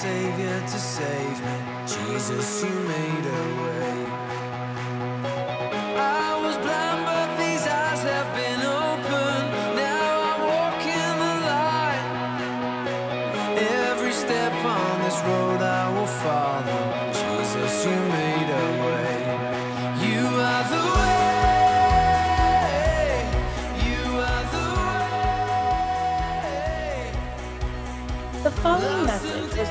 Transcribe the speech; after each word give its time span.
Savior 0.00 0.60
to 0.62 0.78
save 0.78 1.44
me. 1.44 1.56
Jesus, 1.86 2.64
you 2.64 2.70
made 2.70 3.26
a 3.26 3.42
way. 3.62 4.09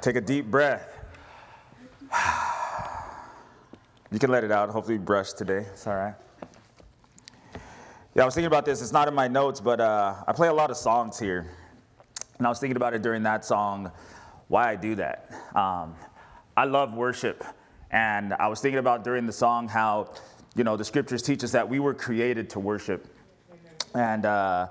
Take 0.00 0.16
a 0.16 0.20
deep 0.20 0.46
breath. 0.46 0.88
You 4.10 4.18
can 4.18 4.30
let 4.30 4.42
it 4.42 4.50
out. 4.50 4.70
Hopefully, 4.70 4.94
you 4.94 5.00
brushed 5.00 5.36
today. 5.36 5.66
It's 5.70 5.86
all 5.86 5.94
right. 5.94 6.14
Yeah, 8.14 8.22
I 8.22 8.24
was 8.24 8.34
thinking 8.34 8.46
about 8.46 8.64
this. 8.64 8.80
It's 8.80 8.90
not 8.90 9.06
in 9.06 9.12
my 9.12 9.28
notes, 9.28 9.60
but 9.60 9.80
uh, 9.80 10.24
I 10.26 10.32
play 10.32 10.48
a 10.48 10.52
lot 10.54 10.70
of 10.70 10.78
songs 10.78 11.18
here. 11.18 11.50
And 12.38 12.46
I 12.46 12.48
was 12.48 12.58
thinking 12.58 12.78
about 12.78 12.94
it 12.94 13.02
during 13.02 13.22
that 13.24 13.44
song, 13.44 13.92
why 14.46 14.70
I 14.70 14.76
do 14.76 14.94
that. 14.94 15.30
Um, 15.54 15.94
I 16.56 16.64
love 16.64 16.94
worship. 16.94 17.44
And 17.90 18.32
I 18.32 18.48
was 18.48 18.62
thinking 18.62 18.78
about 18.78 19.04
during 19.04 19.26
the 19.26 19.32
song 19.32 19.68
how, 19.68 20.14
you 20.56 20.64
know, 20.64 20.78
the 20.78 20.86
scriptures 20.86 21.20
teach 21.20 21.44
us 21.44 21.52
that 21.52 21.68
we 21.68 21.78
were 21.78 21.92
created 21.92 22.48
to 22.50 22.60
worship 22.60 23.14
and 23.94 24.24
uh, 24.24 24.68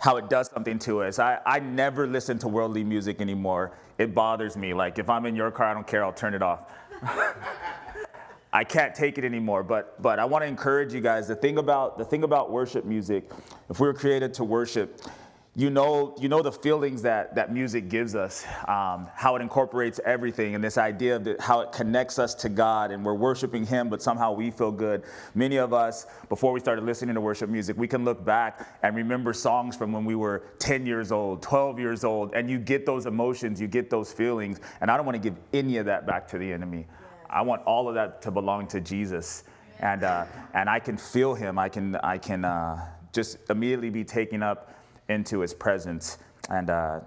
how 0.00 0.16
it 0.16 0.28
does 0.28 0.50
something 0.52 0.78
to 0.80 1.02
us. 1.02 1.18
I, 1.18 1.38
I 1.44 1.60
never 1.60 2.06
listen 2.06 2.38
to 2.38 2.48
worldly 2.48 2.82
music 2.82 3.20
anymore. 3.20 3.72
It 3.98 4.14
bothers 4.14 4.56
me. 4.56 4.72
Like 4.74 4.98
if 4.98 5.08
I'm 5.08 5.26
in 5.26 5.36
your 5.36 5.50
car, 5.50 5.66
I 5.66 5.74
don't 5.74 5.86
care, 5.86 6.04
I'll 6.04 6.12
turn 6.12 6.34
it 6.34 6.42
off. 6.42 6.72
I 8.52 8.64
can't 8.64 8.94
take 8.94 9.18
it 9.18 9.24
anymore. 9.24 9.62
But 9.62 10.02
but 10.02 10.18
I 10.18 10.24
want 10.24 10.42
to 10.42 10.48
encourage 10.48 10.92
you 10.92 11.00
guys. 11.00 11.28
The 11.28 11.36
thing 11.36 11.58
about 11.58 11.98
the 11.98 12.04
thing 12.04 12.24
about 12.24 12.50
worship 12.50 12.84
music, 12.84 13.30
if 13.68 13.78
we 13.78 13.86
were 13.86 13.94
created 13.94 14.34
to 14.34 14.44
worship, 14.44 15.02
you 15.56 15.68
know 15.68 16.14
you 16.20 16.28
know 16.28 16.42
the 16.42 16.52
feelings 16.52 17.02
that 17.02 17.34
that 17.34 17.52
music 17.52 17.88
gives 17.88 18.14
us, 18.14 18.44
um, 18.68 19.08
how 19.14 19.34
it 19.34 19.42
incorporates 19.42 19.98
everything, 20.04 20.54
and 20.54 20.62
this 20.62 20.78
idea 20.78 21.16
of 21.16 21.24
the, 21.24 21.36
how 21.40 21.60
it 21.60 21.72
connects 21.72 22.20
us 22.20 22.34
to 22.36 22.48
God, 22.48 22.92
and 22.92 23.04
we're 23.04 23.14
worshiping 23.14 23.66
Him, 23.66 23.88
but 23.88 24.00
somehow 24.00 24.32
we 24.32 24.52
feel 24.52 24.70
good. 24.70 25.02
Many 25.34 25.56
of 25.56 25.72
us, 25.72 26.06
before 26.28 26.52
we 26.52 26.60
started 26.60 26.84
listening 26.84 27.16
to 27.16 27.20
worship 27.20 27.50
music, 27.50 27.76
we 27.76 27.88
can 27.88 28.04
look 28.04 28.24
back 28.24 28.78
and 28.84 28.94
remember 28.94 29.32
songs 29.32 29.76
from 29.76 29.90
when 29.90 30.04
we 30.04 30.14
were 30.14 30.44
10 30.60 30.86
years 30.86 31.10
old, 31.10 31.42
12 31.42 31.80
years 31.80 32.04
old, 32.04 32.32
and 32.32 32.48
you 32.48 32.58
get 32.58 32.86
those 32.86 33.06
emotions, 33.06 33.60
you 33.60 33.66
get 33.66 33.90
those 33.90 34.12
feelings, 34.12 34.60
and 34.80 34.88
I 34.88 34.96
don't 34.96 35.04
want 35.04 35.20
to 35.20 35.30
give 35.30 35.36
any 35.52 35.78
of 35.78 35.86
that 35.86 36.06
back 36.06 36.28
to 36.28 36.38
the 36.38 36.52
enemy. 36.52 36.86
I 37.28 37.42
want 37.42 37.62
all 37.62 37.88
of 37.88 37.96
that 37.96 38.22
to 38.22 38.30
belong 38.30 38.68
to 38.68 38.80
Jesus, 38.80 39.42
and 39.80 40.04
uh, 40.04 40.26
and 40.54 40.70
I 40.70 40.78
can 40.78 40.96
feel 40.96 41.34
Him. 41.34 41.58
I 41.58 41.68
can 41.68 41.96
I 41.96 42.18
can 42.18 42.44
uh, 42.44 42.86
just 43.12 43.38
immediately 43.50 43.90
be 43.90 44.04
taken 44.04 44.44
up 44.44 44.76
into 45.10 45.40
His 45.40 45.52
presence. 45.52 46.18
And 46.48 46.70
uh, 46.70 47.00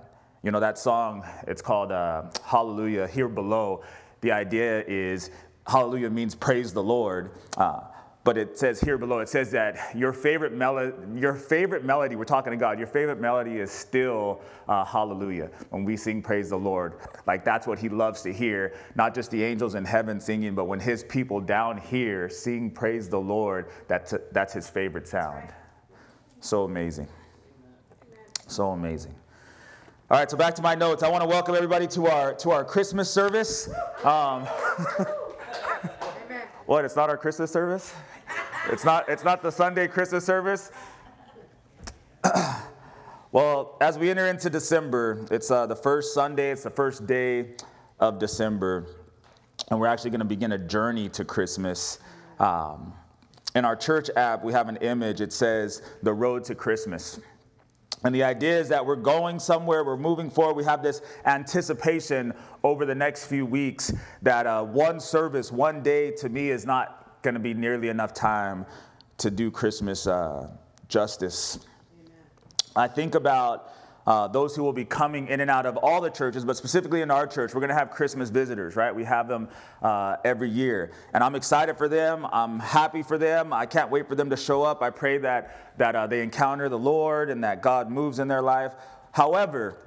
you 0.43 0.51
know 0.51 0.59
that 0.59 0.77
song. 0.77 1.25
It's 1.47 1.61
called 1.61 1.91
uh, 1.91 2.23
Hallelujah. 2.43 3.07
Here 3.07 3.27
below, 3.27 3.83
the 4.21 4.31
idea 4.31 4.83
is 4.85 5.31
Hallelujah 5.65 6.09
means 6.09 6.35
praise 6.35 6.73
the 6.73 6.83
Lord. 6.83 7.31
Uh, 7.57 7.81
but 8.25 8.37
it 8.37 8.57
says 8.57 8.79
here 8.79 8.97
below, 8.97 9.19
it 9.19 9.27
says 9.27 9.51
that 9.51 9.95
your 9.95 10.13
favorite 10.13 10.53
melody, 10.53 10.93
your 11.15 11.33
favorite 11.33 11.83
melody, 11.83 12.15
we're 12.15 12.23
talking 12.23 12.51
to 12.51 12.57
God, 12.57 12.77
your 12.77 12.87
favorite 12.87 13.19
melody 13.19 13.57
is 13.57 13.69
still 13.69 14.39
uh, 14.69 14.85
hallelujah. 14.85 15.49
When 15.71 15.83
we 15.83 15.97
sing 15.97 16.21
praise 16.21 16.49
the 16.49 16.57
Lord, 16.57 16.93
like 17.27 17.43
that's 17.43 17.67
what 17.67 17.79
he 17.79 17.89
loves 17.89 18.21
to 18.21 18.31
hear. 18.31 18.75
Not 18.95 19.13
just 19.13 19.29
the 19.29 19.43
angels 19.43 19.75
in 19.75 19.83
heaven 19.83 20.21
singing, 20.21 20.55
but 20.55 20.65
when 20.65 20.79
his 20.79 21.03
people 21.03 21.41
down 21.41 21.77
here 21.77 22.29
sing 22.29 22.71
praise 22.71 23.09
the 23.09 23.19
Lord, 23.19 23.69
that's, 23.89 24.13
that's 24.31 24.53
his 24.53 24.69
favorite 24.69 25.07
sound. 25.07 25.49
So 26.39 26.63
amazing. 26.63 27.09
So 28.47 28.71
amazing. 28.71 29.15
All 30.11 30.19
right, 30.19 30.29
so 30.29 30.37
back 30.37 30.53
to 30.55 30.61
my 30.61 30.75
notes. 30.75 31.01
I 31.01 31.09
want 31.09 31.23
to 31.23 31.27
welcome 31.27 31.55
everybody 31.55 31.87
to 31.87 32.07
our 32.07 32.33
to 32.35 32.51
our 32.51 32.63
Christmas 32.63 33.09
service. 33.09 33.69
Um, 34.03 34.43
what? 36.65 36.85
It's 36.85 36.95
not 36.95 37.09
our 37.09 37.17
Christmas 37.17 37.51
service. 37.51 37.93
It's 38.69 38.85
not. 38.85 39.09
It's 39.09 39.23
not 39.23 39.41
the 39.41 39.51
Sunday 39.51 39.87
Christmas 39.87 40.25
service. 40.25 40.71
well, 43.31 43.77
as 43.81 43.97
we 43.97 44.11
enter 44.11 44.27
into 44.27 44.49
December, 44.49 45.25
it's 45.31 45.49
uh, 45.49 45.65
the 45.65 45.75
first 45.75 46.13
Sunday. 46.13 46.51
It's 46.51 46.63
the 46.63 46.69
first 46.69 47.07
day 47.07 47.55
of 47.99 48.19
December, 48.19 48.85
and 49.71 49.79
we're 49.79 49.87
actually 49.87 50.11
going 50.11 50.19
to 50.19 50.25
begin 50.25 50.51
a 50.51 50.59
journey 50.59 51.09
to 51.09 51.25
Christmas. 51.25 51.97
Um, 52.39 52.93
in 53.55 53.65
our 53.65 53.75
church 53.75 54.09
app, 54.15 54.43
we 54.43 54.53
have 54.53 54.69
an 54.69 54.77
image. 54.77 55.21
It 55.21 55.33
says 55.33 55.81
"The 56.03 56.13
Road 56.13 56.43
to 56.43 56.55
Christmas." 56.55 57.19
And 58.03 58.13
the 58.13 58.23
idea 58.23 58.59
is 58.59 58.67
that 58.69 58.85
we're 58.85 58.95
going 58.97 59.39
somewhere, 59.39 59.83
we're 59.83 59.95
moving 59.95 60.29
forward. 60.29 60.55
We 60.55 60.65
have 60.65 60.83
this 60.83 61.01
anticipation 61.25 62.33
over 62.63 62.85
the 62.85 62.95
next 62.95 63.25
few 63.25 63.45
weeks 63.45 63.93
that 64.21 64.45
uh, 64.45 64.63
one 64.63 64.99
service, 64.99 65.51
one 65.51 65.81
day 65.81 66.11
to 66.11 66.27
me 66.27 66.49
is 66.49 66.65
not 66.65 67.21
going 67.21 67.33
to 67.33 67.39
be 67.39 67.53
nearly 67.53 67.87
enough 67.87 68.13
time 68.13 68.65
to 69.17 69.31
do 69.31 69.49
Christmas 69.49 70.05
uh, 70.05 70.49
justice. 70.89 71.59
I 72.75 72.87
think 72.87 73.15
about 73.15 73.71
uh, 74.05 74.27
those 74.27 74.55
who 74.55 74.63
will 74.63 74.73
be 74.73 74.85
coming 74.85 75.27
in 75.27 75.39
and 75.39 75.49
out 75.49 75.65
of 75.65 75.77
all 75.77 76.01
the 76.01 76.09
churches, 76.09 76.43
but 76.43 76.57
specifically 76.57 77.01
in 77.01 77.09
our 77.09 77.25
church, 77.25 77.53
we're 77.53 77.61
going 77.61 77.69
to 77.69 77.75
have 77.75 77.89
Christmas 77.89 78.29
visitors, 78.29 78.75
right? 78.75 78.93
We 78.93 79.05
have 79.05 79.27
them 79.27 79.47
uh, 79.81 80.17
every 80.25 80.49
year. 80.49 80.91
And 81.13 81.23
I'm 81.23 81.35
excited 81.35 81.77
for 81.77 81.87
them. 81.87 82.27
I'm 82.31 82.59
happy 82.59 83.03
for 83.03 83.17
them. 83.17 83.53
I 83.53 83.65
can't 83.65 83.89
wait 83.89 84.07
for 84.07 84.15
them 84.15 84.29
to 84.29 84.37
show 84.37 84.63
up. 84.63 84.81
I 84.81 84.89
pray 84.89 85.19
that, 85.19 85.77
that 85.77 85.95
uh, 85.95 86.07
they 86.07 86.21
encounter 86.21 86.67
the 86.67 86.79
Lord 86.79 87.29
and 87.29 87.43
that 87.43 87.61
God 87.61 87.89
moves 87.89 88.19
in 88.19 88.27
their 88.27 88.41
life. 88.41 88.73
However, 89.13 89.77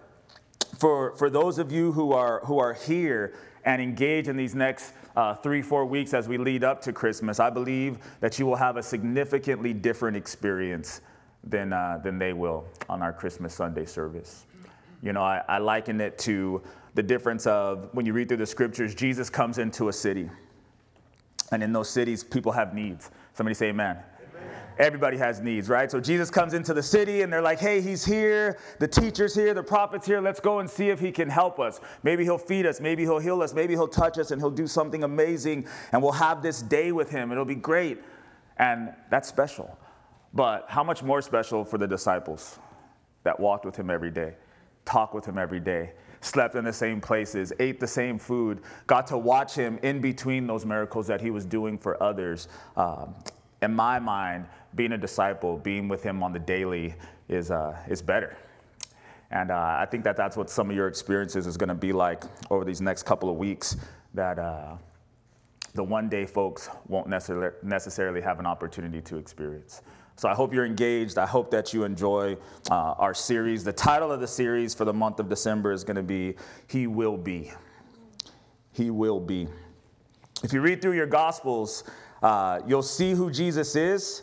for, 0.79 1.15
for 1.17 1.29
those 1.29 1.59
of 1.59 1.71
you 1.73 1.93
who 1.93 2.13
are, 2.13 2.41
who 2.45 2.59
are 2.59 2.73
here 2.73 3.35
and 3.65 3.83
engage 3.83 4.29
in 4.29 4.37
these 4.37 4.55
next 4.55 4.93
uh, 5.17 5.35
three, 5.35 5.63
four 5.63 5.85
weeks 5.85 6.15
as 6.15 6.29
we 6.29 6.39
lead 6.39 6.63
up 6.65 6.81
to 6.83 6.93
Christmas, 6.93 7.41
I 7.41 7.51
believe 7.51 7.99
that 8.21 8.39
you 8.39 8.47
will 8.47 8.57
have 8.57 8.77
a 8.77 8.83
significantly 8.83 9.73
different 9.73 10.17
experience 10.17 11.01
than, 11.47 11.73
uh, 11.73 12.01
than 12.03 12.19
they 12.19 12.33
will 12.33 12.65
on 12.89 13.03
our 13.03 13.13
Christmas 13.13 13.55
Sunday 13.55 13.87
service. 13.87 14.47
You 15.03 15.13
know, 15.13 15.23
I, 15.23 15.43
I 15.49 15.59
liken 15.59 16.01
it 16.01 16.19
to 16.21 16.63
the 16.95 17.03
difference 17.03 17.47
of 17.47 17.91
when 17.93 18.07
you 18.07 18.13
read 18.13 18.29
through 18.29 18.39
the 18.39 18.47
scriptures, 18.47 18.95
Jesus 18.95 19.31
comes 19.31 19.59
into 19.59 19.89
a 19.89 19.93
city. 19.93 20.31
And 21.53 21.63
in 21.63 21.73
those 21.73 21.89
cities, 21.89 22.25
people 22.25 22.53
have 22.53 22.75
needs. 22.75 23.11
Somebody 23.35 23.55
say 23.55 23.69
amen. 23.69 23.99
Everybody 24.79 25.17
has 25.17 25.41
needs, 25.41 25.71
right? 25.71 25.91
So 25.91 26.01
Jesus 26.01 26.29
comes 26.29 26.53
into 26.53 26.75
the 26.75 26.83
city 26.83 27.23
and 27.23 27.33
they're 27.33 27.41
like, 27.41 27.59
hey, 27.59 27.81
he's 27.81 28.05
here. 28.05 28.59
The 28.79 28.89
teacher's 28.89 29.35
here. 29.35 29.55
The 29.55 29.63
prophet's 29.63 30.07
here. 30.07 30.21
Let's 30.21 30.41
go 30.41 30.59
and 30.59 30.69
see 30.69 30.91
if 30.91 31.01
he 31.01 31.13
can 31.13 31.31
help 31.31 31.59
us. 31.59 31.81
Maybe 32.03 32.25
he'll 32.25 32.37
feed 32.37 32.67
us. 32.67 32.79
Maybe 32.79 33.03
he'll 33.05 33.19
heal 33.19 33.41
us. 33.41 33.55
Maybe 33.55 33.73
he'll 33.73 33.89
touch 33.89 34.19
us 34.19 34.33
and 34.33 34.41
he'll 34.41 34.51
do 34.51 34.67
something 34.67 35.03
amazing. 35.03 35.67
And 35.93 36.03
we'll 36.03 36.13
have 36.13 36.43
this 36.43 36.61
day 36.61 36.93
with 36.93 37.11
him. 37.11 37.33
It'll 37.33 37.47
be 37.47 37.55
great. 37.55 38.03
And 38.59 38.93
that's 39.11 39.29
special. 39.29 39.79
But 40.37 40.67
how 40.69 40.85
much 40.85 41.03
more 41.03 41.23
special 41.23 41.65
for 41.65 41.79
the 41.79 41.87
disciples 41.87 42.59
that 43.25 43.41
walked 43.41 43.65
with 43.65 43.75
him 43.75 43.89
every 43.89 44.11
day, 44.11 44.35
talked 44.85 45.15
with 45.15 45.25
him 45.25 45.39
every 45.39 45.61
day, 45.61 45.93
slept 46.21 46.55
in 46.57 46.65
the 46.67 46.75
same 46.75 47.01
places, 47.01 47.55
ate 47.59 47.81
the 47.81 47.87
same 47.87 48.19
food, 48.19 48.61
got 48.87 49.07
to 49.07 49.17
watch 49.17 49.55
him 49.55 49.79
in 49.83 50.03
between 50.03 50.47
those 50.47 50.67
miracles 50.67 51.07
that 51.07 51.23
he 51.23 51.31
was 51.31 51.47
doing 51.47 51.79
for 51.79 52.01
others. 52.03 52.49
Um, 52.77 53.15
in 53.63 53.75
my 53.75 53.99
mind, 53.99 54.45
being 54.75 54.93
a 54.93 54.99
disciple, 54.99 55.57
being 55.57 55.89
with 55.89 56.03
him 56.03 56.23
on 56.23 56.35
the 56.35 56.39
daily 56.39 56.95
is, 57.31 57.51
uh, 57.51 57.75
is 57.89 58.03
better. 58.03 58.37
And 59.31 59.51
uh, 59.51 59.55
I 59.55 59.87
think 59.91 60.05
that 60.05 60.19
that's 60.19 60.37
what 60.37 60.51
some 60.51 60.69
of 60.69 60.77
your 60.77 60.87
experiences 60.87 61.47
is 61.47 61.57
going 61.57 61.71
to 61.71 61.75
be 61.75 61.95
like 61.95 62.25
over 62.51 62.63
these 62.63 62.83
next 62.83 63.05
couple 63.05 63.31
of 63.31 63.37
weeks. 63.37 63.79
That 64.13 64.39
uh, 64.39 64.77
the 65.73 65.83
one 65.83 66.11
day 66.11 66.27
folks 66.27 66.69
won't 66.89 67.09
necessarily, 67.09 67.57
necessarily 67.63 68.21
have 68.21 68.39
an 68.39 68.45
opportunity 68.45 69.01
to 69.01 69.17
experience. 69.17 69.81
So 70.17 70.31
I 70.31 70.35
hope 70.35 70.55
you're 70.55 70.65
engaged. 70.65 71.19
I 71.19 71.27
hope 71.27 71.51
that 71.51 71.75
you 71.75 71.85
enjoy 71.85 72.39
uh, 72.71 72.75
our 72.75 73.13
series. 73.13 73.65
The 73.65 73.73
title 73.73 74.11
of 74.11 74.21
the 74.21 74.27
series 74.27 74.75
for 74.75 74.87
the 74.87 74.93
month 74.93 75.21
of 75.21 75.29
December 75.29 75.73
is 75.73 75.85
going 75.85 75.97
to 75.97 76.03
be 76.03 76.37
He 76.69 76.87
Will 76.87 77.19
Be. 77.19 77.53
he 78.73 78.91
will 78.91 79.21
be. 79.21 79.47
If 80.43 80.53
you 80.53 80.61
read 80.63 80.81
through 80.81 80.95
your 80.95 81.07
Gospels, 81.07 81.85
uh, 82.23 82.61
you'll 82.67 82.83
see 82.83 83.13
who 83.13 83.31
Jesus 83.31 83.77
is. 83.77 84.23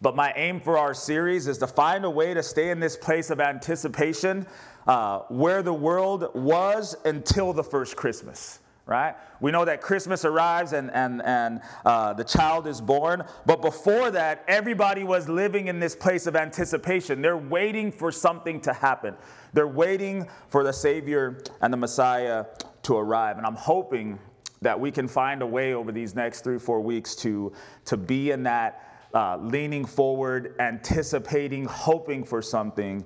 But 0.00 0.14
my 0.16 0.32
aim 0.36 0.60
for 0.60 0.78
our 0.78 0.94
series 0.94 1.46
is 1.46 1.58
to 1.58 1.66
find 1.66 2.04
a 2.04 2.10
way 2.10 2.34
to 2.34 2.42
stay 2.42 2.70
in 2.70 2.80
this 2.80 2.96
place 2.96 3.30
of 3.30 3.40
anticipation 3.40 4.46
uh, 4.86 5.20
where 5.28 5.62
the 5.62 5.72
world 5.72 6.30
was 6.34 6.96
until 7.04 7.52
the 7.52 7.64
first 7.64 7.96
Christmas 7.96 8.60
right? 8.88 9.14
We 9.40 9.52
know 9.52 9.66
that 9.66 9.82
Christmas 9.82 10.24
arrives 10.24 10.72
and, 10.72 10.90
and, 10.92 11.22
and 11.22 11.60
uh, 11.84 12.14
the 12.14 12.24
child 12.24 12.66
is 12.66 12.80
born. 12.80 13.22
But 13.44 13.60
before 13.60 14.10
that, 14.12 14.44
everybody 14.48 15.04
was 15.04 15.28
living 15.28 15.68
in 15.68 15.78
this 15.78 15.94
place 15.94 16.26
of 16.26 16.34
anticipation. 16.34 17.20
They're 17.20 17.36
waiting 17.36 17.92
for 17.92 18.10
something 18.10 18.60
to 18.62 18.72
happen, 18.72 19.14
they're 19.52 19.68
waiting 19.68 20.26
for 20.48 20.64
the 20.64 20.72
Savior 20.72 21.42
and 21.60 21.72
the 21.72 21.76
Messiah 21.76 22.46
to 22.84 22.96
arrive. 22.96 23.36
And 23.36 23.46
I'm 23.46 23.56
hoping 23.56 24.18
that 24.62 24.80
we 24.80 24.90
can 24.90 25.06
find 25.06 25.42
a 25.42 25.46
way 25.46 25.74
over 25.74 25.92
these 25.92 26.14
next 26.14 26.40
three, 26.40 26.58
four 26.58 26.80
weeks 26.80 27.14
to, 27.16 27.52
to 27.84 27.96
be 27.96 28.32
in 28.32 28.42
that. 28.44 28.84
Uh, 29.14 29.38
leaning 29.38 29.86
forward, 29.86 30.54
anticipating, 30.60 31.64
hoping 31.64 32.22
for 32.22 32.42
something 32.42 33.02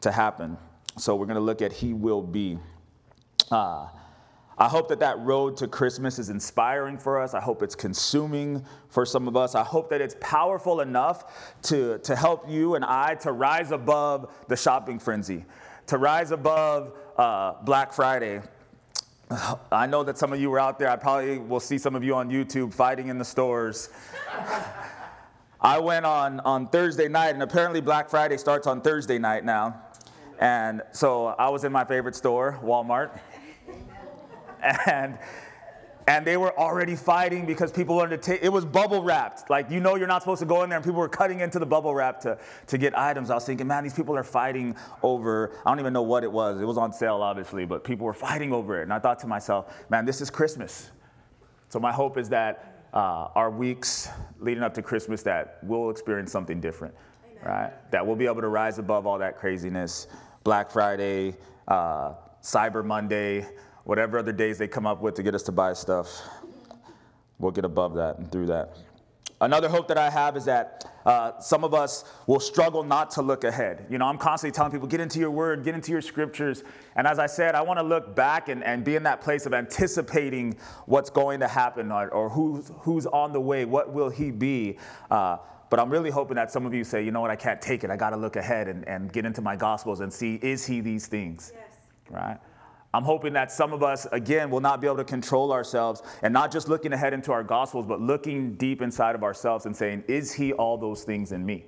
to 0.00 0.10
happen. 0.10 0.58
So, 0.98 1.14
we're 1.14 1.26
going 1.26 1.36
to 1.36 1.40
look 1.40 1.62
at 1.62 1.72
He 1.72 1.94
Will 1.94 2.22
Be. 2.22 2.58
Uh, 3.52 3.86
I 4.56 4.68
hope 4.68 4.88
that 4.88 5.00
that 5.00 5.18
road 5.18 5.56
to 5.58 5.68
Christmas 5.68 6.18
is 6.18 6.30
inspiring 6.30 6.96
for 6.96 7.20
us. 7.20 7.34
I 7.34 7.40
hope 7.40 7.62
it's 7.62 7.74
consuming 7.74 8.64
for 8.88 9.04
some 9.04 9.26
of 9.26 9.36
us. 9.36 9.54
I 9.56 9.64
hope 9.64 9.90
that 9.90 10.00
it's 10.00 10.14
powerful 10.20 10.80
enough 10.80 11.52
to, 11.62 11.98
to 11.98 12.14
help 12.14 12.48
you 12.48 12.76
and 12.76 12.84
I 12.84 13.16
to 13.16 13.32
rise 13.32 13.72
above 13.72 14.32
the 14.46 14.56
shopping 14.56 15.00
frenzy, 15.00 15.44
to 15.88 15.98
rise 15.98 16.30
above 16.30 16.92
uh, 17.16 17.54
Black 17.64 17.92
Friday. 17.92 18.42
I 19.72 19.86
know 19.86 20.04
that 20.04 20.18
some 20.18 20.32
of 20.32 20.40
you 20.40 20.50
were 20.50 20.60
out 20.60 20.78
there. 20.78 20.88
I 20.88 20.96
probably 20.96 21.38
will 21.38 21.60
see 21.60 21.78
some 21.78 21.96
of 21.96 22.04
you 22.04 22.14
on 22.14 22.30
YouTube 22.30 22.72
fighting 22.72 23.08
in 23.08 23.18
the 23.18 23.24
stores. 23.24 23.88
I 25.60 25.78
went 25.78 26.06
on, 26.06 26.40
on 26.40 26.68
Thursday 26.68 27.08
night, 27.08 27.30
and 27.30 27.42
apparently 27.42 27.80
Black 27.80 28.08
Friday 28.08 28.36
starts 28.36 28.66
on 28.66 28.82
Thursday 28.82 29.18
night 29.18 29.44
now. 29.44 29.80
And 30.38 30.82
so 30.92 31.28
I 31.28 31.48
was 31.48 31.64
in 31.64 31.72
my 31.72 31.84
favorite 31.84 32.14
store, 32.14 32.58
Walmart 32.62 33.18
and 34.86 35.18
and 36.06 36.26
they 36.26 36.36
were 36.36 36.56
already 36.58 36.96
fighting 36.96 37.46
because 37.46 37.72
people 37.72 37.96
wanted 37.96 38.20
to 38.20 38.30
take 38.32 38.42
it 38.42 38.50
was 38.50 38.64
bubble 38.64 39.02
wrapped. 39.02 39.48
Like 39.48 39.70
you 39.70 39.80
know 39.80 39.96
you're 39.96 40.08
not 40.08 40.22
supposed 40.22 40.40
to 40.40 40.46
go 40.46 40.62
in 40.62 40.68
there 40.68 40.76
and 40.76 40.84
people 40.84 41.00
were 41.00 41.08
cutting 41.08 41.40
into 41.40 41.58
the 41.58 41.66
bubble 41.66 41.94
wrap 41.94 42.20
to, 42.20 42.38
to 42.66 42.78
get 42.78 42.96
items. 42.98 43.30
I 43.30 43.34
was 43.34 43.44
thinking 43.44 43.66
man 43.66 43.82
these 43.82 43.94
people 43.94 44.16
are 44.16 44.24
fighting 44.24 44.76
over 45.02 45.52
i 45.64 45.70
don't 45.70 45.80
even 45.80 45.92
know 45.92 46.02
what 46.02 46.24
it 46.24 46.32
was. 46.32 46.60
It 46.60 46.64
was 46.64 46.76
on 46.76 46.92
sale 46.92 47.22
obviously 47.22 47.64
but 47.64 47.84
people 47.84 48.06
were 48.06 48.14
fighting 48.14 48.52
over 48.52 48.80
it. 48.80 48.82
And 48.82 48.92
i 48.92 48.98
thought 48.98 49.18
to 49.20 49.26
myself 49.26 49.72
man 49.88 50.04
this 50.04 50.20
is 50.20 50.30
christmas. 50.30 50.90
So 51.68 51.80
my 51.80 51.92
hope 51.92 52.18
is 52.18 52.28
that 52.28 52.88
uh, 52.92 53.28
our 53.34 53.50
weeks 53.50 54.08
leading 54.38 54.62
up 54.62 54.74
to 54.74 54.82
christmas 54.82 55.22
that 55.22 55.58
we'll 55.62 55.90
experience 55.90 56.30
something 56.30 56.60
different 56.60 56.94
Amen. 57.24 57.44
right? 57.44 57.90
That 57.90 58.06
we'll 58.06 58.16
be 58.16 58.26
able 58.26 58.42
to 58.42 58.48
rise 58.48 58.78
above 58.78 59.06
all 59.06 59.18
that 59.18 59.38
craziness. 59.38 60.06
Black 60.44 60.70
friday 60.70 61.36
uh, 61.66 62.12
cyber 62.42 62.84
monday 62.84 63.46
whatever 63.84 64.18
other 64.18 64.32
days 64.32 64.58
they 64.58 64.68
come 64.68 64.86
up 64.86 65.00
with 65.00 65.14
to 65.14 65.22
get 65.22 65.34
us 65.34 65.42
to 65.44 65.52
buy 65.52 65.72
stuff, 65.72 66.22
we'll 67.38 67.52
get 67.52 67.64
above 67.64 67.94
that 67.94 68.18
and 68.18 68.30
through 68.30 68.46
that. 68.46 68.76
Another 69.40 69.68
hope 69.68 69.88
that 69.88 69.98
I 69.98 70.08
have 70.10 70.36
is 70.36 70.46
that 70.46 70.90
uh, 71.04 71.38
some 71.38 71.64
of 71.64 71.74
us 71.74 72.04
will 72.26 72.40
struggle 72.40 72.82
not 72.82 73.10
to 73.10 73.20
look 73.20 73.44
ahead. 73.44 73.84
You 73.90 73.98
know, 73.98 74.06
I'm 74.06 74.16
constantly 74.16 74.54
telling 74.54 74.72
people, 74.72 74.88
get 74.88 75.00
into 75.00 75.18
your 75.18 75.30
word, 75.30 75.64
get 75.64 75.74
into 75.74 75.92
your 75.92 76.00
scriptures. 76.00 76.62
And 76.96 77.06
as 77.06 77.18
I 77.18 77.26
said, 77.26 77.54
I 77.54 77.60
want 77.60 77.78
to 77.78 77.82
look 77.82 78.14
back 78.16 78.48
and, 78.48 78.64
and 78.64 78.84
be 78.84 78.96
in 78.96 79.02
that 79.02 79.20
place 79.20 79.44
of 79.44 79.52
anticipating 79.52 80.56
what's 80.86 81.10
going 81.10 81.40
to 81.40 81.48
happen 81.48 81.92
or, 81.92 82.08
or 82.08 82.30
who's, 82.30 82.70
who's 82.78 83.06
on 83.06 83.32
the 83.32 83.40
way, 83.40 83.66
what 83.66 83.92
will 83.92 84.08
he 84.08 84.30
be. 84.30 84.78
Uh, 85.10 85.38
but 85.68 85.78
I'm 85.78 85.90
really 85.90 86.10
hoping 86.10 86.36
that 86.36 86.50
some 86.50 86.64
of 86.64 86.72
you 86.72 86.84
say, 86.84 87.04
you 87.04 87.10
know 87.10 87.20
what, 87.20 87.30
I 87.30 87.36
can't 87.36 87.60
take 87.60 87.84
it. 87.84 87.90
I 87.90 87.96
got 87.96 88.10
to 88.10 88.16
look 88.16 88.36
ahead 88.36 88.68
and, 88.68 88.86
and 88.88 89.12
get 89.12 89.26
into 89.26 89.42
my 89.42 89.56
gospels 89.56 90.00
and 90.00 90.10
see, 90.12 90.36
is 90.36 90.64
he 90.64 90.80
these 90.80 91.06
things? 91.06 91.52
Yes. 91.54 91.76
Right? 92.08 92.38
I'm 92.94 93.02
hoping 93.02 93.32
that 93.32 93.50
some 93.50 93.72
of 93.72 93.82
us, 93.82 94.06
again, 94.12 94.50
will 94.50 94.60
not 94.60 94.80
be 94.80 94.86
able 94.86 94.98
to 94.98 95.04
control 95.04 95.52
ourselves 95.52 96.00
and 96.22 96.32
not 96.32 96.52
just 96.52 96.68
looking 96.68 96.92
ahead 96.92 97.12
into 97.12 97.32
our 97.32 97.42
gospels, 97.42 97.86
but 97.86 98.00
looking 98.00 98.54
deep 98.54 98.80
inside 98.80 99.16
of 99.16 99.24
ourselves 99.24 99.66
and 99.66 99.76
saying, 99.76 100.04
Is 100.06 100.32
he 100.32 100.52
all 100.52 100.78
those 100.78 101.02
things 101.02 101.32
in 101.32 101.44
me? 101.44 101.64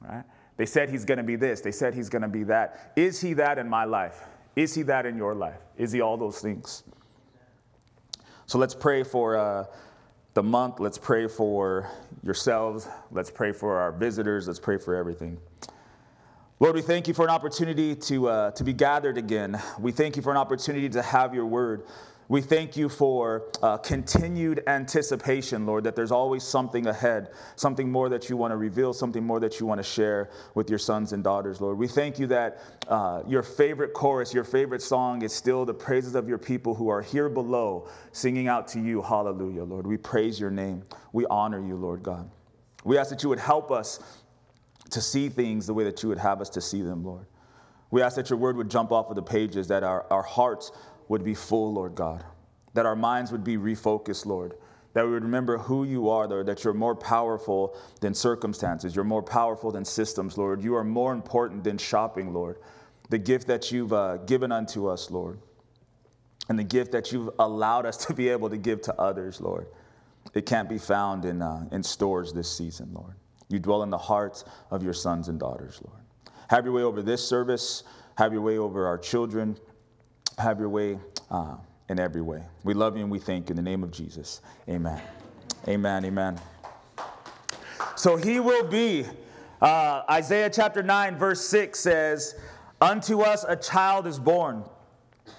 Right? 0.00 0.24
They 0.56 0.64
said 0.64 0.88
he's 0.88 1.04
going 1.04 1.18
to 1.18 1.24
be 1.24 1.36
this. 1.36 1.60
They 1.60 1.70
said 1.70 1.92
he's 1.92 2.08
going 2.08 2.22
to 2.22 2.28
be 2.28 2.44
that. 2.44 2.92
Is 2.96 3.20
he 3.20 3.34
that 3.34 3.58
in 3.58 3.68
my 3.68 3.84
life? 3.84 4.24
Is 4.56 4.74
he 4.74 4.82
that 4.84 5.04
in 5.04 5.18
your 5.18 5.34
life? 5.34 5.60
Is 5.76 5.92
he 5.92 6.00
all 6.00 6.16
those 6.16 6.40
things? 6.40 6.82
So 8.46 8.56
let's 8.56 8.74
pray 8.74 9.02
for 9.02 9.36
uh, 9.36 9.64
the 10.32 10.42
month. 10.42 10.80
Let's 10.80 10.96
pray 10.96 11.28
for 11.28 11.90
yourselves. 12.22 12.88
Let's 13.10 13.30
pray 13.30 13.52
for 13.52 13.76
our 13.76 13.92
visitors. 13.92 14.46
Let's 14.46 14.60
pray 14.60 14.78
for 14.78 14.94
everything. 14.94 15.36
Lord, 16.60 16.76
we 16.76 16.82
thank 16.82 17.08
you 17.08 17.14
for 17.14 17.24
an 17.24 17.30
opportunity 17.30 17.96
to, 17.96 18.28
uh, 18.28 18.50
to 18.52 18.62
be 18.62 18.72
gathered 18.72 19.18
again. 19.18 19.60
We 19.80 19.90
thank 19.90 20.14
you 20.14 20.22
for 20.22 20.30
an 20.30 20.36
opportunity 20.36 20.88
to 20.90 21.02
have 21.02 21.34
your 21.34 21.46
word. 21.46 21.82
We 22.28 22.42
thank 22.42 22.76
you 22.76 22.88
for 22.88 23.50
uh, 23.60 23.78
continued 23.78 24.62
anticipation, 24.68 25.66
Lord, 25.66 25.82
that 25.82 25.96
there's 25.96 26.12
always 26.12 26.44
something 26.44 26.86
ahead, 26.86 27.30
something 27.56 27.90
more 27.90 28.08
that 28.08 28.30
you 28.30 28.36
want 28.36 28.52
to 28.52 28.56
reveal, 28.56 28.92
something 28.92 29.24
more 29.24 29.40
that 29.40 29.58
you 29.58 29.66
want 29.66 29.80
to 29.80 29.82
share 29.82 30.30
with 30.54 30.70
your 30.70 30.78
sons 30.78 31.12
and 31.12 31.24
daughters, 31.24 31.60
Lord. 31.60 31.76
We 31.76 31.88
thank 31.88 32.20
you 32.20 32.28
that 32.28 32.60
uh, 32.86 33.24
your 33.26 33.42
favorite 33.42 33.92
chorus, 33.92 34.32
your 34.32 34.44
favorite 34.44 34.80
song 34.80 35.22
is 35.22 35.32
still 35.32 35.64
the 35.64 35.74
praises 35.74 36.14
of 36.14 36.28
your 36.28 36.38
people 36.38 36.72
who 36.76 36.88
are 36.88 37.02
here 37.02 37.28
below 37.28 37.88
singing 38.12 38.46
out 38.46 38.68
to 38.68 38.80
you. 38.80 39.02
Hallelujah, 39.02 39.64
Lord. 39.64 39.88
We 39.88 39.96
praise 39.96 40.38
your 40.38 40.52
name. 40.52 40.84
We 41.12 41.26
honor 41.26 41.60
you, 41.60 41.74
Lord 41.74 42.04
God. 42.04 42.30
We 42.84 42.96
ask 42.96 43.10
that 43.10 43.22
you 43.22 43.30
would 43.30 43.38
help 43.38 43.72
us 43.72 43.98
to 44.94 45.00
see 45.00 45.28
things 45.28 45.66
the 45.66 45.74
way 45.74 45.84
that 45.84 46.02
you 46.02 46.08
would 46.08 46.18
have 46.18 46.40
us 46.40 46.48
to 46.50 46.60
see 46.60 46.82
them, 46.82 47.04
Lord. 47.04 47.26
We 47.90 48.02
ask 48.02 48.16
that 48.16 48.30
your 48.30 48.38
word 48.38 48.56
would 48.56 48.70
jump 48.70 48.90
off 48.90 49.10
of 49.10 49.16
the 49.16 49.22
pages, 49.22 49.68
that 49.68 49.84
our, 49.84 50.06
our 50.10 50.22
hearts 50.22 50.72
would 51.08 51.22
be 51.22 51.34
full, 51.34 51.72
Lord 51.72 51.94
God, 51.94 52.24
that 52.72 52.86
our 52.86 52.96
minds 52.96 53.30
would 53.30 53.44
be 53.44 53.56
refocused, 53.56 54.26
Lord, 54.26 54.54
that 54.94 55.04
we 55.04 55.12
would 55.12 55.24
remember 55.24 55.58
who 55.58 55.84
you 55.84 56.08
are, 56.08 56.26
Lord, 56.26 56.46
that 56.46 56.64
you're 56.64 56.74
more 56.74 56.94
powerful 56.94 57.76
than 58.00 58.14
circumstances, 58.14 58.94
you're 58.94 59.04
more 59.04 59.22
powerful 59.22 59.70
than 59.70 59.84
systems, 59.84 60.38
Lord. 60.38 60.62
You 60.62 60.74
are 60.76 60.84
more 60.84 61.12
important 61.12 61.62
than 61.64 61.78
shopping, 61.78 62.32
Lord. 62.32 62.58
The 63.10 63.18
gift 63.18 63.46
that 63.48 63.70
you've 63.70 63.92
uh, 63.92 64.16
given 64.18 64.50
unto 64.50 64.88
us, 64.88 65.10
Lord, 65.10 65.38
and 66.48 66.58
the 66.58 66.64
gift 66.64 66.92
that 66.92 67.12
you've 67.12 67.30
allowed 67.38 67.86
us 67.86 67.96
to 68.06 68.14
be 68.14 68.28
able 68.28 68.50
to 68.50 68.56
give 68.56 68.80
to 68.82 68.94
others, 69.00 69.40
Lord, 69.40 69.66
it 70.32 70.46
can't 70.46 70.68
be 70.68 70.78
found 70.78 71.24
in, 71.24 71.42
uh, 71.42 71.68
in 71.70 71.82
stores 71.82 72.32
this 72.32 72.50
season, 72.50 72.90
Lord. 72.92 73.14
You 73.48 73.58
dwell 73.58 73.82
in 73.82 73.90
the 73.90 73.98
hearts 73.98 74.44
of 74.70 74.82
your 74.82 74.94
sons 74.94 75.28
and 75.28 75.38
daughters, 75.38 75.80
Lord. 75.84 76.00
Have 76.48 76.64
your 76.64 76.74
way 76.74 76.82
over 76.82 77.02
this 77.02 77.26
service. 77.26 77.84
Have 78.16 78.32
your 78.32 78.42
way 78.42 78.58
over 78.58 78.86
our 78.86 78.98
children. 78.98 79.56
Have 80.38 80.58
your 80.60 80.68
way 80.68 80.98
uh, 81.30 81.56
in 81.88 81.98
every 81.98 82.22
way. 82.22 82.42
We 82.64 82.74
love 82.74 82.96
you 82.96 83.02
and 83.02 83.10
we 83.10 83.18
thank 83.18 83.48
you 83.48 83.52
in 83.52 83.56
the 83.56 83.62
name 83.62 83.82
of 83.82 83.90
Jesus. 83.90 84.40
Amen. 84.68 85.00
Amen. 85.68 86.04
Amen. 86.04 86.40
So 87.96 88.16
he 88.16 88.40
will 88.40 88.64
be. 88.64 89.06
Uh, 89.60 90.02
Isaiah 90.10 90.50
chapter 90.50 90.82
9, 90.82 91.16
verse 91.16 91.40
6 91.46 91.78
says, 91.78 92.34
Unto 92.80 93.20
us 93.20 93.44
a 93.48 93.56
child 93.56 94.06
is 94.06 94.18
born. 94.18 94.64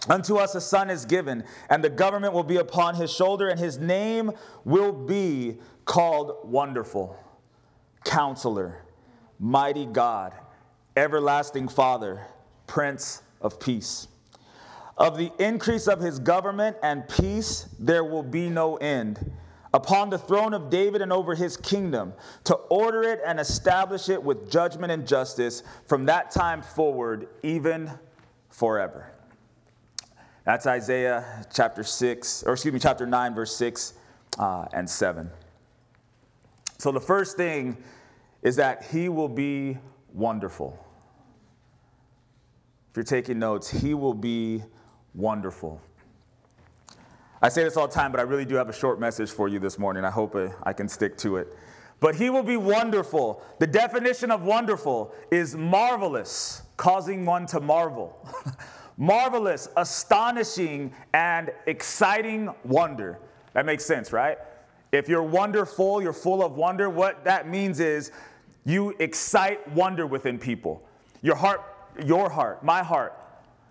Unto 0.10 0.38
us 0.38 0.56
a 0.56 0.62
son 0.62 0.90
is 0.90 1.06
given, 1.06 1.44
and 1.70 1.84
the 1.84 1.90
government 1.90 2.34
will 2.34 2.44
be 2.44 2.58
upon 2.58 2.96
his 2.96 3.14
shoulder, 3.14 3.50
and 3.50 3.60
his 3.60 3.78
name 3.78 4.32
will 4.64 4.92
be 4.92 5.60
called 5.86 6.50
Wonderful 6.50 7.20
Counselor, 8.06 8.84
Mighty 9.40 9.86
God, 9.86 10.34
Everlasting 10.96 11.68
Father, 11.68 12.22
Prince 12.68 13.22
of 13.42 13.60
Peace. 13.60 14.08
Of 14.98 15.18
the 15.18 15.32
increase 15.40 15.88
of 15.88 16.00
his 16.00 16.20
government 16.20 16.78
and 16.82 17.08
peace, 17.10 17.68
there 17.78 18.04
will 18.06 18.24
be 18.24 18.50
no 18.50 18.78
end. 18.78 19.32
Upon 19.74 20.10
the 20.10 20.18
throne 20.18 20.54
of 20.54 20.70
David 20.70 21.02
and 21.02 21.12
over 21.12 21.36
his 21.36 21.58
kingdom, 21.58 22.14
to 22.46 22.56
order 22.56 23.04
it 23.04 23.20
and 23.26 23.42
establish 23.42 24.08
it 24.08 24.24
with 24.24 24.50
judgment 24.50 24.94
and 24.94 25.06
justice 25.06 25.64
from 25.86 26.06
that 26.06 26.32
time 26.32 26.62
forward, 26.62 27.28
even 27.44 27.92
forever. 28.50 29.12
That's 30.46 30.66
Isaiah 30.66 31.46
chapter 31.54 31.84
6, 31.84 32.44
or 32.44 32.54
excuse 32.54 32.74
me, 32.74 32.80
chapter 32.80 33.06
9, 33.06 33.36
verse 33.36 33.54
6 33.58 33.96
uh, 34.40 34.66
and 34.72 34.90
7. 34.90 35.30
So 36.86 36.92
the 36.92 37.02
first 37.02 37.36
thing 37.36 37.78
is 38.44 38.58
that 38.58 38.86
he 38.92 39.10
will 39.10 39.28
be 39.28 39.80
wonderful. 40.14 40.78
If 42.92 42.98
you're 42.98 43.04
taking 43.04 43.40
notes, 43.40 43.72
he 43.72 43.96
will 43.96 44.14
be 44.14 44.62
wonderful. 45.16 45.82
I 47.42 47.50
say 47.50 47.64
this 47.64 47.76
all 47.76 47.88
the 47.88 47.94
time, 47.96 48.12
but 48.12 48.20
I 48.20 48.24
really 48.24 48.46
do 48.46 48.54
have 48.54 48.70
a 48.70 48.74
short 48.74 49.00
message 49.00 49.32
for 49.32 49.48
you 49.48 49.58
this 49.58 49.80
morning. 49.80 50.06
I 50.06 50.12
hope 50.12 50.38
I 50.62 50.74
can 50.74 50.88
stick 50.88 51.18
to 51.18 51.38
it. 51.38 51.58
But 52.00 52.14
he 52.14 52.30
will 52.30 52.44
be 52.44 52.56
wonderful. 52.56 53.42
The 53.58 53.66
definition 53.66 54.30
of 54.30 54.44
wonderful 54.44 55.12
is 55.32 55.56
marvelous, 55.56 56.62
causing 56.78 57.26
one 57.26 57.48
to 57.48 57.62
marvel. 57.62 58.16
Marvelous, 58.98 59.70
astonishing, 59.76 60.94
and 61.16 61.52
exciting 61.66 62.54
wonder. 62.64 63.18
That 63.54 63.66
makes 63.66 63.84
sense, 63.84 64.14
right? 64.14 64.38
If 64.92 65.10
you're 65.10 65.24
wonderful, 65.24 66.02
you're 66.02 66.14
full 66.14 66.44
of 66.44 66.56
wonder, 66.56 66.90
what 66.90 67.24
that 67.26 67.48
means 67.48 67.80
is 67.80 68.12
you 68.66 68.96
excite 69.00 69.68
wonder 69.72 70.08
within 70.08 70.40
people. 70.40 70.84
Your 71.22 71.36
heart, 71.36 71.62
your 72.04 72.30
heart, 72.30 72.64
my 72.64 72.84
heart 72.84 73.14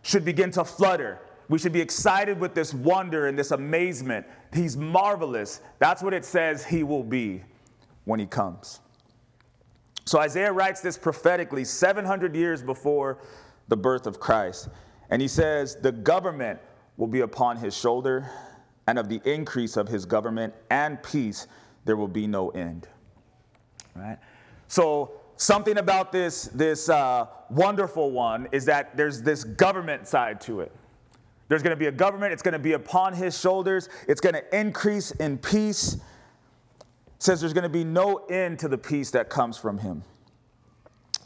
should 0.02 0.24
begin 0.24 0.50
to 0.52 0.64
flutter. 0.64 1.20
We 1.48 1.58
should 1.58 1.72
be 1.72 1.80
excited 1.80 2.38
with 2.38 2.54
this 2.54 2.72
wonder 2.72 3.26
and 3.26 3.38
this 3.38 3.50
amazement. 3.50 4.26
He's 4.52 4.76
marvelous. 4.76 5.60
That's 5.78 6.02
what 6.02 6.14
it 6.14 6.24
says 6.24 6.64
he 6.64 6.82
will 6.82 7.02
be 7.02 7.42
when 8.04 8.20
he 8.20 8.26
comes. 8.26 8.80
So 10.06 10.18
Isaiah 10.18 10.52
writes 10.52 10.80
this 10.80 10.98
prophetically 10.98 11.64
700 11.64 12.34
years 12.36 12.62
before 12.62 13.18
the 13.68 13.76
birth 13.76 14.06
of 14.06 14.20
Christ. 14.20 14.68
And 15.10 15.20
he 15.22 15.28
says, 15.28 15.76
The 15.76 15.92
government 15.92 16.60
will 16.96 17.06
be 17.06 17.20
upon 17.20 17.56
his 17.56 17.76
shoulder, 17.76 18.30
and 18.86 18.98
of 18.98 19.08
the 19.08 19.20
increase 19.24 19.76
of 19.76 19.88
his 19.88 20.04
government 20.04 20.54
and 20.70 21.02
peace 21.02 21.46
there 21.84 21.96
will 21.96 22.08
be 22.08 22.26
no 22.26 22.50
end. 22.50 22.88
Right? 23.94 24.18
So, 24.68 25.12
something 25.36 25.78
about 25.78 26.12
this, 26.12 26.44
this 26.44 26.88
uh, 26.88 27.26
wonderful 27.50 28.10
one 28.10 28.48
is 28.52 28.64
that 28.66 28.96
there's 28.96 29.22
this 29.22 29.44
government 29.44 30.08
side 30.08 30.40
to 30.42 30.60
it. 30.60 30.72
There's 31.48 31.62
going 31.62 31.76
to 31.76 31.78
be 31.78 31.86
a 31.86 31.92
government, 31.92 32.32
it's 32.32 32.42
going 32.42 32.54
to 32.54 32.58
be 32.58 32.72
upon 32.72 33.12
his 33.12 33.38
shoulders, 33.38 33.88
it's 34.08 34.20
going 34.20 34.34
to 34.34 34.58
increase 34.58 35.10
in 35.12 35.38
peace. 35.38 35.94
It 35.94 37.22
says 37.22 37.40
there's 37.40 37.52
going 37.52 37.64
to 37.64 37.68
be 37.68 37.84
no 37.84 38.16
end 38.30 38.58
to 38.60 38.68
the 38.68 38.78
peace 38.78 39.10
that 39.10 39.28
comes 39.28 39.58
from 39.58 39.78
him. 39.78 40.02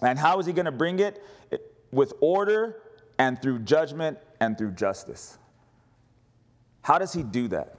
And 0.02 0.18
how 0.18 0.38
is 0.38 0.46
he 0.46 0.52
going 0.52 0.66
to 0.66 0.72
bring 0.72 0.98
it? 0.98 1.22
it? 1.50 1.72
With 1.92 2.14
order 2.20 2.82
and 3.18 3.40
through 3.40 3.60
judgment 3.60 4.18
and 4.40 4.58
through 4.58 4.72
justice. 4.72 5.38
How 6.82 6.98
does 6.98 7.12
he 7.12 7.22
do 7.22 7.48
that? 7.48 7.76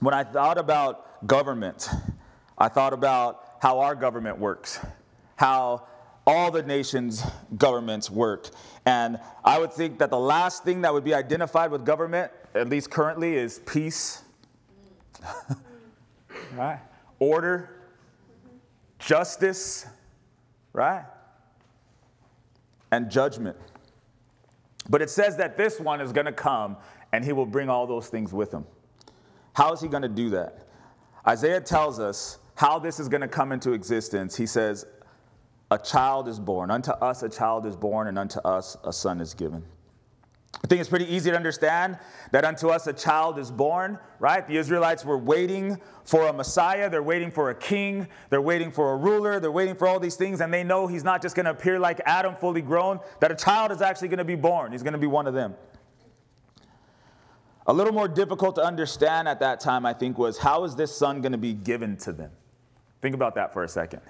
When 0.00 0.14
I 0.14 0.24
thought 0.24 0.58
about 0.58 1.26
government, 1.26 1.88
I 2.58 2.68
thought 2.68 2.92
about 2.92 3.42
how 3.60 3.80
our 3.80 3.94
government 3.94 4.38
works, 4.38 4.78
how 5.36 5.86
all 6.26 6.50
the 6.50 6.62
nations' 6.62 7.22
governments 7.56 8.10
work. 8.10 8.50
And 8.84 9.18
I 9.44 9.58
would 9.58 9.72
think 9.72 9.98
that 9.98 10.10
the 10.10 10.18
last 10.18 10.64
thing 10.64 10.82
that 10.82 10.92
would 10.92 11.04
be 11.04 11.14
identified 11.14 11.70
with 11.70 11.84
government, 11.84 12.32
at 12.54 12.68
least 12.68 12.90
currently, 12.90 13.34
is 13.34 13.60
peace, 13.60 14.22
right? 16.54 16.80
Order, 17.18 17.70
justice, 18.98 19.86
right? 20.72 21.04
And 22.90 23.10
judgment. 23.10 23.56
But 24.88 25.02
it 25.02 25.10
says 25.10 25.36
that 25.36 25.56
this 25.56 25.80
one 25.80 26.00
is 26.00 26.12
going 26.12 26.26
to 26.26 26.32
come 26.32 26.76
and 27.16 27.24
he 27.24 27.32
will 27.32 27.46
bring 27.46 27.70
all 27.70 27.86
those 27.86 28.08
things 28.08 28.30
with 28.30 28.52
him. 28.52 28.66
How 29.54 29.72
is 29.72 29.80
he 29.80 29.88
going 29.88 30.02
to 30.02 30.08
do 30.08 30.28
that? 30.30 30.66
Isaiah 31.26 31.62
tells 31.62 31.98
us 31.98 32.38
how 32.56 32.78
this 32.78 33.00
is 33.00 33.08
going 33.08 33.22
to 33.22 33.28
come 33.28 33.52
into 33.52 33.72
existence. 33.72 34.36
He 34.36 34.44
says, 34.44 34.84
A 35.70 35.78
child 35.78 36.28
is 36.28 36.38
born. 36.38 36.70
Unto 36.70 36.90
us 36.90 37.22
a 37.22 37.30
child 37.30 37.64
is 37.64 37.74
born, 37.74 38.08
and 38.08 38.18
unto 38.18 38.38
us 38.40 38.76
a 38.84 38.92
son 38.92 39.22
is 39.22 39.32
given. 39.32 39.64
I 40.62 40.66
think 40.66 40.80
it's 40.80 40.90
pretty 40.90 41.10
easy 41.10 41.30
to 41.30 41.36
understand 41.36 41.98
that 42.32 42.44
unto 42.44 42.68
us 42.68 42.86
a 42.86 42.92
child 42.92 43.38
is 43.38 43.50
born, 43.50 43.98
right? 44.18 44.46
The 44.46 44.58
Israelites 44.58 45.02
were 45.02 45.18
waiting 45.18 45.80
for 46.04 46.28
a 46.28 46.34
Messiah. 46.34 46.90
They're 46.90 47.02
waiting 47.02 47.30
for 47.30 47.48
a 47.48 47.54
king. 47.54 48.08
They're 48.28 48.42
waiting 48.42 48.70
for 48.70 48.92
a 48.92 48.96
ruler. 48.96 49.40
They're 49.40 49.50
waiting 49.50 49.74
for 49.74 49.88
all 49.88 50.00
these 50.00 50.16
things, 50.16 50.42
and 50.42 50.52
they 50.52 50.64
know 50.64 50.86
he's 50.86 51.04
not 51.04 51.22
just 51.22 51.34
going 51.34 51.46
to 51.46 51.52
appear 51.52 51.78
like 51.78 52.02
Adam, 52.04 52.36
fully 52.36 52.62
grown, 52.62 53.00
that 53.20 53.30
a 53.30 53.34
child 53.34 53.72
is 53.72 53.80
actually 53.80 54.08
going 54.08 54.18
to 54.18 54.24
be 54.24 54.34
born. 54.34 54.72
He's 54.72 54.82
going 54.82 54.92
to 54.92 54.98
be 54.98 55.06
one 55.06 55.26
of 55.26 55.32
them. 55.32 55.54
A 57.68 57.72
little 57.72 57.92
more 57.92 58.08
difficult 58.08 58.54
to 58.56 58.62
understand 58.62 59.28
at 59.28 59.40
that 59.40 59.60
time, 59.60 59.84
I 59.84 59.92
think, 59.92 60.18
was 60.18 60.38
how 60.38 60.64
is 60.64 60.76
this 60.76 60.96
son 60.96 61.20
going 61.20 61.32
to 61.32 61.38
be 61.38 61.52
given 61.52 61.96
to 61.98 62.12
them? 62.12 62.30
Think 63.02 63.14
about 63.14 63.34
that 63.34 63.52
for 63.52 63.64
a 63.64 63.68
second. 63.68 64.02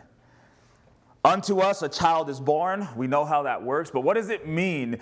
Unto 1.24 1.58
us 1.58 1.82
a 1.82 1.88
child 1.88 2.28
is 2.28 2.38
born. 2.38 2.86
We 2.96 3.06
know 3.06 3.24
how 3.24 3.42
that 3.44 3.62
works, 3.62 3.90
but 3.90 4.02
what 4.02 4.14
does 4.14 4.28
it 4.28 4.46
mean 4.46 5.00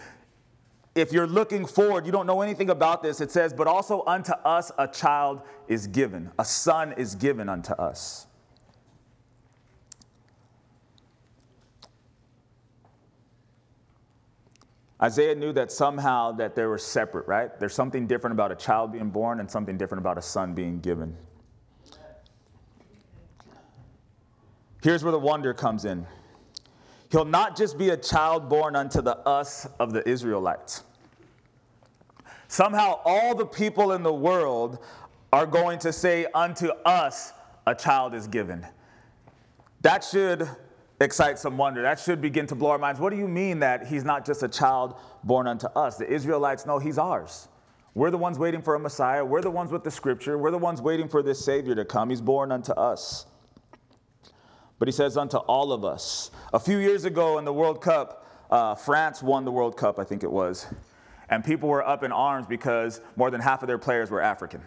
if 0.95 1.13
you're 1.13 1.27
looking 1.27 1.67
forward, 1.67 2.07
you 2.07 2.13
don't 2.13 2.27
know 2.27 2.41
anything 2.41 2.71
about 2.71 3.03
this, 3.03 3.21
it 3.21 3.31
says, 3.31 3.53
But 3.53 3.67
also 3.67 4.05
unto 4.07 4.33
us 4.33 4.71
a 4.79 4.87
child 4.87 5.43
is 5.67 5.87
given, 5.87 6.31
a 6.39 6.45
son 6.45 6.93
is 6.93 7.15
given 7.15 7.49
unto 7.49 7.73
us. 7.73 8.27
Isaiah 15.05 15.35
knew 15.35 15.53
that 15.53 15.71
somehow 15.71 16.33
that 16.33 16.55
they 16.55 16.65
were 16.65 16.79
separate, 16.79 17.29
right? 17.29 17.51
There's 17.61 17.75
something 17.75 18.07
different 18.07 18.33
about 18.33 18.51
a 18.51 18.55
child 18.55 18.93
being 18.93 19.11
born 19.11 19.39
and 19.39 19.51
something 19.51 19.77
different 19.77 20.01
about 20.01 20.17
a 20.17 20.23
son 20.23 20.55
being 20.55 20.81
given. 20.81 21.15
Here's 24.83 25.05
where 25.05 25.13
the 25.13 25.19
wonder 25.19 25.53
comes 25.53 25.85
in. 25.85 26.07
He'll 27.11 27.27
not 27.27 27.55
just 27.55 27.77
be 27.77 27.91
a 27.91 27.99
child 27.99 28.49
born 28.49 28.75
unto 28.75 29.03
the 29.03 29.19
us 29.19 29.67
of 29.79 29.93
the 29.93 30.09
Israelites. 30.09 30.85
Somehow, 32.49 33.01
all 33.05 33.35
the 33.35 33.45
people 33.45 33.93
in 33.93 34.03
the 34.03 34.13
world 34.13 34.79
are 35.35 35.47
going 35.47 35.81
to 35.81 35.93
say, 35.93 36.25
Unto 36.33 36.69
us 36.87 37.35
a 37.67 37.75
child 37.75 38.15
is 38.15 38.27
given. 38.27 38.67
That 39.83 40.03
should 40.03 40.49
excite 41.01 41.39
some 41.39 41.57
wonder. 41.57 41.83
That 41.83 41.99
should 41.99 42.21
begin 42.21 42.47
to 42.49 42.55
blow 42.55 42.71
our 42.71 42.79
minds. 42.79 43.01
What 43.01 43.11
do 43.11 43.17
you 43.17 43.29
mean 43.29 43.61
that 43.61 43.87
he's 43.87 44.05
not 44.05 44.25
just 44.25 44.43
a 44.43 44.49
child 44.49 44.95
born 45.23 45.47
unto 45.47 45.67
us? 45.69 45.97
The 45.97 46.11
Israelites 46.11 46.67
know 46.67 46.79
he's 46.79 46.99
ours. 46.99 47.49
We're 47.95 48.11
the 48.11 48.19
ones 48.19 48.39
waiting 48.39 48.63
for 48.63 48.75
a 48.75 48.79
Messiah. 48.79 49.25
We're 49.25 49.43
the 49.43 49.51
ones 49.51 49.71
with 49.71 49.85
the 49.85 49.91
scripture. 49.91 50.37
We're 50.37 50.51
the 50.51 50.59
ones 50.59 50.83
waiting 50.83 51.09
for 51.09 51.23
this 51.23 51.45
Savior 51.45 51.75
to 51.77 51.85
come. 51.85 52.11
He's 52.11 52.21
born 52.21 52.51
unto 52.51 52.73
us 52.73 53.27
but 54.79 54.89
he 54.89 54.93
says 54.93 55.17
unto 55.17 55.39
all 55.39 55.73
of 55.73 55.85
us. 55.85 56.31
A 56.53 56.59
few 56.59 56.79
years 56.79 57.05
ago 57.05 57.39
in 57.39 57.45
the 57.45 57.53
World 57.53 57.81
Cup, 57.81 58.27
uh, 58.51 58.75
France 58.75 59.23
won 59.23 59.45
the 59.45 59.51
World 59.51 59.77
Cup, 59.77 59.99
I 59.99 60.05
think 60.05 60.23
it 60.23 60.31
was, 60.31 60.67
and 61.31 61.45
people 61.45 61.69
were 61.69 61.87
up 61.87 62.03
in 62.03 62.13
arms 62.13 62.47
because 62.47 63.01
more 63.17 63.31
than 63.31 63.41
half 63.41 63.63
of 63.63 63.67
their 63.67 63.79
players 63.79 64.11
were 64.11 64.21
African. 64.21 64.61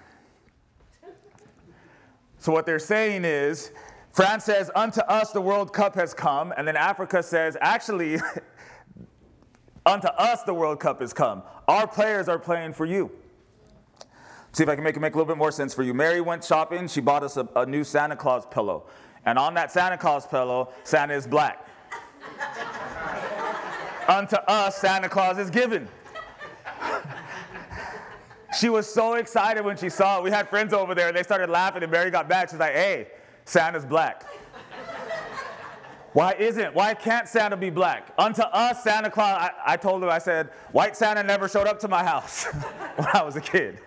So 2.39 2.51
what 2.51 2.65
they're 2.65 2.79
saying 2.79 3.25
is, 3.25 3.71
France 4.17 4.45
says, 4.45 4.71
Unto 4.73 5.01
us 5.01 5.29
the 5.29 5.41
World 5.41 5.71
Cup 5.71 5.93
has 5.93 6.11
come, 6.11 6.51
and 6.57 6.67
then 6.67 6.75
Africa 6.75 7.21
says, 7.21 7.55
Actually, 7.61 8.17
unto 9.85 10.07
us 10.07 10.41
the 10.41 10.55
World 10.55 10.79
Cup 10.79 11.01
has 11.01 11.13
come. 11.13 11.43
Our 11.67 11.85
players 11.85 12.27
are 12.27 12.39
playing 12.39 12.73
for 12.73 12.87
you. 12.87 13.11
See 14.53 14.63
if 14.63 14.69
I 14.69 14.73
can 14.73 14.83
make 14.83 14.97
it 14.97 15.01
make 15.01 15.13
a 15.13 15.17
little 15.17 15.31
bit 15.31 15.37
more 15.37 15.51
sense 15.51 15.75
for 15.75 15.83
you. 15.83 15.93
Mary 15.93 16.19
went 16.19 16.43
shopping. 16.43 16.87
She 16.87 16.99
bought 16.99 17.21
us 17.21 17.37
a, 17.37 17.47
a 17.55 17.67
new 17.67 17.83
Santa 17.83 18.15
Claus 18.15 18.47
pillow. 18.47 18.87
And 19.23 19.37
on 19.37 19.53
that 19.53 19.71
Santa 19.71 19.99
Claus 19.99 20.25
pillow, 20.25 20.73
Santa 20.83 21.13
is 21.13 21.27
black. 21.27 21.67
Unto 24.07 24.37
us, 24.47 24.77
Santa 24.77 25.09
Claus 25.09 25.37
is 25.37 25.51
given. 25.51 25.87
she 28.59 28.69
was 28.69 28.91
so 28.91 29.13
excited 29.13 29.63
when 29.63 29.77
she 29.77 29.89
saw 29.89 30.17
it. 30.17 30.23
We 30.23 30.31
had 30.31 30.49
friends 30.49 30.73
over 30.73 30.95
there, 30.95 31.07
and 31.07 31.15
they 31.15 31.21
started 31.21 31.51
laughing, 31.51 31.83
and 31.83 31.91
Mary 31.91 32.09
got 32.09 32.27
back. 32.27 32.49
She's 32.49 32.57
like, 32.57 32.73
hey, 32.73 33.09
Santa's 33.47 33.85
black. 33.85 34.23
Why 36.13 36.33
isn't? 36.33 36.73
Why 36.73 36.93
can't 36.93 37.27
Santa 37.27 37.57
be 37.57 37.69
black? 37.69 38.13
Unto 38.17 38.41
us, 38.41 38.83
Santa 38.83 39.09
Claus. 39.09 39.37
I, 39.39 39.73
I 39.73 39.77
told 39.77 40.03
her, 40.03 40.09
I 40.09 40.19
said, 40.19 40.49
white 40.71 40.95
Santa 40.95 41.23
never 41.23 41.47
showed 41.47 41.67
up 41.67 41.79
to 41.79 41.87
my 41.87 42.03
house 42.03 42.45
when 42.95 43.07
I 43.13 43.23
was 43.23 43.35
a 43.35 43.41
kid. 43.41 43.79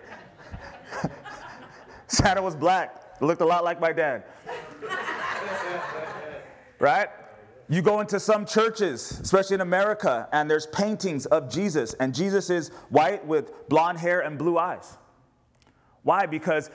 Santa 2.07 2.41
was 2.41 2.55
black. 2.55 3.21
Looked 3.21 3.41
a 3.41 3.45
lot 3.45 3.63
like 3.63 3.79
my 3.79 3.91
dad 3.91 4.23
right? 6.81 7.09
You 7.69 7.81
go 7.81 8.01
into 8.01 8.19
some 8.19 8.45
churches, 8.45 9.19
especially 9.21 9.53
in 9.55 9.61
America, 9.61 10.27
and 10.33 10.49
there's 10.49 10.67
paintings 10.67 11.25
of 11.27 11.49
Jesus, 11.49 11.93
and 11.93 12.13
Jesus 12.13 12.49
is 12.49 12.69
white 12.89 13.25
with 13.25 13.69
blonde 13.69 13.99
hair 13.99 14.19
and 14.21 14.37
blue 14.37 14.57
eyes. 14.57 14.97
Why? 16.03 16.25
Because 16.25 16.69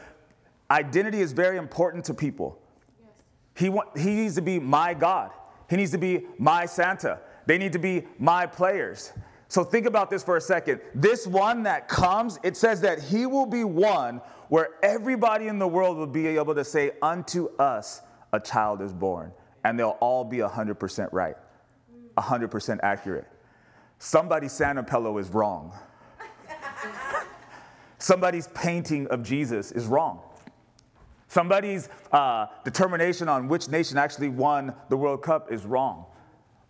identity 0.71 1.21
is 1.21 1.33
very 1.33 1.59
important 1.59 2.05
to 2.07 2.15
people. 2.15 2.59
He, 3.57 3.69
want, 3.69 3.97
he 3.97 4.15
needs 4.15 4.35
to 4.35 4.43
be 4.43 4.59
my 4.59 4.95
God, 4.95 5.31
he 5.69 5.77
needs 5.77 5.91
to 5.93 5.99
be 5.99 6.27
my 6.39 6.67
Santa, 6.67 7.21
they 7.47 7.59
need 7.59 7.73
to 7.73 7.79
be 7.79 8.05
my 8.19 8.47
players. 8.47 9.13
So 9.49 9.63
think 9.63 9.87
about 9.87 10.11
this 10.11 10.25
for 10.25 10.37
a 10.37 10.41
second. 10.41 10.81
This 10.95 11.25
one 11.27 11.63
that 11.63 11.87
comes, 11.87 12.39
it 12.43 12.57
says 12.57 12.81
that 12.81 13.01
he 13.01 13.27
will 13.27 13.47
be 13.47 13.63
one 13.63 14.21
where 14.49 14.71
everybody 14.83 15.47
in 15.47 15.61
the 15.61 15.69
world 15.69 15.97
will 15.97 16.07
be 16.07 16.27
able 16.27 16.55
to 16.55 16.65
say, 16.65 16.93
Unto 17.01 17.49
us 17.57 18.03
a 18.33 18.41
child 18.41 18.83
is 18.83 18.93
born 18.93 19.33
and 19.65 19.79
they'll 19.79 19.97
all 20.01 20.25
be 20.25 20.39
100% 20.39 21.09
right, 21.13 21.37
100% 22.19 22.81
accurate. 22.83 23.27
Somebody's 23.99 24.53
Santa 24.53 24.83
pillow 24.83 25.19
is 25.19 25.29
wrong. 25.31 25.73
Somebody's 27.99 28.49
painting 28.49 29.07
of 29.09 29.23
Jesus 29.23 29.73
is 29.73 29.87
wrong. 29.87 30.21
Somebody's 31.37 31.91
uh, 32.13 32.47
determination 32.65 33.29
on 33.29 33.47
which 33.47 33.69
nation 33.69 33.99
actually 33.99 34.31
won 34.31 34.75
the 34.89 34.97
World 34.97 35.21
Cup 35.21 35.53
is 35.53 35.67
wrong. 35.67 36.07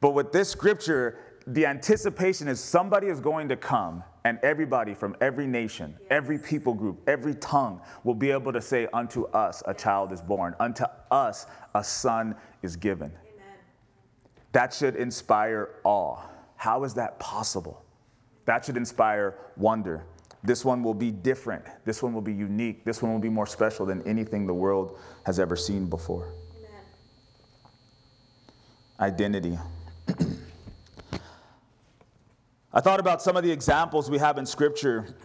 But 0.00 0.11
with 0.11 0.32
this 0.32 0.49
scripture, 0.49 1.20
the 1.46 1.66
anticipation 1.66 2.49
is 2.49 2.58
somebody 2.58 3.06
is 3.06 3.20
going 3.20 3.49
to 3.50 3.56
come 3.56 4.02
and 4.25 4.40
everybody 4.42 4.92
from 4.92 5.14
every 5.20 5.46
nation, 5.46 5.96
every 6.11 6.37
people 6.37 6.75
group, 6.75 7.00
every 7.08 7.37
tongue 7.37 7.80
will 8.02 8.16
be 8.16 8.32
able 8.32 8.52
to 8.52 8.61
say, 8.61 8.88
Unto 8.92 9.26
us 9.26 9.62
a 9.66 9.73
child 9.73 10.12
is 10.12 10.20
born, 10.20 10.56
unto 10.58 10.82
us 11.12 11.46
a 11.76 11.85
son 11.85 12.35
is 12.64 12.75
given. 12.75 13.12
That 14.50 14.75
should 14.75 14.96
inspire 14.96 15.76
awe. 15.85 16.18
How 16.56 16.82
is 16.82 16.94
that 16.94 17.20
possible? 17.20 17.85
That 18.46 18.64
should 18.64 18.76
inspire 18.76 19.37
wonder. 19.56 20.06
This 20.46 20.64
one 20.64 20.82
will 20.84 20.94
be 20.94 21.10
different. 21.10 21.64
This 21.84 22.04
one 22.04 22.14
will 22.14 22.20
be 22.20 22.32
unique. 22.32 22.84
This 22.84 23.02
one 23.02 23.12
will 23.12 23.18
be 23.18 23.28
more 23.28 23.46
special 23.46 23.84
than 23.84 24.00
anything 24.06 24.46
the 24.46 24.54
world 24.54 24.96
has 25.24 25.40
ever 25.40 25.56
seen 25.56 25.86
before. 25.86 26.32
Identity. 29.00 29.58
I 32.72 32.80
thought 32.80 33.00
about 33.00 33.20
some 33.22 33.36
of 33.36 33.42
the 33.42 33.50
examples 33.50 34.08
we 34.08 34.18
have 34.18 34.38
in 34.38 34.46
Scripture 34.46 35.16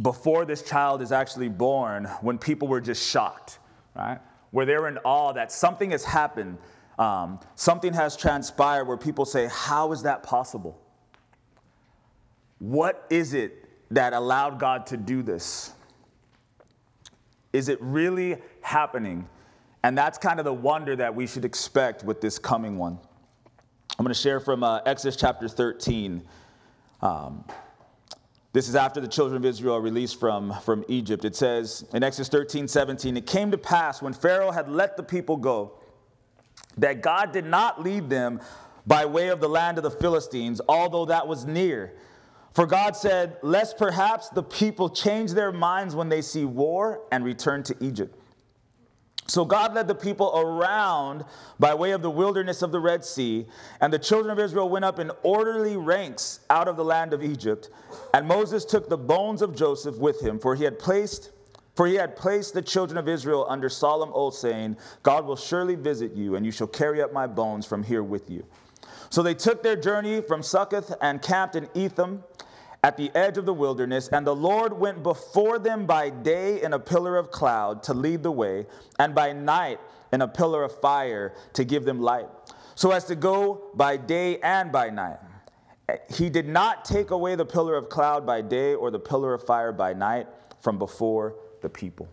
before 0.00 0.46
this 0.46 0.62
child 0.62 1.02
is 1.02 1.12
actually 1.12 1.50
born 1.50 2.06
when 2.22 2.38
people 2.38 2.66
were 2.66 2.80
just 2.80 3.06
shocked, 3.06 3.58
right? 3.94 4.20
Where 4.52 4.64
they're 4.64 4.88
in 4.88 4.96
awe 5.04 5.32
that 5.34 5.52
something 5.52 5.90
has 5.90 6.02
happened, 6.02 6.56
um, 6.98 7.40
something 7.56 7.92
has 7.92 8.16
transpired 8.16 8.86
where 8.86 8.96
people 8.96 9.26
say, 9.26 9.48
How 9.52 9.92
is 9.92 10.02
that 10.04 10.22
possible? 10.22 10.80
What 12.58 13.06
is 13.10 13.34
it 13.34 13.69
that 13.90 14.12
allowed 14.12 14.58
God 14.58 14.86
to 14.88 14.96
do 14.96 15.22
this? 15.22 15.72
Is 17.52 17.68
it 17.68 17.78
really 17.80 18.36
happening? 18.60 19.28
And 19.82 19.96
that's 19.96 20.18
kind 20.18 20.38
of 20.38 20.44
the 20.44 20.52
wonder 20.52 20.94
that 20.96 21.14
we 21.14 21.26
should 21.26 21.44
expect 21.44 22.04
with 22.04 22.20
this 22.20 22.38
coming 22.38 22.78
one. 22.78 22.98
I'm 23.98 24.04
going 24.04 24.14
to 24.14 24.20
share 24.20 24.40
from 24.40 24.62
uh, 24.62 24.80
Exodus 24.86 25.16
chapter 25.16 25.48
13. 25.48 26.22
Um, 27.02 27.44
this 28.52 28.68
is 28.68 28.74
after 28.74 29.00
the 29.00 29.08
children 29.08 29.36
of 29.36 29.44
Israel 29.44 29.76
are 29.76 29.80
released 29.80 30.18
from, 30.18 30.54
from 30.64 30.84
Egypt. 30.88 31.24
It 31.24 31.36
says 31.36 31.84
in 31.94 32.02
Exodus 32.02 32.28
13, 32.28 32.66
17, 32.66 33.16
it 33.16 33.26
came 33.26 33.50
to 33.50 33.58
pass 33.58 34.02
when 34.02 34.12
Pharaoh 34.12 34.50
had 34.50 34.68
let 34.68 34.96
the 34.96 35.02
people 35.02 35.36
go 35.36 35.72
that 36.76 37.02
God 37.02 37.32
did 37.32 37.46
not 37.46 37.82
lead 37.82 38.10
them 38.10 38.40
by 38.86 39.04
way 39.04 39.28
of 39.28 39.40
the 39.40 39.48
land 39.48 39.78
of 39.78 39.84
the 39.84 39.90
Philistines, 39.90 40.60
although 40.68 41.04
that 41.06 41.28
was 41.28 41.46
near. 41.46 41.94
For 42.52 42.66
God 42.66 42.96
said, 42.96 43.36
Lest 43.42 43.78
perhaps 43.78 44.28
the 44.28 44.42
people 44.42 44.88
change 44.88 45.32
their 45.32 45.52
minds 45.52 45.94
when 45.94 46.08
they 46.08 46.22
see 46.22 46.44
war 46.44 47.02
and 47.12 47.24
return 47.24 47.62
to 47.64 47.76
Egypt. 47.80 48.16
So 49.30 49.44
God 49.44 49.74
led 49.74 49.86
the 49.86 49.94
people 49.94 50.36
around 50.36 51.24
by 51.60 51.72
way 51.74 51.92
of 51.92 52.02
the 52.02 52.10
wilderness 52.10 52.62
of 52.62 52.72
the 52.72 52.80
Red 52.80 53.04
Sea, 53.04 53.46
and 53.80 53.92
the 53.92 53.98
children 53.98 54.32
of 54.32 54.40
Israel 54.40 54.68
went 54.68 54.84
up 54.84 54.98
in 54.98 55.12
orderly 55.22 55.76
ranks 55.76 56.40
out 56.50 56.66
of 56.66 56.76
the 56.76 56.84
land 56.84 57.12
of 57.12 57.22
Egypt. 57.22 57.70
And 58.12 58.26
Moses 58.26 58.64
took 58.64 58.88
the 58.88 58.98
bones 58.98 59.40
of 59.40 59.54
Joseph 59.54 59.96
with 59.98 60.20
him, 60.20 60.40
for 60.40 60.56
he 60.56 60.64
had 60.64 60.78
placed 60.78 61.30
for 61.76 61.86
he 61.86 61.94
had 61.94 62.16
placed 62.16 62.52
the 62.52 62.60
children 62.60 62.98
of 62.98 63.08
Israel 63.08 63.46
under 63.48 63.68
solemn 63.68 64.10
oath, 64.12 64.34
saying, 64.34 64.76
God 65.02 65.24
will 65.24 65.36
surely 65.36 65.76
visit 65.76 66.12
you, 66.12 66.34
and 66.34 66.44
you 66.44 66.52
shall 66.52 66.66
carry 66.66 67.00
up 67.00 67.12
my 67.12 67.26
bones 67.26 67.64
from 67.64 67.82
here 67.82 68.02
with 68.02 68.28
you. 68.28 68.44
So 69.10 69.22
they 69.22 69.34
took 69.34 69.62
their 69.62 69.76
journey 69.76 70.20
from 70.22 70.42
Succoth 70.42 70.94
and 71.02 71.20
camped 71.20 71.56
in 71.56 71.68
Etham 71.74 72.22
at 72.82 72.96
the 72.96 73.10
edge 73.14 73.36
of 73.36 73.44
the 73.44 73.52
wilderness, 73.52 74.08
and 74.08 74.26
the 74.26 74.34
Lord 74.34 74.72
went 74.72 75.02
before 75.02 75.58
them 75.58 75.84
by 75.84 76.08
day 76.08 76.62
in 76.62 76.72
a 76.72 76.78
pillar 76.78 77.18
of 77.18 77.30
cloud 77.30 77.82
to 77.82 77.92
lead 77.92 78.22
the 78.22 78.30
way, 78.30 78.66
and 78.98 79.14
by 79.14 79.32
night 79.32 79.78
in 80.12 80.22
a 80.22 80.28
pillar 80.28 80.62
of 80.62 80.80
fire 80.80 81.34
to 81.52 81.64
give 81.64 81.84
them 81.84 82.00
light, 82.00 82.26
so 82.74 82.90
as 82.92 83.04
to 83.04 83.16
go 83.16 83.70
by 83.74 83.98
day 83.98 84.38
and 84.38 84.72
by 84.72 84.88
night. 84.88 85.18
He 86.08 86.30
did 86.30 86.48
not 86.48 86.84
take 86.84 87.10
away 87.10 87.34
the 87.34 87.44
pillar 87.44 87.76
of 87.76 87.88
cloud 87.88 88.24
by 88.24 88.40
day 88.40 88.74
or 88.74 88.90
the 88.90 88.98
pillar 88.98 89.34
of 89.34 89.44
fire 89.44 89.72
by 89.72 89.92
night 89.92 90.28
from 90.60 90.78
before 90.78 91.34
the 91.60 91.68
people. 91.68 92.08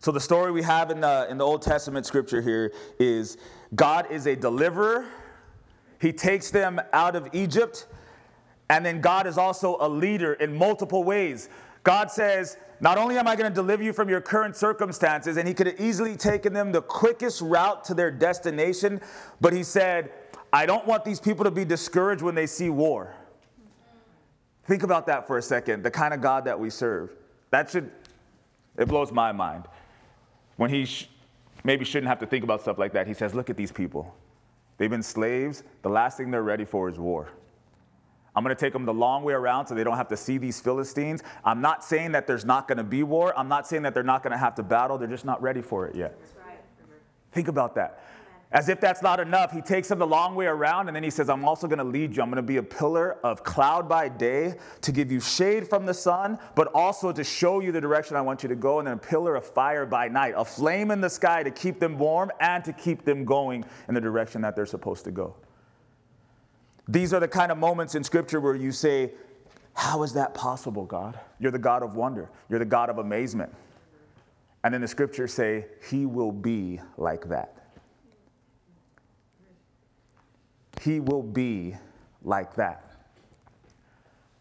So 0.00 0.10
the 0.10 0.20
story 0.20 0.52
we 0.52 0.62
have 0.62 0.90
in 0.90 1.00
the, 1.00 1.26
in 1.28 1.38
the 1.38 1.44
Old 1.44 1.62
Testament 1.62 2.06
scripture 2.06 2.40
here 2.40 2.72
is 2.98 3.36
God 3.74 4.10
is 4.10 4.26
a 4.26 4.34
deliverer. 4.34 5.06
He 6.00 6.12
takes 6.12 6.50
them 6.50 6.80
out 6.92 7.16
of 7.16 7.28
Egypt 7.32 7.86
and 8.70 8.84
then 8.84 9.00
God 9.00 9.26
is 9.26 9.38
also 9.38 9.76
a 9.80 9.88
leader 9.88 10.34
in 10.34 10.56
multiple 10.56 11.04
ways. 11.04 11.48
God 11.84 12.10
says, 12.10 12.58
Not 12.80 12.98
only 12.98 13.16
am 13.16 13.26
I 13.26 13.34
going 13.34 13.50
to 13.50 13.54
deliver 13.54 13.82
you 13.82 13.92
from 13.92 14.08
your 14.08 14.20
current 14.20 14.56
circumstances, 14.56 15.36
and 15.36 15.48
He 15.48 15.54
could 15.54 15.66
have 15.66 15.80
easily 15.80 16.16
taken 16.16 16.52
them 16.52 16.72
the 16.72 16.82
quickest 16.82 17.40
route 17.40 17.84
to 17.84 17.94
their 17.94 18.10
destination, 18.10 19.00
but 19.40 19.52
He 19.52 19.62
said, 19.62 20.12
I 20.52 20.66
don't 20.66 20.86
want 20.86 21.04
these 21.04 21.20
people 21.20 21.44
to 21.44 21.50
be 21.50 21.64
discouraged 21.64 22.22
when 22.22 22.34
they 22.34 22.46
see 22.46 22.68
war. 22.70 23.14
Think 24.64 24.82
about 24.82 25.06
that 25.06 25.26
for 25.26 25.38
a 25.38 25.42
second, 25.42 25.82
the 25.82 25.90
kind 25.90 26.12
of 26.12 26.20
God 26.20 26.44
that 26.44 26.58
we 26.60 26.68
serve. 26.68 27.10
That 27.50 27.70
should, 27.70 27.90
it 28.76 28.86
blows 28.86 29.10
my 29.10 29.32
mind. 29.32 29.64
When 30.56 30.68
He 30.68 30.84
sh- 30.84 31.08
maybe 31.64 31.86
shouldn't 31.86 32.08
have 32.08 32.18
to 32.18 32.26
think 32.26 32.44
about 32.44 32.60
stuff 32.60 32.76
like 32.76 32.92
that, 32.92 33.06
He 33.06 33.14
says, 33.14 33.34
Look 33.34 33.48
at 33.48 33.56
these 33.56 33.72
people. 33.72 34.14
They've 34.78 34.88
been 34.88 35.02
slaves. 35.02 35.62
The 35.82 35.90
last 35.90 36.16
thing 36.16 36.30
they're 36.30 36.42
ready 36.42 36.64
for 36.64 36.88
is 36.88 36.98
war. 36.98 37.28
I'm 38.34 38.44
going 38.44 38.54
to 38.54 38.60
take 38.60 38.72
them 38.72 38.84
the 38.84 38.94
long 38.94 39.24
way 39.24 39.32
around 39.32 39.66
so 39.66 39.74
they 39.74 39.82
don't 39.82 39.96
have 39.96 40.08
to 40.08 40.16
see 40.16 40.38
these 40.38 40.60
Philistines. 40.60 41.24
I'm 41.44 41.60
not 41.60 41.82
saying 41.82 42.12
that 42.12 42.28
there's 42.28 42.44
not 42.44 42.68
going 42.68 42.78
to 42.78 42.84
be 42.84 43.02
war. 43.02 43.36
I'm 43.36 43.48
not 43.48 43.66
saying 43.66 43.82
that 43.82 43.94
they're 43.94 44.04
not 44.04 44.22
going 44.22 44.30
to 44.30 44.38
have 44.38 44.54
to 44.54 44.62
battle. 44.62 44.96
They're 44.96 45.08
just 45.08 45.24
not 45.24 45.42
ready 45.42 45.60
for 45.60 45.88
it 45.88 45.96
yet. 45.96 46.16
Think 47.32 47.48
about 47.48 47.74
that. 47.74 48.04
As 48.50 48.70
if 48.70 48.80
that's 48.80 49.02
not 49.02 49.20
enough, 49.20 49.52
he 49.52 49.60
takes 49.60 49.88
them 49.88 49.98
the 49.98 50.06
long 50.06 50.34
way 50.34 50.46
around 50.46 50.88
and 50.88 50.96
then 50.96 51.02
he 51.02 51.10
says, 51.10 51.28
I'm 51.28 51.44
also 51.44 51.66
going 51.66 51.80
to 51.80 51.84
lead 51.84 52.16
you. 52.16 52.22
I'm 52.22 52.30
going 52.30 52.36
to 52.36 52.42
be 52.42 52.56
a 52.56 52.62
pillar 52.62 53.18
of 53.22 53.44
cloud 53.44 53.90
by 53.90 54.08
day 54.08 54.54
to 54.80 54.90
give 54.90 55.12
you 55.12 55.20
shade 55.20 55.68
from 55.68 55.84
the 55.84 55.92
sun, 55.92 56.38
but 56.54 56.68
also 56.68 57.12
to 57.12 57.22
show 57.22 57.60
you 57.60 57.72
the 57.72 57.80
direction 57.80 58.16
I 58.16 58.22
want 58.22 58.42
you 58.42 58.48
to 58.48 58.56
go, 58.56 58.78
and 58.78 58.86
then 58.86 58.94
a 58.94 58.98
pillar 58.98 59.36
of 59.36 59.44
fire 59.44 59.84
by 59.84 60.08
night, 60.08 60.32
a 60.34 60.46
flame 60.46 60.90
in 60.90 61.02
the 61.02 61.10
sky 61.10 61.42
to 61.42 61.50
keep 61.50 61.78
them 61.78 61.98
warm 61.98 62.30
and 62.40 62.64
to 62.64 62.72
keep 62.72 63.04
them 63.04 63.26
going 63.26 63.66
in 63.86 63.94
the 63.94 64.00
direction 64.00 64.40
that 64.40 64.56
they're 64.56 64.64
supposed 64.64 65.04
to 65.04 65.10
go. 65.10 65.36
These 66.88 67.12
are 67.12 67.20
the 67.20 67.28
kind 67.28 67.52
of 67.52 67.58
moments 67.58 67.94
in 67.94 68.02
Scripture 68.02 68.40
where 68.40 68.54
you 68.54 68.72
say, 68.72 69.12
How 69.74 70.02
is 70.04 70.14
that 70.14 70.32
possible, 70.32 70.86
God? 70.86 71.20
You're 71.38 71.52
the 71.52 71.58
God 71.58 71.82
of 71.82 71.96
wonder, 71.96 72.30
you're 72.48 72.58
the 72.58 72.64
God 72.64 72.88
of 72.88 72.96
amazement. 72.96 73.54
And 74.64 74.72
then 74.72 74.80
the 74.80 74.88
Scriptures 74.88 75.34
say, 75.34 75.66
He 75.90 76.06
will 76.06 76.32
be 76.32 76.80
like 76.96 77.28
that. 77.28 77.57
He 80.82 81.00
will 81.00 81.22
be 81.22 81.76
like 82.22 82.54
that. 82.56 82.84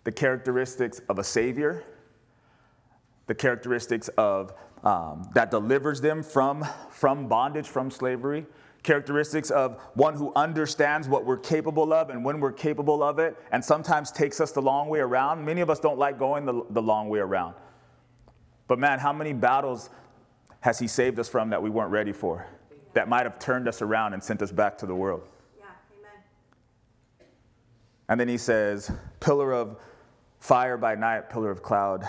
The 0.03 0.11
characteristics 0.11 1.01
of 1.09 1.19
a 1.19 1.23
Savior, 1.23 1.83
the 3.27 3.35
characteristics 3.35 4.07
of 4.17 4.53
um, 4.83 5.29
that 5.33 5.51
delivers 5.51 6.01
them 6.01 6.23
from, 6.23 6.65
from 6.89 7.27
bondage, 7.27 7.67
from 7.67 7.91
slavery, 7.91 8.45
characteristics 8.83 9.49
of 9.49 9.81
one 9.95 10.13
who 10.13 10.31
understands 10.35 11.09
what 11.09 11.25
we're 11.25 11.37
capable 11.37 11.91
of 11.91 12.09
and 12.09 12.23
when 12.23 12.39
we're 12.39 12.53
capable 12.53 13.03
of 13.03 13.19
it, 13.19 13.35
and 13.51 13.63
sometimes 13.63 14.11
takes 14.11 14.39
us 14.39 14.51
the 14.51 14.61
long 14.61 14.87
way 14.87 14.99
around. 14.99 15.43
Many 15.43 15.61
of 15.61 15.69
us 15.69 15.79
don't 15.79 15.97
like 15.97 16.17
going 16.17 16.45
the, 16.45 16.63
the 16.69 16.81
long 16.81 17.09
way 17.09 17.19
around. 17.19 17.55
But 18.67 18.79
man, 18.79 18.99
how 18.99 19.11
many 19.11 19.33
battles 19.33 19.89
has 20.61 20.79
He 20.79 20.87
saved 20.87 21.19
us 21.19 21.27
from 21.27 21.49
that 21.49 21.61
we 21.61 21.69
weren't 21.69 21.91
ready 21.91 22.13
for? 22.13 22.47
That 22.93 23.09
might 23.09 23.23
have 23.23 23.39
turned 23.39 23.67
us 23.67 23.81
around 23.81 24.13
and 24.13 24.23
sent 24.23 24.41
us 24.41 24.51
back 24.51 24.77
to 24.79 24.85
the 24.85 24.95
world. 24.95 25.27
And 28.09 28.19
then 28.19 28.27
He 28.27 28.37
says, 28.37 28.91
pillar 29.19 29.53
of 29.53 29.77
fire 30.39 30.77
by 30.77 30.95
night, 30.95 31.29
pillar 31.29 31.51
of 31.51 31.61
cloud 31.61 32.05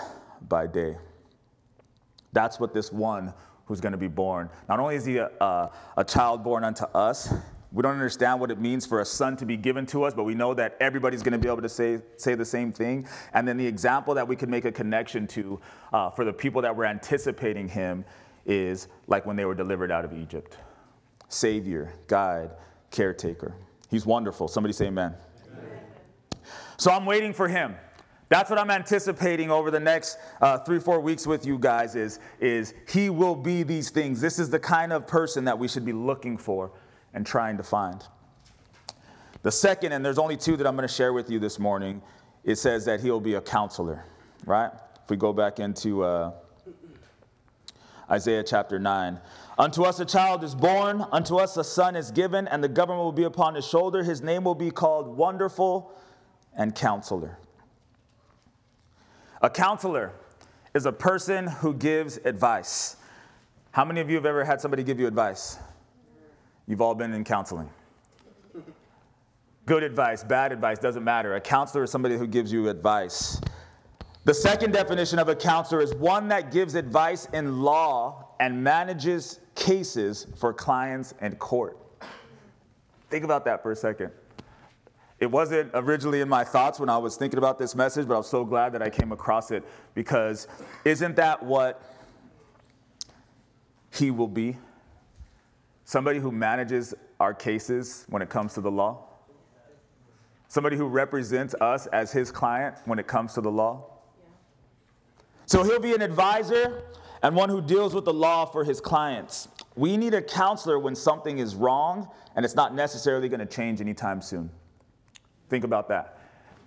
by 0.47 0.67
day. 0.67 0.97
That's 2.31 2.59
what 2.59 2.73
this 2.73 2.91
one 2.91 3.33
who's 3.65 3.81
going 3.81 3.91
to 3.91 3.97
be 3.97 4.07
born. 4.07 4.49
Not 4.67 4.79
only 4.79 4.95
is 4.95 5.05
he 5.05 5.17
a, 5.17 5.29
a, 5.39 5.71
a, 5.97 6.03
child 6.03 6.43
born 6.43 6.63
unto 6.63 6.85
us, 6.85 7.31
we 7.71 7.83
don't 7.83 7.93
understand 7.93 8.39
what 8.39 8.49
it 8.49 8.59
means 8.59 8.85
for 8.85 9.01
a 9.01 9.05
son 9.05 9.37
to 9.37 9.45
be 9.45 9.57
given 9.57 9.85
to 9.87 10.03
us, 10.03 10.13
but 10.13 10.23
we 10.23 10.33
know 10.33 10.55
that 10.55 10.75
everybody's 10.79 11.21
going 11.21 11.33
to 11.33 11.37
be 11.37 11.47
able 11.47 11.61
to 11.61 11.69
say, 11.69 11.99
say 12.17 12.33
the 12.33 12.45
same 12.45 12.71
thing. 12.71 13.07
And 13.33 13.47
then 13.47 13.57
the 13.57 13.67
example 13.67 14.15
that 14.15 14.27
we 14.27 14.35
can 14.35 14.49
make 14.49 14.65
a 14.65 14.71
connection 14.71 15.27
to 15.27 15.59
uh, 15.93 16.09
for 16.09 16.25
the 16.25 16.33
people 16.33 16.63
that 16.63 16.75
were 16.75 16.85
anticipating 16.85 17.67
him 17.67 18.05
is 18.45 18.87
like 19.05 19.27
when 19.27 19.35
they 19.35 19.45
were 19.45 19.53
delivered 19.53 19.91
out 19.91 20.03
of 20.03 20.13
Egypt 20.13 20.57
Savior, 21.31 21.93
guide, 22.07 22.49
caretaker. 22.89 23.53
He's 23.91 24.03
wonderful. 24.03 24.47
Somebody 24.47 24.73
say 24.73 24.87
amen. 24.87 25.13
So 26.79 26.91
I'm 26.91 27.05
waiting 27.05 27.33
for 27.33 27.49
him. 27.49 27.75
That's 28.29 28.49
what 28.49 28.57
I'm 28.57 28.71
anticipating 28.71 29.51
over 29.51 29.69
the 29.69 29.81
next 29.81 30.17
uh, 30.39 30.59
three, 30.59 30.79
four 30.79 31.01
weeks 31.01 31.27
with 31.27 31.45
you 31.45 31.59
guys 31.59 31.93
is, 31.93 32.19
is 32.39 32.73
he 32.87 33.09
will 33.09 33.35
be 33.35 33.63
these 33.63 33.89
things. 33.89 34.21
This 34.21 34.39
is 34.39 34.49
the 34.49 34.59
kind 34.59 34.93
of 34.93 35.05
person 35.05 35.43
that 35.43 35.59
we 35.59 35.67
should 35.67 35.83
be 35.83 35.91
looking 35.91 36.37
for 36.37 36.71
and 37.13 37.25
trying 37.25 37.57
to 37.57 37.63
find. 37.63 38.01
The 39.41 39.51
second, 39.51 39.91
and 39.91 40.05
there's 40.05 40.17
only 40.17 40.37
two 40.37 40.55
that 40.55 40.65
I'm 40.65 40.77
going 40.77 40.87
to 40.87 40.93
share 40.93 41.11
with 41.11 41.29
you 41.29 41.37
this 41.37 41.59
morning, 41.59 42.01
it 42.45 42.55
says 42.55 42.85
that 42.85 43.01
he'll 43.01 43.19
be 43.19 43.33
a 43.33 43.41
counselor, 43.41 44.05
right? 44.45 44.71
If 45.03 45.09
we 45.09 45.17
go 45.17 45.33
back 45.33 45.59
into 45.59 46.05
uh, 46.05 46.31
Isaiah 48.09 48.43
chapter 48.43 48.79
9. 48.79 49.19
Unto 49.57 49.83
us 49.83 49.99
a 49.99 50.05
child 50.05 50.45
is 50.45 50.55
born, 50.55 51.05
unto 51.11 51.35
us 51.35 51.57
a 51.57 51.63
son 51.63 51.97
is 51.97 52.09
given, 52.09 52.47
and 52.47 52.63
the 52.63 52.69
government 52.69 53.03
will 53.03 53.11
be 53.11 53.23
upon 53.23 53.55
his 53.55 53.67
shoulder. 53.67 54.01
His 54.01 54.21
name 54.21 54.45
will 54.45 54.55
be 54.55 54.71
called 54.71 55.17
Wonderful 55.17 55.93
and 56.55 56.75
Counselor. 56.75 57.37
A 59.41 59.49
counselor 59.49 60.11
is 60.73 60.85
a 60.85 60.91
person 60.91 61.47
who 61.47 61.73
gives 61.73 62.17
advice. 62.25 62.97
How 63.71 63.85
many 63.85 64.01
of 64.01 64.09
you 64.09 64.15
have 64.15 64.25
ever 64.25 64.43
had 64.43 64.59
somebody 64.59 64.83
give 64.83 64.99
you 64.99 65.07
advice? 65.07 65.57
You've 66.67 66.81
all 66.81 66.93
been 66.93 67.13
in 67.13 67.23
counseling. 67.23 67.69
Good 69.65 69.83
advice, 69.83 70.23
bad 70.23 70.51
advice, 70.51 70.79
doesn't 70.79 71.03
matter. 71.03 71.35
A 71.35 71.41
counselor 71.41 71.83
is 71.83 71.91
somebody 71.91 72.17
who 72.17 72.27
gives 72.27 72.51
you 72.51 72.69
advice. 72.69 73.39
The 74.25 74.33
second 74.33 74.73
definition 74.73 75.19
of 75.19 75.29
a 75.29 75.35
counselor 75.35 75.81
is 75.81 75.93
one 75.95 76.27
that 76.27 76.51
gives 76.51 76.75
advice 76.75 77.27
in 77.33 77.61
law 77.61 78.29
and 78.39 78.63
manages 78.63 79.39
cases 79.55 80.27
for 80.35 80.53
clients 80.53 81.13
and 81.21 81.37
court. 81.39 81.77
Think 83.09 83.23
about 83.23 83.45
that 83.45 83.63
for 83.63 83.71
a 83.71 83.75
second. 83.75 84.11
It 85.19 85.29
wasn't 85.29 85.71
originally 85.73 86.21
in 86.21 86.29
my 86.29 86.45
thoughts 86.45 86.79
when 86.79 86.89
I 86.89 86.97
was 86.97 87.17
thinking 87.17 87.37
about 87.37 87.59
this 87.59 87.75
message, 87.75 88.07
but 88.07 88.15
I'm 88.15 88.23
so 88.23 88.45
glad 88.45 88.71
that 88.73 88.81
I 88.81 88.89
came 88.89 89.11
across 89.11 89.51
it 89.51 89.65
because 89.93 90.47
isn't 90.85 91.17
that 91.17 91.43
what 91.43 91.81
he 93.91 94.11
will 94.11 94.29
be? 94.29 94.57
Somebody 95.83 96.19
who 96.19 96.31
manages 96.31 96.93
our 97.19 97.33
cases 97.33 98.05
when 98.09 98.21
it 98.21 98.29
comes 98.29 98.53
to 98.53 98.61
the 98.61 98.71
law? 98.71 99.05
Somebody 100.47 100.77
who 100.77 100.87
represents 100.87 101.53
us 101.59 101.85
as 101.87 102.11
his 102.11 102.31
client 102.31 102.75
when 102.85 102.97
it 102.97 103.07
comes 103.07 103.33
to 103.33 103.41
the 103.41 103.51
law? 103.51 103.85
So 105.47 105.63
he'll 105.63 105.79
be 105.79 105.93
an 105.93 106.01
advisor 106.01 106.83
and 107.21 107.35
one 107.35 107.49
who 107.49 107.61
deals 107.61 107.93
with 107.93 108.05
the 108.05 108.13
law 108.13 108.45
for 108.45 108.63
his 108.63 108.79
clients. 108.79 109.49
We 109.75 109.97
need 109.97 110.13
a 110.13 110.21
counselor 110.21 110.79
when 110.79 110.95
something 110.95 111.39
is 111.39 111.55
wrong 111.55 112.07
and 112.35 112.45
it's 112.45 112.55
not 112.55 112.73
necessarily 112.73 113.27
going 113.27 113.41
to 113.41 113.45
change 113.45 113.81
anytime 113.81 114.21
soon. 114.21 114.49
Think 115.49 115.63
about 115.63 115.89
that. 115.89 116.17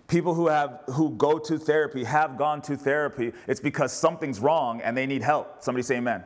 People 0.09 0.35
who 0.35 0.49
have 0.49 0.81
who 0.89 1.11
go 1.11 1.39
to 1.39 1.59
therapy 1.59 2.05
have 2.05 2.37
gone 2.37 2.61
to 2.63 2.77
therapy. 2.77 3.33
It's 3.47 3.61
because 3.61 3.93
something's 3.93 4.41
wrong 4.41 4.81
and 4.83 4.97
they 4.97 5.07
need 5.07 5.23
help. 5.23 5.63
Somebody 5.63 5.83
say 5.83 5.97
amen. 5.97 6.25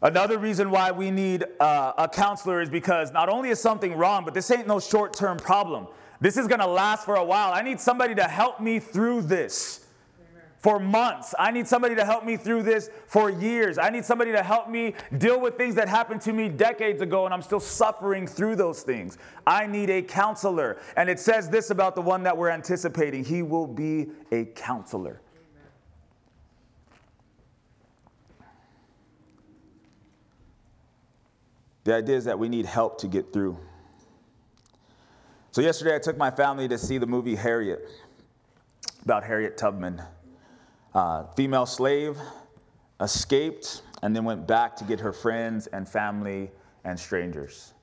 Another 0.00 0.38
reason 0.38 0.70
why 0.70 0.90
we 0.92 1.10
need 1.10 1.44
uh, 1.60 1.92
a 1.96 2.08
counselor 2.08 2.60
is 2.60 2.68
because 2.68 3.10
not 3.10 3.28
only 3.28 3.48
is 3.48 3.58
something 3.58 3.94
wrong, 3.96 4.24
but 4.24 4.34
this 4.34 4.50
ain't 4.50 4.66
no 4.66 4.78
short 4.78 5.14
term 5.14 5.38
problem. 5.38 5.86
This 6.20 6.36
is 6.36 6.46
gonna 6.46 6.66
last 6.66 7.04
for 7.04 7.16
a 7.16 7.24
while. 7.24 7.52
I 7.52 7.62
need 7.62 7.80
somebody 7.80 8.14
to 8.14 8.24
help 8.24 8.60
me 8.60 8.78
through 8.78 9.22
this 9.22 9.83
for 10.64 10.80
months. 10.80 11.34
I 11.38 11.50
need 11.50 11.68
somebody 11.68 11.94
to 11.94 12.06
help 12.06 12.24
me 12.24 12.38
through 12.38 12.62
this 12.62 12.88
for 13.06 13.28
years. 13.28 13.76
I 13.76 13.90
need 13.90 14.02
somebody 14.02 14.32
to 14.32 14.42
help 14.42 14.70
me 14.70 14.94
deal 15.18 15.38
with 15.38 15.58
things 15.58 15.74
that 15.74 15.90
happened 15.90 16.22
to 16.22 16.32
me 16.32 16.48
decades 16.48 17.02
ago 17.02 17.26
and 17.26 17.34
I'm 17.34 17.42
still 17.42 17.60
suffering 17.60 18.26
through 18.26 18.56
those 18.56 18.82
things. 18.82 19.18
I 19.46 19.66
need 19.66 19.90
a 19.90 20.00
counselor. 20.00 20.78
And 20.96 21.10
it 21.10 21.20
says 21.20 21.50
this 21.50 21.68
about 21.68 21.94
the 21.94 22.00
one 22.00 22.22
that 22.22 22.34
we're 22.34 22.48
anticipating 22.48 23.26
He 23.26 23.42
will 23.42 23.66
be 23.66 24.06
a 24.32 24.46
counselor. 24.46 25.20
The 31.84 31.94
idea 31.94 32.16
is 32.16 32.24
that 32.24 32.38
we 32.38 32.48
need 32.48 32.64
help 32.64 32.98
to 33.00 33.06
get 33.06 33.34
through. 33.34 33.58
So, 35.50 35.60
yesterday 35.60 35.94
I 35.94 35.98
took 35.98 36.16
my 36.16 36.30
family 36.30 36.66
to 36.68 36.78
see 36.78 36.96
the 36.96 37.06
movie 37.06 37.34
Harriet 37.34 37.86
about 39.02 39.24
Harriet 39.24 39.58
Tubman. 39.58 40.02
Uh, 40.94 41.24
female 41.34 41.66
slave, 41.66 42.16
escaped, 43.00 43.82
and 44.02 44.14
then 44.14 44.24
went 44.24 44.46
back 44.46 44.76
to 44.76 44.84
get 44.84 45.00
her 45.00 45.12
friends 45.12 45.66
and 45.68 45.88
family 45.88 46.50
and 46.84 46.98
strangers. 46.98 47.74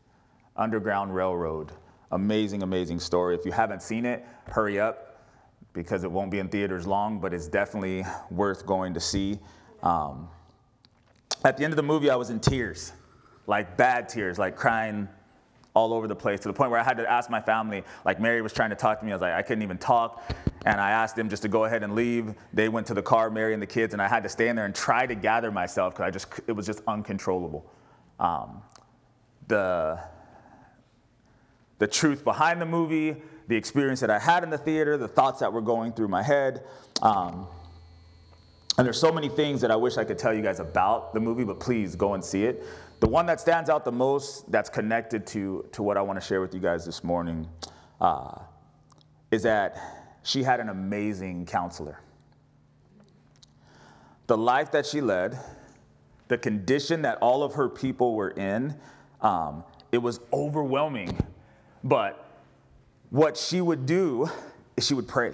Underground 0.55 1.13
Railroad. 1.13 1.71
Amazing, 2.11 2.63
amazing 2.63 2.99
story. 2.99 3.35
If 3.35 3.45
you 3.45 3.51
haven't 3.51 3.81
seen 3.81 4.05
it, 4.05 4.25
hurry 4.47 4.79
up 4.79 5.25
because 5.73 6.03
it 6.03 6.11
won't 6.11 6.31
be 6.31 6.39
in 6.39 6.49
theaters 6.49 6.85
long, 6.85 7.19
but 7.19 7.33
it's 7.33 7.47
definitely 7.47 8.05
worth 8.29 8.65
going 8.65 8.93
to 8.93 8.99
see. 8.99 9.39
Um, 9.83 10.29
at 11.43 11.57
the 11.57 11.63
end 11.63 11.73
of 11.73 11.77
the 11.77 11.83
movie, 11.83 12.09
I 12.09 12.15
was 12.15 12.29
in 12.29 12.39
tears, 12.39 12.93
like 13.47 13.77
bad 13.77 14.09
tears, 14.09 14.37
like 14.37 14.55
crying 14.55 15.07
all 15.73 15.93
over 15.93 16.07
the 16.07 16.15
place 16.15 16.39
to 16.41 16.49
the 16.49 16.53
point 16.53 16.69
where 16.69 16.79
I 16.79 16.83
had 16.83 16.97
to 16.97 17.09
ask 17.09 17.29
my 17.29 17.41
family. 17.41 17.83
Like 18.03 18.19
Mary 18.19 18.41
was 18.41 18.53
trying 18.53 18.71
to 18.71 18.75
talk 18.75 18.99
to 18.99 19.05
me, 19.05 19.11
I 19.11 19.15
was 19.15 19.21
like, 19.21 19.33
I 19.33 19.41
couldn't 19.41 19.63
even 19.63 19.77
talk. 19.77 20.23
And 20.65 20.79
I 20.79 20.91
asked 20.91 21.15
them 21.15 21.29
just 21.29 21.41
to 21.43 21.47
go 21.47 21.65
ahead 21.65 21.83
and 21.83 21.95
leave. 21.95 22.33
They 22.53 22.69
went 22.69 22.87
to 22.87 22.93
the 22.93 23.01
car, 23.01 23.29
Mary 23.29 23.53
and 23.53 23.61
the 23.61 23.67
kids, 23.67 23.93
and 23.93 24.01
I 24.01 24.07
had 24.07 24.23
to 24.23 24.29
stay 24.29 24.49
in 24.49 24.55
there 24.55 24.65
and 24.65 24.75
try 24.75 25.05
to 25.07 25.15
gather 25.15 25.51
myself 25.51 25.93
because 25.93 26.05
I 26.05 26.11
just 26.11 26.27
it 26.47 26.51
was 26.51 26.65
just 26.65 26.81
uncontrollable. 26.87 27.71
Um, 28.19 28.61
the 29.47 29.99
the 31.79 31.87
truth 31.87 32.23
behind 32.23 32.61
the 32.61 32.65
movie, 32.65 33.15
the 33.47 33.55
experience 33.55 34.01
that 34.01 34.11
I 34.11 34.19
had 34.19 34.43
in 34.43 34.51
the 34.51 34.57
theater, 34.57 34.97
the 34.97 35.07
thoughts 35.07 35.39
that 35.39 35.51
were 35.51 35.61
going 35.61 35.93
through 35.93 36.09
my 36.09 36.21
head. 36.21 36.63
Um, 37.01 37.47
and 38.77 38.85
there's 38.85 38.99
so 38.99 39.11
many 39.11 39.29
things 39.29 39.61
that 39.61 39.71
I 39.71 39.75
wish 39.75 39.97
I 39.97 40.03
could 40.03 40.17
tell 40.17 40.33
you 40.33 40.41
guys 40.41 40.59
about 40.59 41.13
the 41.13 41.19
movie, 41.19 41.43
but 41.43 41.59
please 41.59 41.95
go 41.95 42.13
and 42.13 42.23
see 42.23 42.43
it. 42.43 42.63
The 43.01 43.07
one 43.07 43.25
that 43.25 43.41
stands 43.41 43.69
out 43.69 43.83
the 43.83 43.91
most 43.91 44.49
that's 44.51 44.69
connected 44.69 45.25
to, 45.27 45.65
to 45.71 45.81
what 45.81 45.97
I 45.97 46.01
want 46.01 46.21
to 46.21 46.25
share 46.25 46.39
with 46.39 46.53
you 46.53 46.59
guys 46.59 46.85
this 46.85 47.03
morning 47.03 47.49
uh, 47.99 48.39
is 49.31 49.41
that 49.41 49.75
she 50.21 50.43
had 50.43 50.59
an 50.59 50.69
amazing 50.69 51.47
counselor. 51.47 51.99
The 54.27 54.37
life 54.37 54.71
that 54.71 54.85
she 54.85 55.01
led, 55.01 55.37
the 56.27 56.37
condition 56.37 57.01
that 57.01 57.17
all 57.21 57.41
of 57.41 57.55
her 57.55 57.67
people 57.67 58.13
were 58.13 58.29
in, 58.29 58.75
um, 59.21 59.63
it 59.91 59.97
was 59.97 60.19
overwhelming. 60.31 61.17
But 61.83 62.23
what 63.09 63.35
she 63.35 63.61
would 63.61 63.87
do 63.87 64.29
is 64.77 64.85
she 64.85 64.93
would 64.93 65.07
pray 65.07 65.33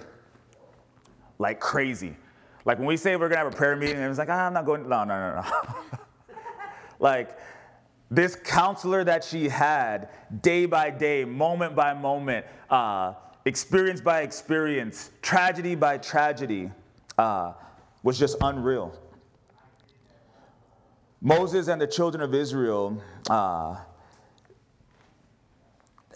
like 1.38 1.60
crazy. 1.60 2.16
Like 2.64 2.78
when 2.78 2.86
we 2.86 2.96
say 2.96 3.16
we're 3.16 3.28
gonna 3.28 3.44
have 3.44 3.52
a 3.52 3.56
prayer 3.56 3.76
meeting, 3.76 3.96
and 3.96 4.08
it's 4.08 4.18
like, 4.18 4.30
ah, 4.30 4.46
I'm 4.46 4.52
not 4.52 4.64
going. 4.64 4.88
No, 4.88 5.04
no, 5.04 5.34
no, 5.34 5.42
no. 5.42 5.98
like 6.98 7.38
this 8.10 8.34
counselor 8.36 9.04
that 9.04 9.22
she 9.22 9.48
had, 9.48 10.08
day 10.40 10.66
by 10.66 10.90
day, 10.90 11.24
moment 11.24 11.74
by 11.74 11.92
moment, 11.92 12.46
uh, 12.70 13.14
experience 13.44 14.00
by 14.00 14.22
experience, 14.22 15.10
tragedy 15.20 15.74
by 15.74 15.98
tragedy, 15.98 16.70
uh, 17.18 17.52
was 18.02 18.18
just 18.18 18.36
unreal. 18.40 18.98
Moses 21.20 21.68
and 21.68 21.80
the 21.80 21.86
children 21.86 22.22
of 22.22 22.34
Israel 22.34 23.02
uh, 23.28 23.76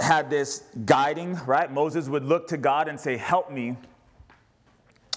had 0.00 0.30
this 0.30 0.64
guiding, 0.84 1.34
right? 1.46 1.70
Moses 1.70 2.08
would 2.08 2.24
look 2.24 2.48
to 2.48 2.56
God 2.56 2.88
and 2.88 2.98
say, 2.98 3.16
Help 3.16 3.50
me. 3.50 3.76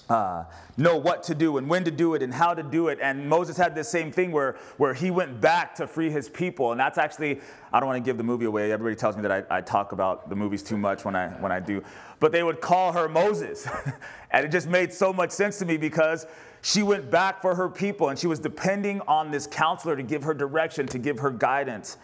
Uh, 0.08 0.44
know 0.78 0.98
what 0.98 1.24
to 1.24 1.34
do 1.34 1.58
and 1.58 1.68
when 1.68 1.84
to 1.84 1.90
do 1.90 2.14
it 2.14 2.22
and 2.22 2.32
how 2.32 2.54
to 2.54 2.62
do 2.62 2.90
it. 2.90 3.00
And 3.02 3.28
Moses 3.28 3.58
had 3.58 3.74
this 3.74 3.90
same 3.90 4.12
thing 4.12 4.32
where, 4.32 4.56
where 4.78 4.94
he 4.94 5.10
went 5.10 5.42
back 5.42 5.74
to 5.76 5.88
free 5.88 6.12
his 6.12 6.30
people. 6.30 6.72
And 6.72 6.80
that's 6.80 7.00
actually, 7.00 7.42
I 7.74 7.80
don't 7.80 7.88
want 7.88 8.04
to 8.04 8.08
give 8.08 8.18
the 8.18 8.24
movie 8.24 8.46
away. 8.46 8.72
Everybody 8.72 8.96
tells 8.96 9.16
me 9.16 9.24
that 9.24 9.32
I, 9.32 9.58
I 9.58 9.62
talk 9.62 9.94
about 9.94 10.30
the 10.30 10.36
movies 10.36 10.62
too 10.62 10.78
much 10.78 11.06
when 11.06 11.16
I, 11.16 11.30
when 11.30 11.52
I 11.52 11.60
do. 11.60 11.84
But 12.20 12.32
they 12.32 12.44
would 12.44 12.62
call 12.62 12.92
her 12.94 13.10
Moses. 13.10 13.68
and 14.32 14.46
it 14.46 14.52
just 14.52 14.68
made 14.68 14.94
so 14.94 15.12
much 15.12 15.32
sense 15.32 15.58
to 15.60 15.66
me 15.66 15.76
because 15.76 16.28
she 16.62 16.84
went 16.84 17.10
back 17.10 17.42
for 17.42 17.56
her 17.56 17.70
people 17.70 18.10
and 18.10 18.20
she 18.20 18.28
was 18.28 18.40
depending 18.40 19.02
on 19.08 19.32
this 19.32 19.48
counselor 19.48 19.96
to 19.96 20.04
give 20.04 20.22
her 20.24 20.36
direction, 20.36 20.86
to 20.88 21.00
give 21.00 21.20
her 21.20 21.32
guidance, 21.32 21.98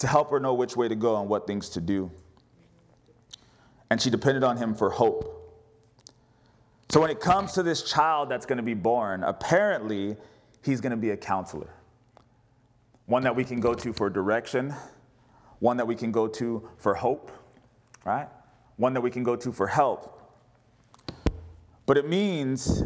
to 0.00 0.06
help 0.06 0.30
her 0.30 0.40
know 0.40 0.52
which 0.52 0.76
way 0.76 0.88
to 0.88 0.94
go 0.94 1.18
and 1.20 1.30
what 1.30 1.46
things 1.46 1.70
to 1.70 1.80
do. 1.80 2.10
And 3.90 4.00
she 4.02 4.10
depended 4.10 4.44
on 4.44 4.58
him 4.58 4.74
for 4.74 4.90
hope. 4.90 5.37
So 6.90 7.00
when 7.00 7.10
it 7.10 7.20
comes 7.20 7.52
to 7.52 7.62
this 7.62 7.82
child 7.82 8.30
that's 8.30 8.46
going 8.46 8.56
to 8.56 8.62
be 8.62 8.74
born, 8.74 9.22
apparently 9.22 10.16
he's 10.64 10.80
going 10.80 10.90
to 10.90 10.96
be 10.96 11.10
a 11.10 11.16
counselor. 11.16 11.74
One 13.06 13.22
that 13.24 13.36
we 13.36 13.44
can 13.44 13.60
go 13.60 13.74
to 13.74 13.92
for 13.92 14.08
direction, 14.08 14.74
one 15.60 15.76
that 15.76 15.86
we 15.86 15.94
can 15.94 16.12
go 16.12 16.28
to 16.28 16.68
for 16.78 16.94
hope, 16.94 17.30
right? 18.04 18.28
One 18.76 18.94
that 18.94 19.00
we 19.00 19.10
can 19.10 19.22
go 19.22 19.36
to 19.36 19.52
for 19.52 19.66
help. 19.66 20.14
But 21.84 21.98
it 21.98 22.08
means 22.08 22.82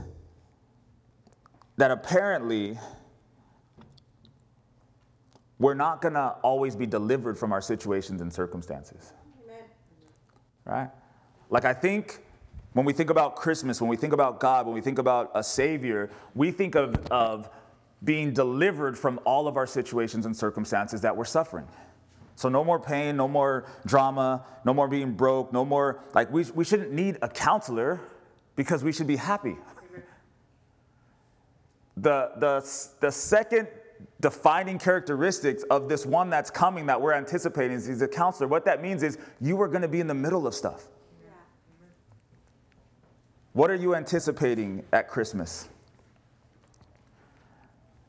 that 1.77 1.91
apparently 1.91 2.79
we're 5.59 5.75
not 5.75 6.01
going 6.03 6.15
to 6.15 6.37
always 6.43 6.75
be 6.75 6.87
delivered 6.87 7.39
from 7.39 7.53
our 7.53 7.61
situations 7.61 8.21
and 8.21 8.33
circumstances. 8.33 9.13
Amen. 9.45 9.65
Right? 10.65 10.91
Like, 11.51 11.65
I 11.65 11.73
think 11.73 12.21
when 12.73 12.87
we 12.87 12.93
think 12.93 13.11
about 13.11 13.37
Christmas, 13.37 13.81
when 13.81 13.89
we 13.89 13.97
think 13.97 14.13
about 14.13 14.41
God, 14.41 14.67
when 14.67 14.75
we 14.75 14.81
think 14.81 14.99
about 14.99 15.31
a 15.35 15.43
Savior, 15.43 16.11
we 16.35 16.51
think 16.51 16.75
of, 16.75 16.97
of 17.11 17.51
being 18.03 18.33
delivered 18.33 18.99
from 18.99 19.21
all 19.25 19.47
of 19.47 19.57
our 19.57 19.67
situations 19.67 20.27
and 20.27 20.37
circumstances 20.37 21.01
that 21.03 21.17
we're 21.17 21.25
suffering. 21.25 21.67
So, 22.35 22.49
no 22.49 22.65
more 22.65 22.81
pain, 22.81 23.17
no 23.17 23.29
more 23.29 23.67
drama, 23.87 24.45
no 24.65 24.73
more 24.73 24.89
being 24.89 25.13
broke, 25.13 25.53
no 25.53 25.65
more, 25.65 26.01
like, 26.15 26.33
we, 26.33 26.45
we 26.55 26.65
shouldn't 26.65 26.93
need 26.93 27.19
a 27.21 27.29
counselor 27.29 28.01
because 28.57 28.83
we 28.83 28.93
should 28.93 29.07
be 29.07 29.17
happy. 29.17 29.57
the, 31.97 32.33
the, 32.39 32.67
the 33.01 33.13
second 33.13 33.69
defining 34.21 34.79
characteristics 34.79 35.63
of 35.65 35.89
this 35.89 36.07
one 36.07 36.31
that's 36.31 36.51
coming 36.51 36.87
that 36.87 37.01
we're 37.01 37.13
anticipating 37.13 37.77
is 37.77 37.87
he's 37.87 38.03
a 38.03 38.09
counselor. 38.09 38.49
What 38.49 38.65
that 38.65 38.81
means 38.81 39.03
is 39.03 39.19
you 39.41 39.61
are 39.61 39.69
going 39.69 39.83
to 39.83 39.89
be 39.89 40.01
in 40.01 40.07
the 40.07 40.15
middle 40.15 40.47
of 40.47 40.55
stuff. 40.55 40.89
What 43.53 43.71
are 43.71 43.75
you 43.75 43.95
anticipating 43.95 44.85
at 44.93 45.09
Christmas? 45.09 45.69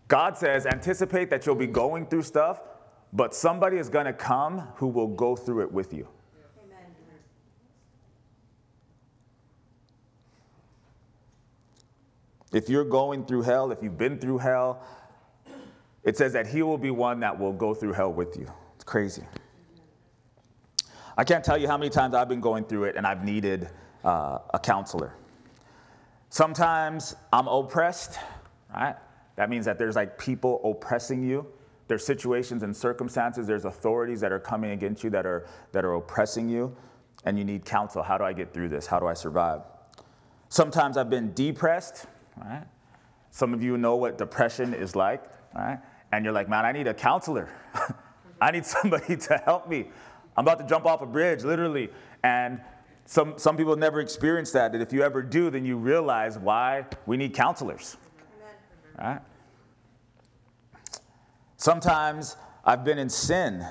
God 0.07 0.37
says, 0.37 0.65
anticipate 0.65 1.29
that 1.31 1.45
you'll 1.45 1.55
be 1.55 1.67
going 1.67 2.05
through 2.05 2.23
stuff, 2.23 2.61
but 3.11 3.33
somebody 3.35 3.77
is 3.77 3.89
going 3.89 4.05
to 4.05 4.13
come 4.13 4.59
who 4.75 4.87
will 4.87 5.07
go 5.07 5.35
through 5.35 5.61
it 5.61 5.71
with 5.71 5.93
you. 5.93 6.07
If 12.51 12.69
you're 12.69 12.85
going 12.85 13.25
through 13.25 13.41
hell, 13.41 13.71
if 13.71 13.81
you've 13.81 13.97
been 13.97 14.19
through 14.19 14.37
hell, 14.37 14.83
it 16.03 16.15
says 16.17 16.33
that 16.33 16.45
he 16.45 16.61
will 16.61 16.77
be 16.77 16.91
one 16.91 17.19
that 17.21 17.37
will 17.37 17.53
go 17.53 17.73
through 17.73 17.93
hell 17.93 18.13
with 18.13 18.37
you. 18.37 18.45
It's 18.75 18.83
crazy. 18.83 19.23
I 21.17 21.23
can't 21.23 21.43
tell 21.43 21.57
you 21.57 21.67
how 21.67 21.77
many 21.77 21.89
times 21.89 22.13
I've 22.13 22.29
been 22.29 22.41
going 22.41 22.65
through 22.65 22.83
it 22.85 22.95
and 22.95 23.07
I've 23.07 23.23
needed 23.23 23.69
uh, 24.03 24.37
a 24.53 24.59
counselor. 24.59 25.15
Sometimes 26.33 27.15
I'm 27.31 27.47
oppressed, 27.47 28.17
right? 28.73 28.95
That 29.35 29.51
means 29.51 29.65
that 29.65 29.77
there's 29.77 29.95
like 29.95 30.17
people 30.17 30.59
oppressing 30.67 31.21
you. 31.23 31.45
There's 31.87 32.03
situations 32.03 32.63
and 32.63 32.75
circumstances, 32.75 33.45
there's 33.45 33.65
authorities 33.65 34.19
that 34.21 34.31
are 34.31 34.39
coming 34.39 34.71
against 34.71 35.03
you 35.03 35.11
that 35.11 35.27
are, 35.27 35.45
that 35.73 35.85
are 35.85 35.93
oppressing 35.93 36.49
you, 36.49 36.75
and 37.25 37.37
you 37.37 37.43
need 37.43 37.65
counsel. 37.65 38.01
How 38.01 38.17
do 38.17 38.23
I 38.23 38.33
get 38.33 38.51
through 38.51 38.69
this? 38.69 38.87
How 38.87 38.99
do 38.99 39.05
I 39.05 39.13
survive? 39.13 39.61
Sometimes 40.49 40.97
I've 40.97 41.11
been 41.11 41.35
depressed, 41.35 42.07
right? 42.43 42.63
Some 43.29 43.53
of 43.53 43.61
you 43.61 43.77
know 43.77 43.95
what 43.95 44.17
depression 44.17 44.73
is 44.73 44.95
like, 44.95 45.23
right? 45.53 45.77
And 46.13 46.25
you're 46.25 46.33
like, 46.33 46.49
man, 46.49 46.65
I 46.65 46.71
need 46.71 46.87
a 46.87 46.95
counselor. 46.95 47.47
I 48.41 48.49
need 48.49 48.65
somebody 48.65 49.17
to 49.27 49.37
help 49.37 49.69
me. 49.69 49.91
I'm 50.35 50.45
about 50.45 50.57
to 50.57 50.65
jump 50.65 50.87
off 50.87 51.03
a 51.03 51.05
bridge, 51.05 51.43
literally. 51.43 51.91
And 52.23 52.59
some, 53.05 53.37
some 53.37 53.57
people 53.57 53.75
never 53.75 53.99
experience 53.99 54.51
that. 54.51 54.71
that 54.71 54.81
if 54.81 54.93
you 54.93 55.03
ever 55.03 55.21
do, 55.21 55.49
then 55.49 55.65
you 55.65 55.77
realize 55.77 56.37
why 56.37 56.85
we 57.05 57.17
need 57.17 57.33
counselors. 57.33 57.97
Right? 58.97 59.19
Sometimes 61.57 62.37
I've 62.63 62.83
been 62.83 62.97
in 62.97 63.09
sin 63.09 63.65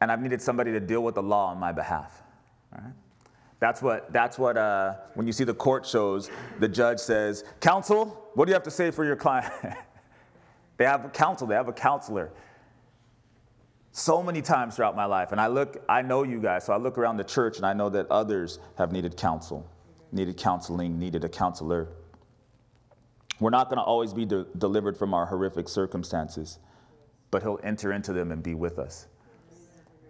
and 0.00 0.10
I've 0.10 0.20
needed 0.20 0.40
somebody 0.40 0.72
to 0.72 0.80
deal 0.80 1.02
with 1.02 1.14
the 1.14 1.22
law 1.22 1.50
on 1.50 1.58
my 1.58 1.72
behalf. 1.72 2.22
Right? 2.72 2.92
That's 3.60 3.82
what, 3.82 4.12
that's 4.12 4.38
what 4.38 4.56
uh, 4.56 4.94
when 5.14 5.26
you 5.26 5.32
see 5.32 5.44
the 5.44 5.54
court 5.54 5.84
shows, 5.86 6.30
the 6.58 6.68
judge 6.68 6.98
says, 6.98 7.44
Counsel, 7.60 8.30
what 8.34 8.46
do 8.46 8.50
you 8.50 8.54
have 8.54 8.62
to 8.62 8.70
say 8.70 8.90
for 8.90 9.04
your 9.04 9.16
client? 9.16 9.52
they 10.78 10.86
have 10.86 11.04
a 11.04 11.10
counsel, 11.10 11.46
they 11.46 11.54
have 11.54 11.68
a 11.68 11.72
counselor. 11.72 12.30
So 13.92 14.22
many 14.22 14.40
times 14.40 14.76
throughout 14.76 14.94
my 14.94 15.04
life, 15.04 15.32
and 15.32 15.40
I 15.40 15.48
look, 15.48 15.82
I 15.88 16.02
know 16.02 16.22
you 16.22 16.40
guys, 16.40 16.64
so 16.64 16.72
I 16.72 16.76
look 16.76 16.96
around 16.96 17.16
the 17.16 17.24
church 17.24 17.56
and 17.56 17.66
I 17.66 17.72
know 17.72 17.88
that 17.88 18.06
others 18.10 18.60
have 18.78 18.92
needed 18.92 19.16
counsel, 19.16 19.68
needed 20.12 20.36
counseling, 20.36 20.98
needed 20.98 21.24
a 21.24 21.28
counselor. 21.28 21.88
We're 23.40 23.50
not 23.50 23.68
going 23.68 23.78
to 23.78 23.82
always 23.82 24.12
be 24.12 24.24
de- 24.24 24.46
delivered 24.58 24.96
from 24.96 25.12
our 25.12 25.26
horrific 25.26 25.68
circumstances, 25.68 26.58
but 27.30 27.42
He'll 27.42 27.58
enter 27.64 27.92
into 27.92 28.12
them 28.12 28.30
and 28.30 28.42
be 28.42 28.54
with 28.54 28.78
us. 28.78 29.08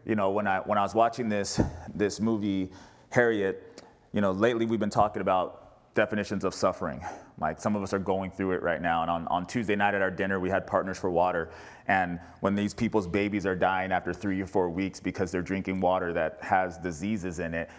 You 0.05 0.15
know, 0.15 0.31
when 0.31 0.47
I, 0.47 0.59
when 0.59 0.77
I 0.77 0.83
was 0.83 0.95
watching 0.95 1.29
this, 1.29 1.61
this 1.95 2.21
movie, 2.21 2.71
Harriet, 3.11 3.83
you 4.13 4.21
know, 4.21 4.33
lately 4.33 4.67
we've 4.67 4.81
been 4.81 4.91
talking 4.91 5.23
about 5.23 5.60
definitions 5.95 6.45
of 6.45 6.55
suffering. 6.55 7.05
Like 7.39 7.61
some 7.61 7.75
of 7.75 7.83
us 7.83 7.93
are 7.93 7.99
going 7.99 8.31
through 8.31 8.53
it 8.53 8.63
right 8.63 8.81
now. 8.81 9.03
And 9.03 9.11
on, 9.11 9.27
on 9.29 9.47
Tuesday 9.47 9.77
night 9.77 9.95
at 9.95 10.03
our 10.03 10.11
dinner, 10.11 10.39
we 10.39 10.49
had 10.49 10.67
Partners 10.67 10.99
for 10.99 11.11
Water. 11.11 11.51
And 11.89 12.21
when 12.41 12.55
these 12.55 12.75
people's 12.75 13.07
babies 13.07 13.47
are 13.47 13.57
dying 13.57 13.91
after 13.91 14.13
three 14.13 14.41
or 14.41 14.47
four 14.47 14.71
weeks 14.71 15.01
because 15.01 15.33
they're 15.33 15.43
drinking 15.43 15.81
water 15.81 16.13
that 16.13 16.39
has 16.43 16.79
diseases 16.79 17.39
in 17.39 17.55
it, 17.55 17.71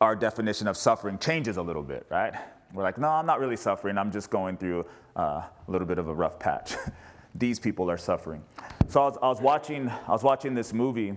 our 0.00 0.16
definition 0.16 0.66
of 0.66 0.76
suffering 0.76 1.18
changes 1.18 1.56
a 1.56 1.62
little 1.62 1.82
bit, 1.82 2.06
right? 2.10 2.34
We're 2.74 2.82
like, 2.82 2.98
no, 2.98 3.08
I'm 3.08 3.26
not 3.26 3.38
really 3.38 3.56
suffering. 3.56 3.98
I'm 3.98 4.10
just 4.10 4.30
going 4.30 4.56
through 4.56 4.86
uh, 5.14 5.20
a 5.20 5.50
little 5.68 5.86
bit 5.86 5.98
of 5.98 6.08
a 6.08 6.14
rough 6.14 6.38
patch. 6.38 6.74
These 7.34 7.60
people 7.60 7.90
are 7.90 7.96
suffering. 7.96 8.42
So 8.88 9.02
I 9.02 9.04
was, 9.04 9.18
I 9.22 9.28
was, 9.28 9.40
watching, 9.40 9.88
I 9.88 10.10
was 10.10 10.22
watching 10.22 10.54
this 10.54 10.72
movie 10.72 11.16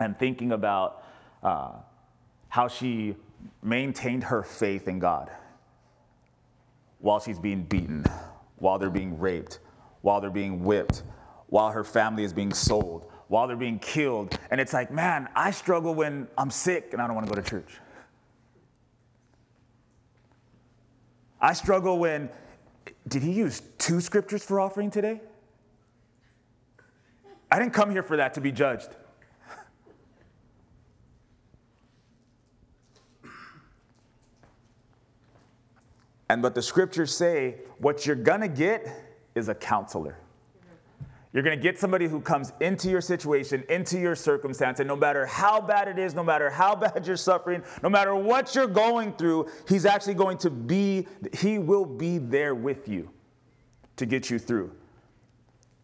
and 0.00 0.18
thinking 0.18 0.52
about 0.52 1.04
uh, 1.42 1.72
how 2.48 2.68
she 2.68 3.14
maintained 3.62 4.24
her 4.24 4.42
faith 4.42 4.88
in 4.88 4.98
God 4.98 5.30
while 7.00 7.20
she's 7.20 7.38
being 7.38 7.62
beaten, 7.62 8.04
while 8.56 8.78
they're 8.78 8.90
being 8.90 9.18
raped, 9.18 9.60
while 10.02 10.20
they're 10.20 10.30
being 10.30 10.64
whipped, 10.64 11.02
while 11.48 11.70
her 11.70 11.84
family 11.84 12.24
is 12.24 12.32
being 12.32 12.52
sold, 12.52 13.10
while 13.28 13.46
they're 13.46 13.56
being 13.56 13.78
killed. 13.78 14.38
And 14.50 14.60
it's 14.60 14.72
like, 14.72 14.90
man, 14.90 15.28
I 15.34 15.50
struggle 15.50 15.94
when 15.94 16.28
I'm 16.36 16.50
sick 16.50 16.90
and 16.92 17.00
I 17.00 17.06
don't 17.06 17.14
want 17.14 17.28
to 17.28 17.34
go 17.34 17.40
to 17.40 17.48
church. 17.48 17.78
I 21.40 21.52
struggle 21.52 21.98
when, 21.98 22.30
did 23.06 23.22
he 23.22 23.30
use 23.30 23.62
two 23.78 24.00
scriptures 24.00 24.44
for 24.44 24.58
offering 24.58 24.90
today? 24.90 25.20
I 27.50 27.58
didn't 27.58 27.72
come 27.74 27.90
here 27.90 28.02
for 28.02 28.16
that 28.16 28.34
to 28.34 28.40
be 28.40 28.52
judged. 28.52 28.88
And 36.28 36.42
but 36.42 36.54
the 36.54 36.62
scriptures 36.62 37.16
say 37.16 37.56
what 37.78 38.06
you're 38.06 38.16
gonna 38.16 38.48
get 38.48 38.86
is 39.34 39.48
a 39.48 39.54
counselor. 39.54 40.18
You're 41.32 41.42
going 41.42 41.56
to 41.56 41.62
get 41.62 41.78
somebody 41.78 42.08
who 42.08 42.20
comes 42.20 42.52
into 42.60 42.88
your 42.88 43.02
situation, 43.02 43.62
into 43.68 43.98
your 43.98 44.16
circumstance, 44.16 44.80
and 44.80 44.88
no 44.88 44.96
matter 44.96 45.26
how 45.26 45.60
bad 45.60 45.86
it 45.86 45.98
is, 45.98 46.14
no 46.14 46.22
matter 46.22 46.48
how 46.48 46.74
bad 46.84 47.06
you're 47.06 47.16
suffering, 47.16 47.62
no 47.82 47.90
matter 47.90 48.14
what 48.14 48.54
you're 48.54 48.66
going 48.66 49.12
through, 49.12 49.46
he's 49.68 49.84
actually 49.84 50.14
going 50.14 50.38
to 50.38 50.50
be, 50.50 51.06
he 51.34 51.58
will 51.58 51.84
be 51.84 52.18
there 52.18 52.54
with 52.54 52.88
you 52.88 53.10
to 53.96 54.06
get 54.06 54.30
you 54.30 54.38
through. 54.38 54.72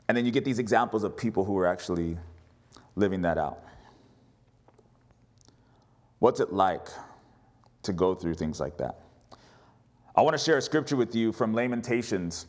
And 0.09 0.17
then 0.17 0.25
you 0.25 0.31
get 0.31 0.45
these 0.45 0.59
examples 0.59 1.05
of 1.05 1.17
people 1.17 1.45
who 1.45 1.57
are 1.59 1.67
actually 1.67 2.17
living 2.97 3.23
that 3.23 3.39
out. 3.39 3.61
What's 6.21 6.41
it 6.41 6.53
like 6.53 6.89
to 7.83 7.93
go 7.93 8.15
through 8.15 8.35
things 8.35 8.61
like 8.61 8.79
that? 8.79 9.04
I 10.17 10.23
want 10.23 10.39
to 10.39 10.43
share 10.43 10.59
a 10.59 10.63
scripture 10.63 10.95
with 10.95 11.15
you 11.15 11.33
from 11.33 11.53
Lamentations. 11.53 12.47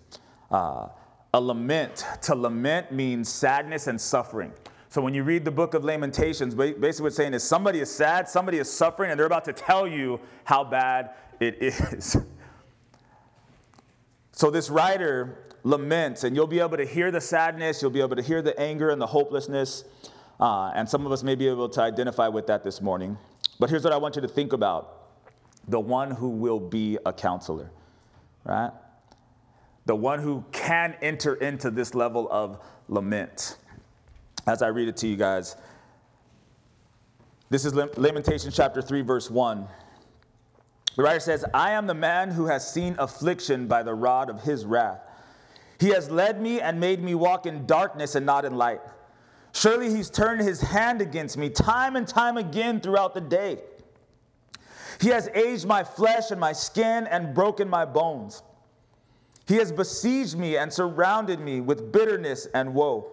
Uh, 0.51 0.87
a 1.33 1.41
lament, 1.41 2.05
to 2.21 2.35
lament 2.35 2.91
means 2.91 3.27
sadness 3.27 3.87
and 3.87 3.99
suffering. 3.99 4.53
So 4.89 5.01
when 5.01 5.13
you 5.13 5.23
read 5.23 5.43
the 5.43 5.51
book 5.51 5.73
of 5.73 5.83
Lamentations, 5.83 6.53
basically 6.53 7.03
what's 7.03 7.15
saying 7.15 7.33
is 7.33 7.43
somebody 7.43 7.79
is 7.79 7.89
sad, 7.89 8.29
somebody 8.29 8.59
is 8.59 8.71
suffering, 8.71 9.11
and 9.11 9.19
they're 9.19 9.25
about 9.25 9.45
to 9.45 9.53
tell 9.53 9.87
you 9.87 10.19
how 10.43 10.63
bad 10.63 11.09
it 11.39 11.57
is. 11.59 12.15
so 14.31 14.51
this 14.51 14.69
writer 14.69 15.39
laments, 15.63 16.23
and 16.23 16.35
you'll 16.35 16.45
be 16.45 16.59
able 16.59 16.77
to 16.77 16.85
hear 16.85 17.09
the 17.09 17.19
sadness, 17.19 17.81
you'll 17.81 17.89
be 17.89 17.99
able 17.99 18.15
to 18.15 18.21
hear 18.21 18.43
the 18.43 18.57
anger 18.59 18.91
and 18.91 19.01
the 19.01 19.07
hopelessness, 19.07 19.83
uh, 20.39 20.71
and 20.75 20.87
some 20.87 21.05
of 21.05 21.11
us 21.11 21.23
may 21.23 21.33
be 21.33 21.47
able 21.47 21.67
to 21.67 21.81
identify 21.81 22.27
with 22.27 22.45
that 22.45 22.63
this 22.63 22.79
morning. 22.79 23.17
But 23.59 23.71
here's 23.71 23.83
what 23.83 23.91
I 23.91 23.97
want 23.97 24.15
you 24.15 24.21
to 24.21 24.27
think 24.27 24.53
about 24.53 24.94
the 25.67 25.79
one 25.79 26.11
who 26.11 26.29
will 26.29 26.59
be 26.59 26.97
a 27.05 27.13
counselor, 27.13 27.71
right? 28.43 28.71
the 29.85 29.95
one 29.95 30.19
who 30.19 30.43
can 30.51 30.95
enter 31.01 31.35
into 31.35 31.69
this 31.69 31.93
level 31.93 32.27
of 32.31 32.59
lament. 32.87 33.57
As 34.47 34.61
I 34.61 34.67
read 34.67 34.87
it 34.87 34.97
to 34.97 35.07
you 35.07 35.15
guys, 35.15 35.55
this 37.49 37.65
is 37.65 37.75
Lamentation 37.75 38.51
chapter 38.51 38.81
3, 38.81 39.01
verse 39.01 39.29
1. 39.29 39.67
The 40.95 41.03
writer 41.03 41.19
says, 41.19 41.45
I 41.53 41.71
am 41.71 41.87
the 41.87 41.93
man 41.93 42.31
who 42.31 42.47
has 42.47 42.71
seen 42.71 42.95
affliction 42.97 43.67
by 43.67 43.83
the 43.83 43.93
rod 43.93 44.29
of 44.29 44.41
his 44.41 44.65
wrath. 44.65 45.01
He 45.79 45.89
has 45.89 46.09
led 46.09 46.41
me 46.41 46.61
and 46.61 46.79
made 46.79 47.03
me 47.03 47.15
walk 47.15 47.45
in 47.45 47.65
darkness 47.65 48.15
and 48.15 48.25
not 48.25 48.45
in 48.45 48.55
light. 48.55 48.81
Surely 49.51 49.89
he's 49.89 50.09
turned 50.09 50.41
his 50.41 50.61
hand 50.61 51.01
against 51.01 51.37
me 51.37 51.49
time 51.49 51.95
and 51.95 52.07
time 52.07 52.37
again 52.37 52.79
throughout 52.79 53.13
the 53.13 53.21
day. 53.21 53.59
He 54.99 55.09
has 55.09 55.29
aged 55.33 55.65
my 55.65 55.83
flesh 55.83 56.31
and 56.31 56.39
my 56.39 56.53
skin 56.53 57.07
and 57.07 57.33
broken 57.33 57.69
my 57.69 57.85
bones. 57.85 58.43
He 59.47 59.55
has 59.55 59.71
besieged 59.71 60.37
me 60.37 60.57
and 60.57 60.71
surrounded 60.71 61.39
me 61.39 61.61
with 61.61 61.91
bitterness 61.91 62.47
and 62.53 62.73
woe. 62.73 63.11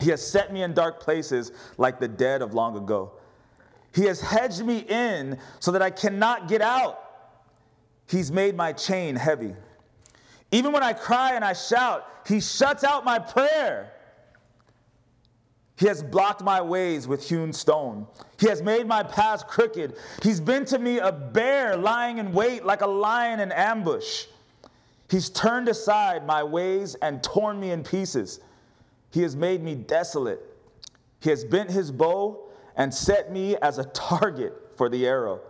He 0.00 0.10
has 0.10 0.26
set 0.26 0.52
me 0.52 0.62
in 0.62 0.74
dark 0.74 1.00
places 1.00 1.52
like 1.78 2.00
the 2.00 2.08
dead 2.08 2.42
of 2.42 2.52
long 2.52 2.76
ago. 2.76 3.12
He 3.94 4.06
has 4.06 4.20
hedged 4.20 4.64
me 4.64 4.78
in 4.78 5.38
so 5.60 5.70
that 5.70 5.82
I 5.82 5.90
cannot 5.90 6.48
get 6.48 6.60
out. 6.60 7.00
He's 8.08 8.32
made 8.32 8.56
my 8.56 8.72
chain 8.72 9.14
heavy. 9.14 9.54
Even 10.50 10.72
when 10.72 10.82
I 10.82 10.92
cry 10.92 11.34
and 11.34 11.44
I 11.44 11.52
shout, 11.52 12.06
he 12.26 12.40
shuts 12.40 12.84
out 12.84 13.04
my 13.04 13.18
prayer. 13.18 13.93
He 15.76 15.86
has 15.86 16.02
blocked 16.02 16.42
my 16.42 16.60
ways 16.60 17.08
with 17.08 17.28
hewn 17.28 17.52
stone. 17.52 18.06
He 18.38 18.48
has 18.48 18.62
made 18.62 18.86
my 18.86 19.02
paths 19.02 19.42
crooked. 19.42 19.96
He's 20.22 20.40
been 20.40 20.64
to 20.66 20.78
me 20.78 20.98
a 20.98 21.10
bear 21.10 21.76
lying 21.76 22.18
in 22.18 22.32
wait 22.32 22.64
like 22.64 22.80
a 22.80 22.86
lion 22.86 23.40
in 23.40 23.50
ambush. 23.50 24.26
He's 25.10 25.28
turned 25.30 25.68
aside 25.68 26.26
my 26.26 26.42
ways 26.42 26.94
and 26.96 27.22
torn 27.22 27.58
me 27.58 27.70
in 27.72 27.82
pieces. 27.82 28.40
He 29.10 29.22
has 29.22 29.34
made 29.34 29.62
me 29.62 29.74
desolate. 29.74 30.40
He 31.20 31.30
has 31.30 31.44
bent 31.44 31.70
his 31.70 31.90
bow 31.90 32.48
and 32.76 32.92
set 32.92 33.32
me 33.32 33.56
as 33.56 33.78
a 33.78 33.84
target 33.84 34.54
for 34.76 34.88
the 34.88 35.06
arrow. 35.06 35.40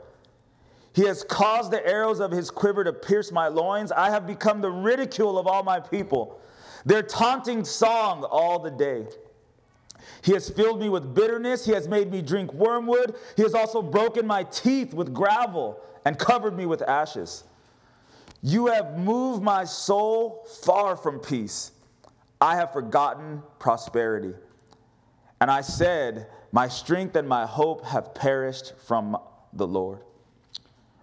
He 0.95 1.07
has 1.07 1.25
caused 1.25 1.71
the 1.71 1.85
arrows 1.87 2.21
of 2.21 2.31
his 2.31 2.51
quiver 2.51 2.85
to 2.85 2.93
pierce 2.93 3.33
my 3.33 3.49
loins. 3.49 3.91
I 3.91 4.11
have 4.11 4.27
become 4.27 4.61
the 4.61 4.71
ridicule 4.71 5.39
of 5.39 5.47
all 5.47 5.63
my 5.63 5.81
people, 5.81 6.41
their 6.85 7.03
taunting 7.03 7.65
song 7.65 8.23
all 8.25 8.59
the 8.59 8.71
day. 8.71 9.07
He 10.25 10.33
has 10.33 10.49
filled 10.49 10.81
me 10.81 10.89
with 10.89 11.15
bitterness. 11.15 11.67
He 11.67 11.73
has 11.73 11.87
made 11.87 12.11
me 12.11 12.23
drink 12.23 12.51
wormwood. 12.55 13.15
He 13.37 13.43
has 13.43 13.53
also 13.53 13.83
broken 13.83 14.27
my 14.27 14.45
teeth 14.45 14.95
with 14.95 15.13
gravel 15.13 15.79
and 16.07 16.19
covered 16.19 16.57
me 16.57 16.65
with 16.65 16.81
ashes. 16.81 17.45
You 18.43 18.67
have 18.69 18.99
moved 18.99 19.43
my 19.43 19.65
soul 19.65 20.47
far 20.63 20.97
from 20.97 21.19
peace. 21.19 21.73
I 22.41 22.57
have 22.57 22.73
forgotten 22.73 23.43
prosperity. 23.59 24.33
And 25.43 25.51
I 25.51 25.61
said, 25.61 26.29
My 26.53 26.69
strength 26.69 27.17
and 27.17 27.29
my 27.29 27.45
hope 27.45 27.85
have 27.85 28.15
perished 28.15 28.73
from 28.79 29.19
the 29.53 29.67
Lord. 29.67 30.01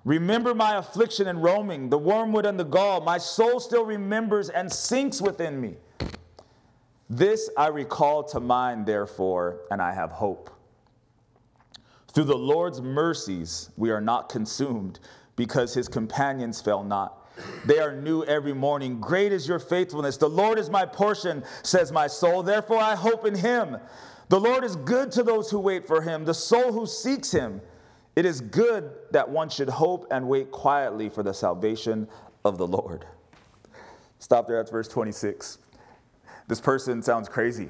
Remember 0.03 0.55
my 0.55 0.77
affliction 0.77 1.27
and 1.27 1.43
roaming, 1.43 1.89
the 1.89 1.97
wormwood 1.99 2.47
and 2.47 2.59
the 2.59 2.63
gall. 2.63 3.01
My 3.01 3.19
soul 3.19 3.59
still 3.59 3.85
remembers 3.85 4.49
and 4.49 4.71
sinks 4.71 5.21
within 5.21 5.61
me. 5.61 5.75
This 7.11 7.49
I 7.57 7.67
recall 7.67 8.23
to 8.23 8.39
mind, 8.39 8.85
therefore, 8.85 9.59
and 9.69 9.81
I 9.81 9.93
have 9.93 10.11
hope. 10.11 10.49
Through 12.07 12.23
the 12.23 12.37
Lord's 12.37 12.81
mercies, 12.81 13.69
we 13.75 13.91
are 13.91 13.99
not 13.99 14.29
consumed 14.29 15.01
because 15.35 15.73
his 15.73 15.89
companions 15.89 16.61
fell 16.61 16.85
not. 16.85 17.29
They 17.65 17.79
are 17.79 17.93
new 17.93 18.23
every 18.23 18.53
morning. 18.53 19.01
Great 19.01 19.33
is 19.33 19.45
your 19.45 19.59
faithfulness. 19.59 20.15
The 20.15 20.29
Lord 20.29 20.57
is 20.57 20.69
my 20.69 20.85
portion, 20.85 21.43
says 21.63 21.91
my 21.91 22.07
soul. 22.07 22.43
Therefore, 22.43 22.79
I 22.79 22.95
hope 22.95 23.25
in 23.25 23.35
him. 23.35 23.75
The 24.29 24.39
Lord 24.39 24.63
is 24.63 24.77
good 24.77 25.11
to 25.11 25.23
those 25.23 25.51
who 25.51 25.59
wait 25.59 25.85
for 25.85 26.01
him, 26.03 26.23
the 26.23 26.33
soul 26.33 26.71
who 26.71 26.85
seeks 26.85 27.33
him. 27.33 27.59
It 28.15 28.25
is 28.25 28.39
good 28.39 28.89
that 29.11 29.27
one 29.27 29.49
should 29.49 29.67
hope 29.67 30.07
and 30.11 30.29
wait 30.29 30.49
quietly 30.49 31.09
for 31.09 31.23
the 31.23 31.33
salvation 31.33 32.07
of 32.45 32.57
the 32.57 32.67
Lord. 32.67 33.05
Stop 34.19 34.47
there, 34.47 34.55
that's 34.55 34.71
verse 34.71 34.87
26. 34.87 35.57
This 36.51 36.59
person 36.59 37.01
sounds 37.01 37.29
crazy. 37.29 37.69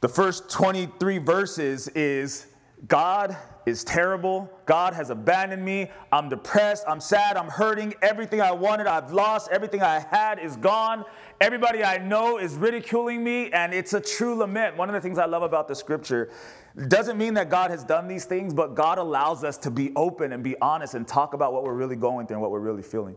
The 0.00 0.08
first 0.08 0.48
23 0.48 1.18
verses 1.18 1.86
is 1.88 2.46
God 2.88 3.36
is 3.66 3.84
terrible. 3.84 4.50
God 4.64 4.94
has 4.94 5.10
abandoned 5.10 5.62
me. 5.62 5.90
I'm 6.10 6.30
depressed. 6.30 6.84
I'm 6.88 6.98
sad. 6.98 7.36
I'm 7.36 7.48
hurting. 7.48 7.92
Everything 8.00 8.40
I 8.40 8.52
wanted, 8.52 8.86
I've 8.86 9.12
lost. 9.12 9.50
Everything 9.50 9.82
I 9.82 9.98
had 10.10 10.38
is 10.38 10.56
gone. 10.56 11.04
Everybody 11.38 11.84
I 11.84 11.98
know 11.98 12.38
is 12.38 12.54
ridiculing 12.54 13.22
me, 13.22 13.50
and 13.52 13.74
it's 13.74 13.92
a 13.92 14.00
true 14.00 14.34
lament. 14.34 14.78
One 14.78 14.88
of 14.88 14.94
the 14.94 15.02
things 15.02 15.18
I 15.18 15.26
love 15.26 15.42
about 15.42 15.68
the 15.68 15.74
scripture 15.74 16.30
doesn't 16.88 17.18
mean 17.18 17.34
that 17.34 17.50
God 17.50 17.70
has 17.70 17.84
done 17.84 18.08
these 18.08 18.24
things, 18.24 18.54
but 18.54 18.74
God 18.74 18.96
allows 18.96 19.44
us 19.44 19.58
to 19.58 19.70
be 19.70 19.92
open 19.94 20.32
and 20.32 20.42
be 20.42 20.58
honest 20.62 20.94
and 20.94 21.06
talk 21.06 21.34
about 21.34 21.52
what 21.52 21.64
we're 21.64 21.74
really 21.74 21.96
going 21.96 22.26
through 22.26 22.36
and 22.36 22.42
what 22.42 22.50
we're 22.50 22.60
really 22.60 22.82
feeling. 22.82 23.14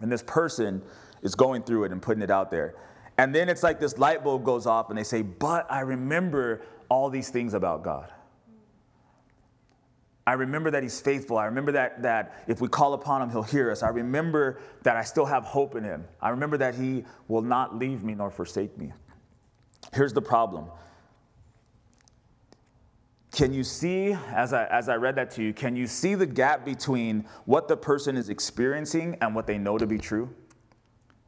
And 0.00 0.10
this 0.10 0.22
person 0.22 0.82
is 1.22 1.34
going 1.34 1.62
through 1.62 1.84
it 1.84 1.92
and 1.92 2.00
putting 2.00 2.22
it 2.22 2.30
out 2.30 2.50
there. 2.50 2.74
And 3.16 3.34
then 3.34 3.48
it's 3.48 3.62
like 3.62 3.80
this 3.80 3.98
light 3.98 4.22
bulb 4.22 4.44
goes 4.44 4.66
off, 4.66 4.90
and 4.90 4.98
they 4.98 5.04
say, 5.04 5.22
But 5.22 5.70
I 5.70 5.80
remember 5.80 6.62
all 6.88 7.10
these 7.10 7.30
things 7.30 7.52
about 7.54 7.82
God. 7.82 8.12
I 10.26 10.34
remember 10.34 10.70
that 10.70 10.82
He's 10.82 11.00
faithful. 11.00 11.38
I 11.38 11.46
remember 11.46 11.72
that, 11.72 12.02
that 12.02 12.44
if 12.46 12.60
we 12.60 12.68
call 12.68 12.92
upon 12.92 13.22
Him, 13.22 13.30
He'll 13.30 13.42
hear 13.42 13.70
us. 13.70 13.82
I 13.82 13.88
remember 13.88 14.60
that 14.82 14.96
I 14.96 15.02
still 15.02 15.24
have 15.24 15.44
hope 15.44 15.74
in 15.74 15.82
Him. 15.82 16.04
I 16.20 16.28
remember 16.28 16.58
that 16.58 16.74
He 16.74 17.04
will 17.26 17.42
not 17.42 17.76
leave 17.76 18.04
me 18.04 18.14
nor 18.14 18.30
forsake 18.30 18.76
me. 18.78 18.92
Here's 19.94 20.12
the 20.12 20.22
problem. 20.22 20.66
Can 23.30 23.52
you 23.52 23.62
see, 23.62 24.16
as 24.32 24.52
I, 24.52 24.64
as 24.66 24.88
I 24.88 24.96
read 24.96 25.16
that 25.16 25.30
to 25.32 25.42
you, 25.42 25.52
can 25.52 25.76
you 25.76 25.86
see 25.86 26.14
the 26.14 26.26
gap 26.26 26.64
between 26.64 27.26
what 27.44 27.68
the 27.68 27.76
person 27.76 28.16
is 28.16 28.30
experiencing 28.30 29.16
and 29.20 29.34
what 29.34 29.46
they 29.46 29.58
know 29.58 29.76
to 29.76 29.86
be 29.86 29.98
true? 29.98 30.34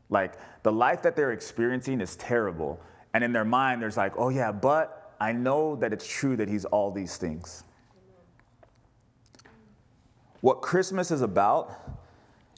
Like, 0.09 0.35
the 0.63 0.73
life 0.73 1.03
that 1.03 1.15
they're 1.15 1.33
experiencing 1.33 2.01
is 2.01 2.17
terrible. 2.17 2.81
And 3.13 3.23
in 3.23 3.33
their 3.33 3.45
mind, 3.45 3.83
there's 3.83 3.97
like, 3.97 4.15
oh, 4.17 4.31
yeah, 4.31 4.51
but 4.51 5.15
I 5.21 5.33
know 5.33 5.77
that 5.77 5.93
it's 5.93 6.07
true 6.07 6.37
that 6.37 6.49
He's 6.49 6.65
all 6.65 6.91
these 6.91 7.17
things. 7.17 7.65
What 10.41 10.63
Christmas 10.63 11.11
is 11.11 11.21
about 11.21 11.99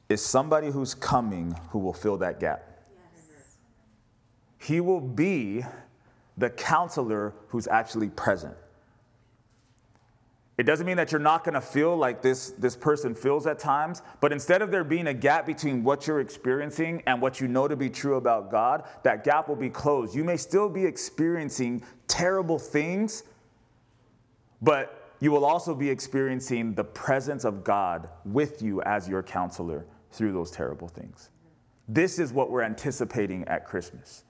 is 0.09 0.25
somebody 0.25 0.71
who's 0.71 0.95
coming 0.95 1.55
who 1.71 1.81
will 1.81 1.93
fill 1.93 2.17
that 2.19 2.39
gap. 2.39 2.63
Yes. 2.95 3.57
He 4.59 4.81
will 4.81 5.01
be 5.01 5.65
the 6.39 6.51
counselor 6.51 7.35
who's 7.49 7.67
actually 7.67 8.09
present. 8.11 8.55
It 10.59 10.65
doesn't 10.65 10.87
mean 10.87 10.99
that 10.99 11.11
you're 11.11 11.19
not 11.19 11.45
going 11.45 11.55
to 11.55 11.63
feel 11.63 11.97
like 11.97 12.21
this, 12.21 12.51
this 12.51 12.77
person 12.77 13.15
feels 13.15 13.47
at 13.47 13.59
times, 13.59 14.03
but 14.21 14.33
instead 14.33 14.61
of 14.61 14.71
there 14.71 14.85
being 14.85 15.07
a 15.07 15.15
gap 15.15 15.47
between 15.47 15.83
what 15.83 16.07
you're 16.07 16.21
experiencing 16.21 17.03
and 17.07 17.23
what 17.23 17.41
you 17.41 17.49
know 17.49 17.67
to 17.67 17.75
be 17.75 17.89
true 17.89 18.17
about 18.17 18.51
God, 18.51 18.85
that 19.03 19.25
gap 19.25 19.49
will 19.49 19.57
be 19.57 19.71
closed. 19.71 20.15
You 20.15 20.25
may 20.25 20.37
still 20.37 20.69
be 20.69 20.85
experiencing 20.85 21.83
terrible 22.07 22.59
things, 22.59 23.25
but 24.61 25.15
you 25.21 25.33
will 25.33 25.45
also 25.45 25.75
be 25.75 25.89
experiencing 25.89 26.75
the 26.75 26.85
presence 26.85 27.45
of 27.45 27.65
God 27.65 28.09
with 28.25 28.61
you 28.61 28.83
as 28.83 29.09
your 29.09 29.23
counselor 29.23 29.87
through 30.11 30.33
those 30.33 30.51
terrible 30.51 30.89
things. 30.89 31.31
This 31.89 32.19
is 32.19 32.33
what 32.33 32.51
we're 32.51 32.63
anticipating 32.63 33.47
at 33.49 33.65
Christmas. 33.65 34.25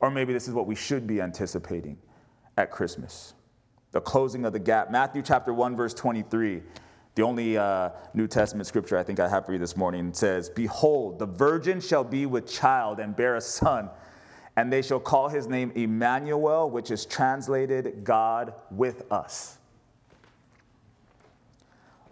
Or 0.00 0.10
maybe 0.10 0.32
this 0.32 0.48
is 0.48 0.54
what 0.54 0.66
we 0.66 0.74
should 0.74 1.06
be 1.06 1.20
anticipating 1.20 1.98
at 2.56 2.70
Christmas. 2.70 3.34
The 3.92 4.00
closing 4.00 4.44
of 4.44 4.52
the 4.52 4.58
gap. 4.58 4.90
Matthew 4.90 5.22
chapter 5.22 5.52
1, 5.52 5.76
verse 5.76 5.94
23. 5.94 6.62
The 7.14 7.22
only 7.22 7.56
uh, 7.56 7.90
New 8.14 8.28
Testament 8.28 8.66
scripture 8.66 8.96
I 8.96 9.02
think 9.02 9.18
I 9.18 9.28
have 9.28 9.46
for 9.46 9.52
you 9.52 9.58
this 9.58 9.76
morning 9.76 10.12
says, 10.12 10.50
Behold, 10.50 11.18
the 11.18 11.26
virgin 11.26 11.80
shall 11.80 12.04
be 12.04 12.26
with 12.26 12.46
child 12.46 13.00
and 13.00 13.16
bear 13.16 13.34
a 13.34 13.40
son, 13.40 13.90
and 14.56 14.72
they 14.72 14.82
shall 14.82 15.00
call 15.00 15.28
his 15.28 15.48
name 15.48 15.72
Emmanuel, 15.74 16.70
which 16.70 16.90
is 16.90 17.06
translated 17.06 18.04
God 18.04 18.54
with 18.70 19.10
us. 19.10 19.58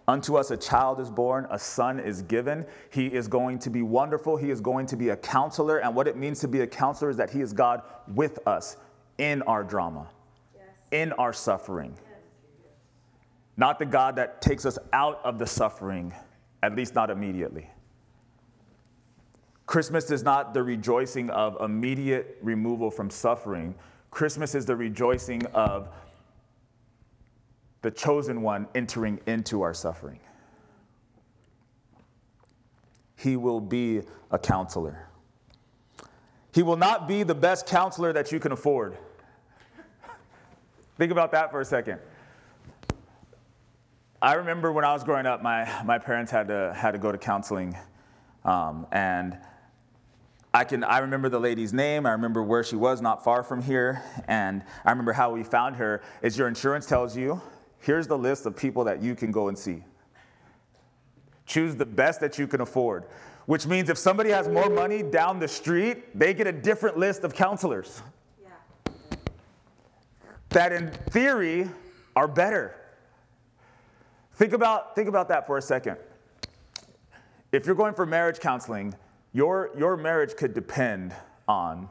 Unto 0.09 0.35
us 0.35 0.51
a 0.51 0.57
child 0.57 0.99
is 0.99 1.09
born, 1.09 1.47
a 1.51 1.59
son 1.59 1.99
is 1.99 2.21
given. 2.21 2.65
He 2.89 3.07
is 3.07 3.27
going 3.27 3.59
to 3.59 3.69
be 3.69 3.81
wonderful. 3.81 4.37
He 4.37 4.49
is 4.49 4.61
going 4.61 4.87
to 4.87 4.95
be 4.95 5.09
a 5.09 5.17
counselor. 5.17 5.79
And 5.79 5.93
what 5.95 6.07
it 6.07 6.15
means 6.15 6.39
to 6.39 6.47
be 6.47 6.61
a 6.61 6.67
counselor 6.67 7.11
is 7.11 7.17
that 7.17 7.29
he 7.29 7.41
is 7.41 7.53
God 7.53 7.81
with 8.07 8.39
us 8.47 8.77
in 9.17 9.41
our 9.43 9.63
drama. 9.63 10.07
In 10.91 11.11
our 11.13 11.33
suffering. 11.33 11.97
Not 13.55 13.79
the 13.79 13.85
God 13.85 14.15
that 14.17 14.41
takes 14.41 14.65
us 14.65 14.77
out 14.93 15.19
of 15.23 15.39
the 15.39 15.47
suffering, 15.47 16.13
at 16.61 16.75
least 16.75 16.95
not 16.95 17.09
immediately. 17.09 17.69
Christmas 19.65 20.11
is 20.11 20.23
not 20.23 20.53
the 20.53 20.63
rejoicing 20.63 21.29
of 21.29 21.57
immediate 21.59 22.37
removal 22.41 22.89
from 22.89 23.09
suffering. 23.09 23.75
Christmas 24.11 24.55
is 24.55 24.65
the 24.65 24.75
rejoicing 24.75 25.45
of 25.47 25.89
the 27.81 27.91
chosen 27.91 28.41
one 28.41 28.67
entering 28.75 29.19
into 29.27 29.61
our 29.61 29.73
suffering. 29.73 30.19
He 33.17 33.35
will 33.35 33.59
be 33.59 34.03
a 34.31 34.39
counselor. 34.39 35.07
He 36.53 36.63
will 36.63 36.77
not 36.77 37.07
be 37.07 37.23
the 37.23 37.35
best 37.35 37.67
counselor 37.67 38.13
that 38.13 38.31
you 38.31 38.39
can 38.39 38.51
afford. 38.51 38.97
Think 40.97 41.11
about 41.11 41.31
that 41.31 41.51
for 41.51 41.61
a 41.61 41.65
second. 41.65 41.99
I 44.21 44.33
remember 44.33 44.71
when 44.71 44.83
I 44.83 44.93
was 44.93 45.03
growing 45.03 45.25
up, 45.25 45.43
my, 45.43 45.83
my 45.83 45.99
parents 45.99 46.31
had 46.31 46.47
to, 46.47 46.73
had 46.75 46.91
to 46.91 46.97
go 46.97 47.11
to 47.11 47.17
counseling. 47.17 47.77
Um, 48.43 48.87
and 48.91 49.37
I, 50.53 50.63
can, 50.63 50.83
I 50.83 50.99
remember 50.99 51.29
the 51.29 51.39
lady's 51.39 51.71
name. 51.71 52.05
I 52.05 52.11
remember 52.11 52.41
where 52.41 52.63
she 52.63 52.75
was, 52.75 53.01
not 53.01 53.23
far 53.23 53.43
from 53.43 53.61
here. 53.61 54.01
And 54.27 54.63
I 54.83 54.89
remember 54.89 55.13
how 55.13 55.31
we 55.31 55.43
found 55.43 55.75
her. 55.75 56.01
Is 56.23 56.37
your 56.37 56.47
insurance 56.47 56.87
tells 56.87 57.15
you 57.15 57.41
Here's 57.79 58.07
the 58.07 58.17
list 58.17 58.45
of 58.45 58.55
people 58.55 58.83
that 58.85 59.01
you 59.01 59.15
can 59.15 59.31
go 59.31 59.47
and 59.47 59.57
see. 59.57 59.83
Choose 61.45 61.75
the 61.75 61.85
best 61.85 62.19
that 62.19 62.37
you 62.37 62.47
can 62.47 62.61
afford, 62.61 63.05
which 63.45 63.65
means 63.65 63.89
if 63.89 63.97
somebody 63.97 64.29
has 64.31 64.47
more 64.49 64.69
money 64.69 65.01
down 65.01 65.39
the 65.39 65.47
street, 65.47 66.17
they 66.17 66.33
get 66.33 66.47
a 66.47 66.51
different 66.51 66.97
list 66.97 67.23
of 67.23 67.33
counselors. 67.33 68.01
That 70.57 70.71
in 70.71 70.89
theory 71.11 71.69
are 72.15 72.27
better. 72.27 72.73
Think 74.33 74.53
about, 74.53 74.95
think 74.95 75.07
about 75.07 75.27
that 75.27 75.45
for 75.45 75.59
a 75.59 75.61
second. 75.61 75.97
If 77.51 77.67
you're 77.67 77.75
going 77.75 77.93
for 77.93 78.07
marriage 78.07 78.39
counseling, 78.39 78.95
your, 79.33 79.69
your 79.77 79.95
marriage 79.97 80.35
could 80.35 80.55
depend 80.55 81.13
on 81.47 81.87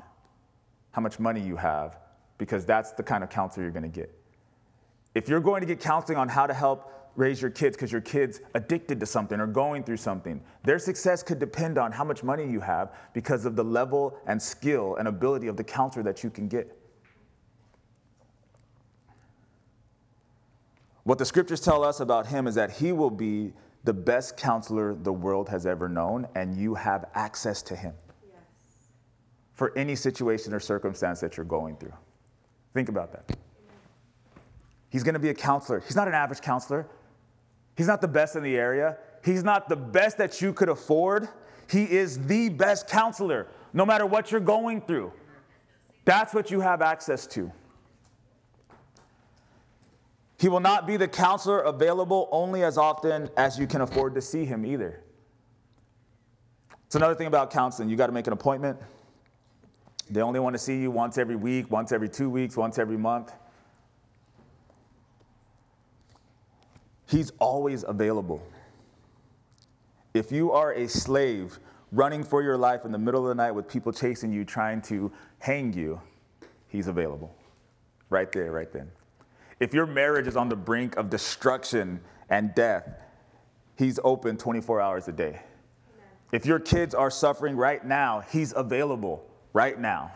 how 0.91 1.01
much 1.01 1.21
money 1.21 1.41
you 1.41 1.55
have, 1.55 1.97
because 2.39 2.67
that's 2.67 2.91
the 2.91 3.05
kind 3.05 3.23
of 3.23 3.31
counselor 3.31 3.63
you're 3.63 3.73
going 3.73 3.85
to 3.85 3.89
get. 3.89 4.13
If 5.15 5.29
you're 5.29 5.39
going 5.39 5.61
to 5.61 5.67
get 5.69 5.79
counseling 5.79 6.19
on 6.19 6.29
how 6.29 6.49
to 6.49 6.53
help 6.53 6.93
raise 7.15 7.41
your 7.41 7.53
kids 7.53 7.77
because 7.77 7.93
your 7.93 8.01
kid's 8.01 8.41
addicted 8.55 8.99
to 8.99 9.07
something 9.07 9.39
or 9.39 9.47
going 9.47 9.85
through 9.85 9.99
something. 9.99 10.43
Their 10.65 10.81
success 10.81 11.23
could 11.23 11.39
depend 11.39 11.79
on 11.79 11.93
how 11.93 12.03
much 12.03 12.25
money 12.25 12.51
you 12.51 12.59
have 12.59 12.93
because 13.13 13.45
of 13.47 13.55
the 13.55 13.65
level 13.65 14.19
and 14.27 14.43
skill 14.43 14.97
and 14.97 15.07
ability 15.07 15.47
of 15.47 15.57
the 15.57 15.63
counselor 15.63 16.03
that 16.03 16.25
you 16.25 16.31
can 16.31 16.49
get. 16.49 16.77
What 21.07 21.19
the 21.19 21.25
scriptures 21.25 21.61
tell 21.61 21.85
us 21.85 22.01
about 22.01 22.27
him 22.27 22.49
is 22.49 22.57
that 22.57 22.69
he 22.69 22.91
will 22.91 23.13
be 23.13 23.53
the 23.85 23.93
best 23.93 24.37
counselor 24.37 24.93
the 24.93 25.13
world 25.13 25.49
has 25.51 25.65
ever 25.65 25.89
known, 25.89 26.27
and 26.35 26.57
you 26.57 26.75
have 26.75 27.05
access 27.15 27.63
to 27.63 27.77
him 27.77 27.95
for 29.53 29.73
any 29.79 29.95
situation 29.95 30.53
or 30.53 30.59
circumstance 30.59 31.21
that 31.21 31.37
you're 31.37 31.47
going 31.47 31.77
through. 31.77 31.93
Think 32.75 32.89
about 32.89 33.13
that. 33.13 33.39
He's 34.89 35.05
going 35.05 35.15
to 35.15 35.21
be 35.21 35.29
a 35.29 35.35
counselor. 35.35 35.79
He's 35.79 35.95
not 35.95 36.09
an 36.09 36.15
average 36.15 36.41
counselor. 36.41 36.89
He's 37.77 37.87
not 37.87 38.01
the 38.01 38.09
best 38.09 38.35
in 38.35 38.43
the 38.43 38.57
area. 38.57 38.97
He's 39.25 39.45
not 39.45 39.69
the 39.69 39.77
best 39.77 40.19
that 40.19 40.43
you 40.43 40.53
could 40.53 40.69
afford. 40.69 41.29
He 41.71 41.85
is 41.85 42.27
the 42.27 42.49
best 42.49 42.89
counselor, 42.89 43.47
no 43.73 43.87
matter 43.87 44.07
what 44.07 44.33
you're 44.33 44.41
going 44.41 44.81
through. 44.81 45.13
That's 46.05 46.35
what 46.35 46.51
you 46.51 46.59
have 46.59 46.83
access 46.83 47.29
to. 47.29 47.53
He 50.39 50.49
will 50.49 50.61
not 50.61 50.87
be 50.87 50.97
the 50.97 51.09
counselor 51.09 51.61
available 51.61 52.29
only 52.31 52.63
as 52.63 52.77
often 52.77 53.31
as 53.37 53.59
you 53.59 53.67
can 53.67 53.81
afford 53.81 54.15
to 54.15 54.21
see 54.21 54.45
him 54.45 54.67
either. 54.67 55.03
It's 56.87 56.95
another 56.95 57.15
thing 57.15 57.27
about 57.27 57.51
counseling. 57.51 57.89
You 57.89 57.97
got 57.97 58.07
to 58.07 58.13
make 58.13 58.27
an 58.27 58.33
appointment. 58.33 58.79
They 60.09 60.21
only 60.21 60.39
want 60.39 60.55
to 60.55 60.59
see 60.59 60.81
you 60.81 60.91
once 60.91 61.19
every 61.19 61.37
week, 61.37 61.71
once 61.71 61.91
every 61.91 62.09
two 62.09 62.31
weeks, 62.31 62.57
once 62.57 62.79
every 62.79 62.97
month. 62.97 63.33
He's 67.09 67.33
always 67.39 67.85
available. 67.85 68.43
If 70.15 70.31
you 70.31 70.53
are 70.53 70.73
a 70.73 70.89
slave 70.89 71.59
running 71.93 72.23
for 72.23 72.43
your 72.43 72.57
life 72.57 72.85
in 72.85 72.93
the 72.93 72.99
middle 72.99 73.23
of 73.23 73.29
the 73.29 73.35
night 73.35 73.53
with 73.53 73.69
people 73.69 73.93
chasing 73.93 74.33
you, 74.33 74.45
trying 74.45 74.83
to 74.83 75.11
hang 75.39 75.73
you, 75.73 76.01
he's 76.69 76.89
available. 76.89 77.35
Right 78.11 78.31
there, 78.31 78.53
right 78.53 78.73
then. 78.73 78.91
If 79.59 79.73
your 79.73 79.87
marriage 79.87 80.27
is 80.27 80.37
on 80.37 80.49
the 80.49 80.57
brink 80.57 80.97
of 80.97 81.09
destruction 81.09 82.01
and 82.29 82.55
death, 82.55 82.89
he's 83.77 83.99
open 84.05 84.37
24 84.37 84.81
hours 84.81 85.09
a 85.09 85.13
day. 85.13 85.41
If 86.33 86.45
your 86.45 86.59
kids 86.59 86.95
are 86.95 87.11
suffering 87.11 87.57
right 87.57 87.85
now, 87.85 88.21
he's 88.21 88.53
available 88.55 89.29
right 89.53 89.79
now. 89.79 90.13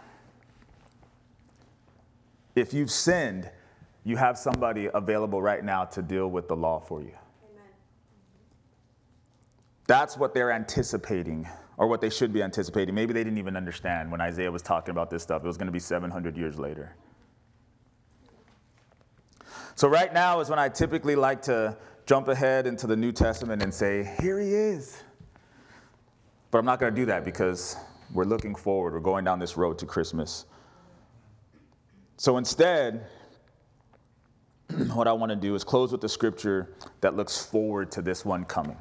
If 2.55 2.74
you've 2.74 2.91
sinned, 2.91 3.49
you 4.05 4.16
have 4.16 4.36
somebody 4.36 4.88
available 4.93 5.41
right 5.41 5.64
now 5.64 5.84
to 5.84 6.03
deal 6.03 6.28
with 6.28 6.49
the 6.49 6.57
law 6.57 6.80
for 6.80 7.01
you. 7.03 7.16
That's 9.86 10.16
what 10.16 10.34
they're 10.34 10.53
anticipating, 10.53 11.49
or 11.76 11.86
what 11.86 12.01
they 12.01 12.11
should 12.11 12.32
be 12.32 12.43
anticipating. 12.43 12.95
Maybe 12.95 13.12
they 13.12 13.24
didn't 13.24 13.38
even 13.38 13.57
understand 13.57 14.11
when 14.11 14.20
Isaiah 14.20 14.51
was 14.51 14.62
talking 14.62 14.93
about 14.93 15.11
this 15.11 15.22
stuff. 15.22 15.43
It 15.43 15.47
was 15.47 15.57
going 15.57 15.66
to 15.66 15.72
be 15.72 15.80
700 15.80 16.36
years 16.36 16.59
later. 16.59 16.95
So, 19.81 19.89
right 19.89 20.12
now 20.12 20.41
is 20.41 20.51
when 20.51 20.59
I 20.59 20.68
typically 20.68 21.16
like 21.16 21.41
to 21.45 21.74
jump 22.05 22.28
ahead 22.28 22.66
into 22.66 22.87
the 22.87 22.95
New 22.95 23.12
Testament 23.12 23.62
and 23.62 23.72
say, 23.72 24.14
Here 24.20 24.39
he 24.39 24.53
is. 24.53 25.03
But 26.51 26.59
I'm 26.59 26.66
not 26.66 26.78
going 26.78 26.95
to 26.95 27.01
do 27.01 27.07
that 27.07 27.24
because 27.24 27.76
we're 28.12 28.26
looking 28.26 28.55
forward. 28.55 28.93
We're 28.93 29.01
going 29.01 29.24
down 29.24 29.39
this 29.39 29.57
road 29.57 29.78
to 29.78 29.87
Christmas. 29.87 30.45
So, 32.18 32.37
instead, 32.37 33.07
what 34.93 35.09
I 35.09 35.14
want 35.14 35.31
to 35.31 35.37
do 35.37 35.55
is 35.55 35.64
close 35.64 35.93
with 35.93 36.03
the 36.03 36.11
scripture 36.11 36.74
that 37.01 37.16
looks 37.16 37.43
forward 37.43 37.91
to 37.93 38.03
this 38.03 38.22
one 38.22 38.45
coming. 38.45 38.76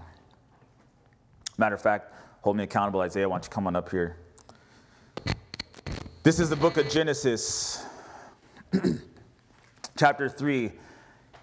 Matter 1.58 1.76
of 1.76 1.82
fact, 1.82 2.14
hold 2.42 2.58
me 2.58 2.66
accountable, 2.66 3.00
Isaiah. 3.00 3.30
Why 3.30 3.36
don't 3.36 3.46
you 3.46 3.50
come 3.50 3.68
on 3.68 3.78
up 3.78 3.90
here? 3.90 4.18
This 6.24 6.42
is 6.42 6.50
the 6.50 6.58
book 6.58 6.76
of 6.76 6.90
Genesis, 6.90 7.86
chapter 9.98 10.28
3. 10.28 10.74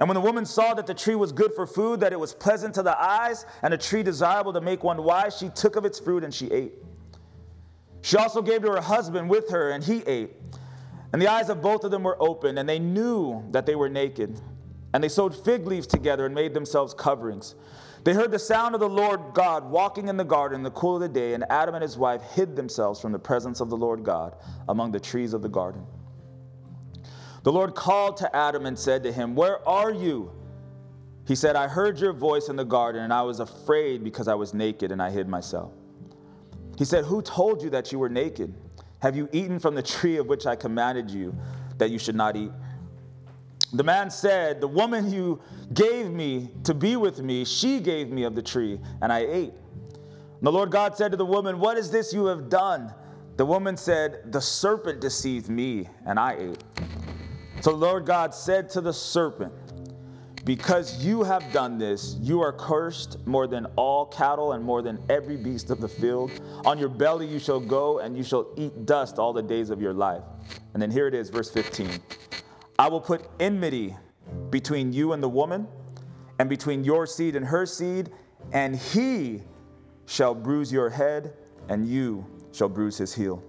And 0.00 0.08
when 0.08 0.14
the 0.14 0.20
woman 0.20 0.44
saw 0.44 0.74
that 0.74 0.86
the 0.86 0.94
tree 0.94 1.14
was 1.14 1.30
good 1.30 1.54
for 1.54 1.66
food, 1.66 2.00
that 2.00 2.12
it 2.12 2.18
was 2.18 2.34
pleasant 2.34 2.74
to 2.74 2.82
the 2.82 3.00
eyes, 3.00 3.46
and 3.62 3.72
a 3.72 3.78
tree 3.78 4.02
desirable 4.02 4.52
to 4.52 4.60
make 4.60 4.82
one 4.82 5.02
wise, 5.04 5.36
she 5.36 5.48
took 5.50 5.76
of 5.76 5.84
its 5.84 6.00
fruit 6.00 6.24
and 6.24 6.34
she 6.34 6.50
ate. 6.50 6.72
She 8.02 8.16
also 8.16 8.42
gave 8.42 8.62
to 8.62 8.72
her 8.72 8.80
husband 8.80 9.30
with 9.30 9.50
her, 9.50 9.70
and 9.70 9.82
he 9.82 10.02
ate. 10.02 10.32
And 11.12 11.22
the 11.22 11.28
eyes 11.28 11.48
of 11.48 11.62
both 11.62 11.84
of 11.84 11.90
them 11.90 12.02
were 12.02 12.20
opened, 12.20 12.58
and 12.58 12.68
they 12.68 12.78
knew 12.78 13.44
that 13.52 13.66
they 13.66 13.76
were 13.76 13.88
naked. 13.88 14.40
And 14.92 15.02
they 15.02 15.08
sewed 15.08 15.34
fig 15.34 15.66
leaves 15.66 15.86
together 15.86 16.26
and 16.26 16.34
made 16.34 16.54
themselves 16.54 16.92
coverings. 16.92 17.54
They 18.04 18.12
heard 18.12 18.30
the 18.30 18.38
sound 18.38 18.74
of 18.74 18.80
the 18.80 18.88
Lord 18.88 19.20
God 19.32 19.64
walking 19.64 20.08
in 20.08 20.18
the 20.18 20.24
garden 20.24 20.58
in 20.58 20.62
the 20.62 20.70
cool 20.72 20.96
of 20.96 21.00
the 21.00 21.08
day, 21.08 21.32
and 21.34 21.44
Adam 21.50 21.74
and 21.74 21.82
his 21.82 21.96
wife 21.96 22.20
hid 22.34 22.56
themselves 22.56 23.00
from 23.00 23.12
the 23.12 23.18
presence 23.18 23.60
of 23.60 23.70
the 23.70 23.76
Lord 23.76 24.04
God 24.04 24.34
among 24.68 24.92
the 24.92 25.00
trees 25.00 25.32
of 25.32 25.40
the 25.40 25.48
garden. 25.48 25.86
The 27.44 27.52
Lord 27.52 27.74
called 27.74 28.16
to 28.16 28.34
Adam 28.34 28.64
and 28.64 28.76
said 28.76 29.02
to 29.02 29.12
him, 29.12 29.34
Where 29.34 29.66
are 29.68 29.92
you? 29.92 30.32
He 31.26 31.34
said, 31.34 31.56
I 31.56 31.68
heard 31.68 32.00
your 32.00 32.14
voice 32.14 32.48
in 32.48 32.56
the 32.56 32.64
garden, 32.64 33.02
and 33.02 33.12
I 33.12 33.20
was 33.20 33.38
afraid 33.38 34.02
because 34.02 34.28
I 34.28 34.34
was 34.34 34.54
naked 34.54 34.90
and 34.90 35.00
I 35.02 35.10
hid 35.10 35.28
myself. 35.28 35.72
He 36.78 36.86
said, 36.86 37.04
Who 37.04 37.20
told 37.20 37.62
you 37.62 37.68
that 37.70 37.92
you 37.92 37.98
were 37.98 38.08
naked? 38.08 38.54
Have 39.00 39.14
you 39.14 39.28
eaten 39.30 39.58
from 39.58 39.74
the 39.74 39.82
tree 39.82 40.16
of 40.16 40.26
which 40.26 40.46
I 40.46 40.56
commanded 40.56 41.10
you 41.10 41.36
that 41.76 41.90
you 41.90 41.98
should 41.98 42.14
not 42.14 42.34
eat? 42.34 42.50
The 43.74 43.84
man 43.84 44.10
said, 44.10 44.62
The 44.62 44.68
woman 44.68 45.12
you 45.12 45.42
gave 45.74 46.10
me 46.10 46.48
to 46.64 46.72
be 46.72 46.96
with 46.96 47.20
me, 47.20 47.44
she 47.44 47.78
gave 47.78 48.08
me 48.08 48.22
of 48.22 48.34
the 48.34 48.42
tree, 48.42 48.80
and 49.02 49.12
I 49.12 49.18
ate. 49.18 49.52
And 49.52 50.42
the 50.42 50.52
Lord 50.52 50.70
God 50.70 50.96
said 50.96 51.10
to 51.10 51.18
the 51.18 51.26
woman, 51.26 51.60
What 51.60 51.76
is 51.76 51.90
this 51.90 52.14
you 52.14 52.24
have 52.26 52.48
done? 52.48 52.94
The 53.36 53.44
woman 53.44 53.76
said, 53.76 54.32
The 54.32 54.40
serpent 54.40 55.02
deceived 55.02 55.50
me, 55.50 55.90
and 56.06 56.18
I 56.18 56.36
ate. 56.38 56.64
So 57.64 57.70
the 57.70 57.78
Lord 57.78 58.04
God 58.04 58.34
said 58.34 58.68
to 58.70 58.82
the 58.82 58.92
serpent, 58.92 59.50
Because 60.44 61.02
you 61.02 61.22
have 61.22 61.50
done 61.50 61.78
this, 61.78 62.18
you 62.20 62.42
are 62.42 62.52
cursed 62.52 63.26
more 63.26 63.46
than 63.46 63.64
all 63.76 64.04
cattle 64.04 64.52
and 64.52 64.62
more 64.62 64.82
than 64.82 65.02
every 65.08 65.38
beast 65.38 65.70
of 65.70 65.80
the 65.80 65.88
field. 65.88 66.30
On 66.66 66.78
your 66.78 66.90
belly 66.90 67.26
you 67.26 67.38
shall 67.38 67.60
go, 67.60 68.00
and 68.00 68.18
you 68.18 68.22
shall 68.22 68.48
eat 68.58 68.84
dust 68.84 69.18
all 69.18 69.32
the 69.32 69.42
days 69.42 69.70
of 69.70 69.80
your 69.80 69.94
life. 69.94 70.20
And 70.74 70.82
then 70.82 70.90
here 70.90 71.06
it 71.06 71.14
is, 71.14 71.30
verse 71.30 71.50
15. 71.50 71.88
I 72.78 72.86
will 72.86 73.00
put 73.00 73.26
enmity 73.40 73.96
between 74.50 74.92
you 74.92 75.14
and 75.14 75.22
the 75.22 75.30
woman, 75.30 75.66
and 76.38 76.50
between 76.50 76.84
your 76.84 77.06
seed 77.06 77.34
and 77.34 77.46
her 77.46 77.64
seed, 77.64 78.10
and 78.52 78.76
he 78.76 79.40
shall 80.04 80.34
bruise 80.34 80.70
your 80.70 80.90
head, 80.90 81.32
and 81.70 81.88
you 81.88 82.26
shall 82.52 82.68
bruise 82.68 82.98
his 82.98 83.14
heel. 83.14 83.42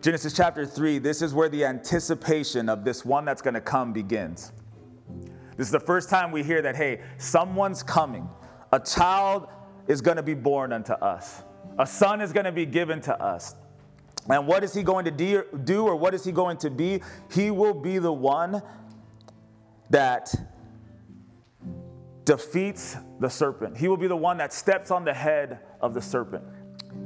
Genesis 0.00 0.32
chapter 0.32 0.64
3, 0.64 0.98
this 0.98 1.22
is 1.22 1.34
where 1.34 1.48
the 1.48 1.64
anticipation 1.64 2.68
of 2.68 2.84
this 2.84 3.04
one 3.04 3.24
that's 3.24 3.42
going 3.42 3.54
to 3.54 3.60
come 3.60 3.92
begins. 3.92 4.52
This 5.56 5.66
is 5.66 5.72
the 5.72 5.80
first 5.80 6.08
time 6.08 6.30
we 6.30 6.44
hear 6.44 6.62
that, 6.62 6.76
hey, 6.76 7.00
someone's 7.16 7.82
coming. 7.82 8.28
A 8.70 8.78
child 8.78 9.48
is 9.88 10.00
going 10.00 10.16
to 10.16 10.22
be 10.22 10.34
born 10.34 10.72
unto 10.72 10.92
us, 10.92 11.42
a 11.78 11.86
son 11.86 12.20
is 12.20 12.32
going 12.32 12.44
to 12.44 12.52
be 12.52 12.64
given 12.64 13.00
to 13.02 13.22
us. 13.22 13.56
And 14.30 14.46
what 14.46 14.62
is 14.62 14.74
he 14.74 14.82
going 14.82 15.06
to 15.06 15.44
do, 15.64 15.86
or 15.86 15.96
what 15.96 16.14
is 16.14 16.22
he 16.22 16.32
going 16.32 16.58
to 16.58 16.70
be? 16.70 17.02
He 17.32 17.50
will 17.50 17.74
be 17.74 17.98
the 17.98 18.12
one 18.12 18.62
that 19.90 20.32
defeats 22.24 22.96
the 23.20 23.30
serpent. 23.30 23.78
He 23.78 23.88
will 23.88 23.96
be 23.96 24.06
the 24.06 24.16
one 24.16 24.36
that 24.36 24.52
steps 24.52 24.90
on 24.90 25.04
the 25.04 25.14
head 25.14 25.60
of 25.80 25.94
the 25.94 26.02
serpent. 26.02 26.44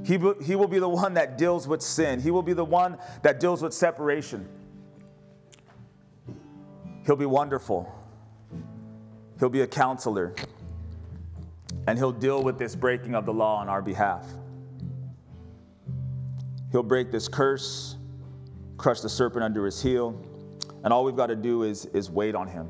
He, 0.04 0.16
will- 0.16 0.40
he 0.40 0.56
will 0.56 0.68
be 0.68 0.78
the 0.78 0.88
one 0.88 1.14
that 1.14 1.38
deals 1.38 1.68
with 1.68 1.82
sin. 1.82 2.20
He 2.20 2.30
will 2.30 2.42
be 2.42 2.52
the 2.52 2.64
one 2.64 2.98
that 3.22 3.38
deals 3.40 3.62
with 3.62 3.72
separation. 3.72 4.48
He'll 7.06 7.16
be 7.16 7.26
wonderful. 7.26 7.92
He'll 9.38 9.48
be 9.48 9.62
a 9.62 9.66
counselor. 9.66 10.34
And 11.86 11.98
he'll 11.98 12.12
deal 12.12 12.42
with 12.42 12.58
this 12.58 12.76
breaking 12.76 13.14
of 13.14 13.26
the 13.26 13.32
law 13.32 13.56
on 13.56 13.68
our 13.68 13.82
behalf. 13.82 14.24
He'll 16.70 16.82
break 16.82 17.10
this 17.10 17.28
curse, 17.28 17.96
crush 18.76 19.00
the 19.00 19.08
serpent 19.08 19.44
under 19.44 19.64
his 19.66 19.82
heel, 19.82 20.20
and 20.84 20.92
all 20.92 21.04
we've 21.04 21.16
got 21.16 21.26
to 21.26 21.36
do 21.36 21.64
is, 21.64 21.86
is 21.86 22.10
wait 22.10 22.34
on 22.34 22.48
him. 22.48 22.68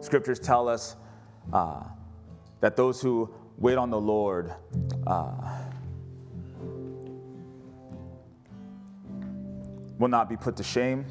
Scriptures 0.00 0.38
tell 0.38 0.68
us 0.68 0.96
uh, 1.52 1.82
that 2.60 2.76
those 2.76 3.00
who 3.00 3.34
wait 3.58 3.76
on 3.76 3.90
the 3.90 4.00
Lord 4.00 4.52
uh, 5.06 5.57
will 9.98 10.08
not 10.08 10.28
be 10.28 10.36
put 10.36 10.56
to 10.56 10.62
shame. 10.62 11.04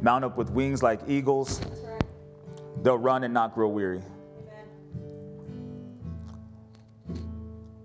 Mount 0.00 0.24
up 0.24 0.36
with 0.36 0.50
wings 0.50 0.82
like 0.82 1.00
eagles. 1.06 1.60
They'll 2.82 2.98
run 2.98 3.24
and 3.24 3.34
not 3.34 3.54
grow 3.54 3.68
weary. 3.68 4.02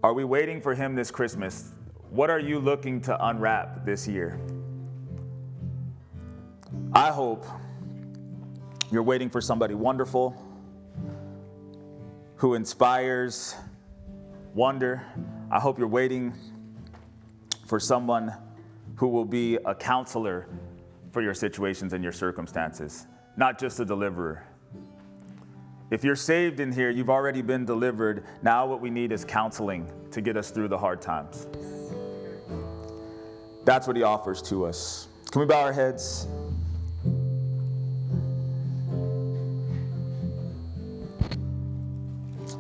Are 0.04 0.14
we 0.14 0.24
waiting 0.24 0.62
for 0.62 0.74
him 0.74 0.96
this 0.96 1.12
Christmas? 1.12 1.72
What 2.10 2.30
are 2.30 2.40
you 2.40 2.60
looking 2.60 3.02
to 3.02 3.28
unwrap 3.28 3.86
this 3.86 4.08
year? 4.08 4.40
I 6.94 7.12
hope 7.12 7.46
you're 8.92 9.04
waiting 9.04 9.30
for 9.30 9.42
somebody 9.42 9.74
wonderful 9.74 10.42
who 12.38 12.54
inspires 12.54 13.56
wonder. 14.54 15.02
I 15.52 15.60
hope 15.60 15.78
you're 15.78 15.88
waiting 15.88 16.34
for 17.66 17.80
someone 17.80 18.34
who 18.96 19.08
will 19.08 19.26
be 19.26 19.58
a 19.66 19.76
counselor 19.76 20.48
for 21.12 21.22
your 21.22 21.34
situations 21.34 21.94
and 21.94 22.04
your 22.04 22.14
circumstances, 22.14 23.08
not 23.38 23.60
just 23.60 23.80
a 23.80 23.86
deliverer. 23.86 24.46
If 25.92 26.04
you're 26.04 26.16
saved 26.16 26.60
in 26.60 26.72
here, 26.72 26.90
you've 26.90 27.10
already 27.10 27.42
been 27.42 27.66
delivered. 27.66 28.26
Now, 28.42 28.66
what 28.66 28.82
we 28.82 28.90
need 28.90 29.12
is 29.12 29.24
counseling 29.24 29.90
to 30.12 30.20
get 30.20 30.36
us 30.36 30.50
through 30.50 30.70
the 30.70 30.78
hard 30.78 31.02
times. 31.02 31.48
That's 33.66 33.88
what 33.88 33.96
he 33.96 34.04
offers 34.04 34.42
to 34.44 34.66
us. 34.66 35.08
Can 35.32 35.42
we 35.42 35.46
bow 35.46 35.62
our 35.62 35.74
heads? 35.74 36.28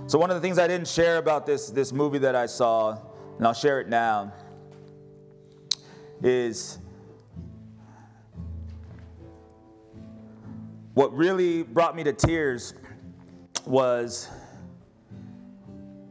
So, 0.07 0.19
one 0.19 0.29
of 0.29 0.35
the 0.35 0.41
things 0.41 0.59
I 0.59 0.67
didn't 0.67 0.87
share 0.87 1.17
about 1.17 1.45
this, 1.45 1.69
this 1.69 1.91
movie 1.91 2.19
that 2.19 2.35
I 2.35 2.45
saw, 2.45 2.97
and 3.37 3.47
I'll 3.47 3.53
share 3.53 3.79
it 3.79 3.89
now, 3.89 4.33
is 6.25 6.79
what 10.95 11.15
really 11.15 11.61
brought 11.61 11.95
me 11.95 12.03
to 12.03 12.11
tears 12.11 12.73
was 13.67 14.27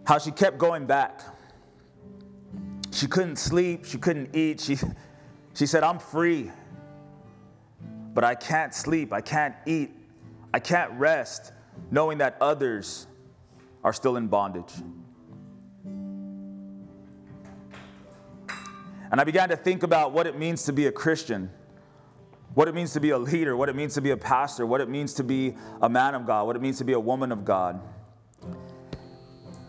how 0.06 0.16
she 0.18 0.30
kept 0.30 0.56
going 0.56 0.86
back. 0.86 1.20
She 2.92 3.08
couldn't 3.08 3.36
sleep, 3.36 3.84
she 3.84 3.98
couldn't 3.98 4.36
eat. 4.36 4.60
She, 4.60 4.78
she 5.52 5.66
said, 5.66 5.82
I'm 5.82 5.98
free, 5.98 6.52
but 8.14 8.22
I 8.22 8.36
can't 8.36 8.72
sleep, 8.72 9.12
I 9.12 9.20
can't 9.20 9.56
eat, 9.66 9.90
I 10.52 10.60
can't 10.60 10.92
rest, 10.92 11.52
knowing 11.90 12.18
that 12.18 12.36
others 12.40 13.08
are 13.82 13.92
still 13.92 14.16
in 14.16 14.28
bondage. 14.28 14.74
And 19.10 19.20
I 19.20 19.24
began 19.24 19.48
to 19.50 19.56
think 19.56 19.82
about 19.82 20.12
what 20.12 20.26
it 20.26 20.38
means 20.38 20.64
to 20.64 20.72
be 20.72 20.86
a 20.86 20.92
Christian, 20.92 21.50
what 22.54 22.68
it 22.68 22.74
means 22.74 22.92
to 22.92 23.00
be 23.00 23.10
a 23.10 23.18
leader, 23.18 23.56
what 23.56 23.68
it 23.68 23.76
means 23.76 23.94
to 23.94 24.00
be 24.00 24.10
a 24.10 24.16
pastor, 24.16 24.66
what 24.66 24.80
it 24.80 24.88
means 24.88 25.14
to 25.14 25.24
be 25.24 25.56
a 25.82 25.88
man 25.88 26.14
of 26.14 26.26
God, 26.26 26.46
what 26.46 26.56
it 26.56 26.62
means 26.62 26.78
to 26.78 26.84
be 26.84 26.92
a 26.92 27.00
woman 27.00 27.32
of 27.32 27.44
God. 27.44 27.80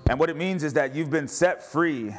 And 0.10 0.20
what 0.20 0.30
it 0.30 0.38
means 0.38 0.64
is 0.64 0.74
that 0.74 0.96
you've 0.96 1.10
been 1.10 1.28
set 1.28 1.64
free. 1.64 2.16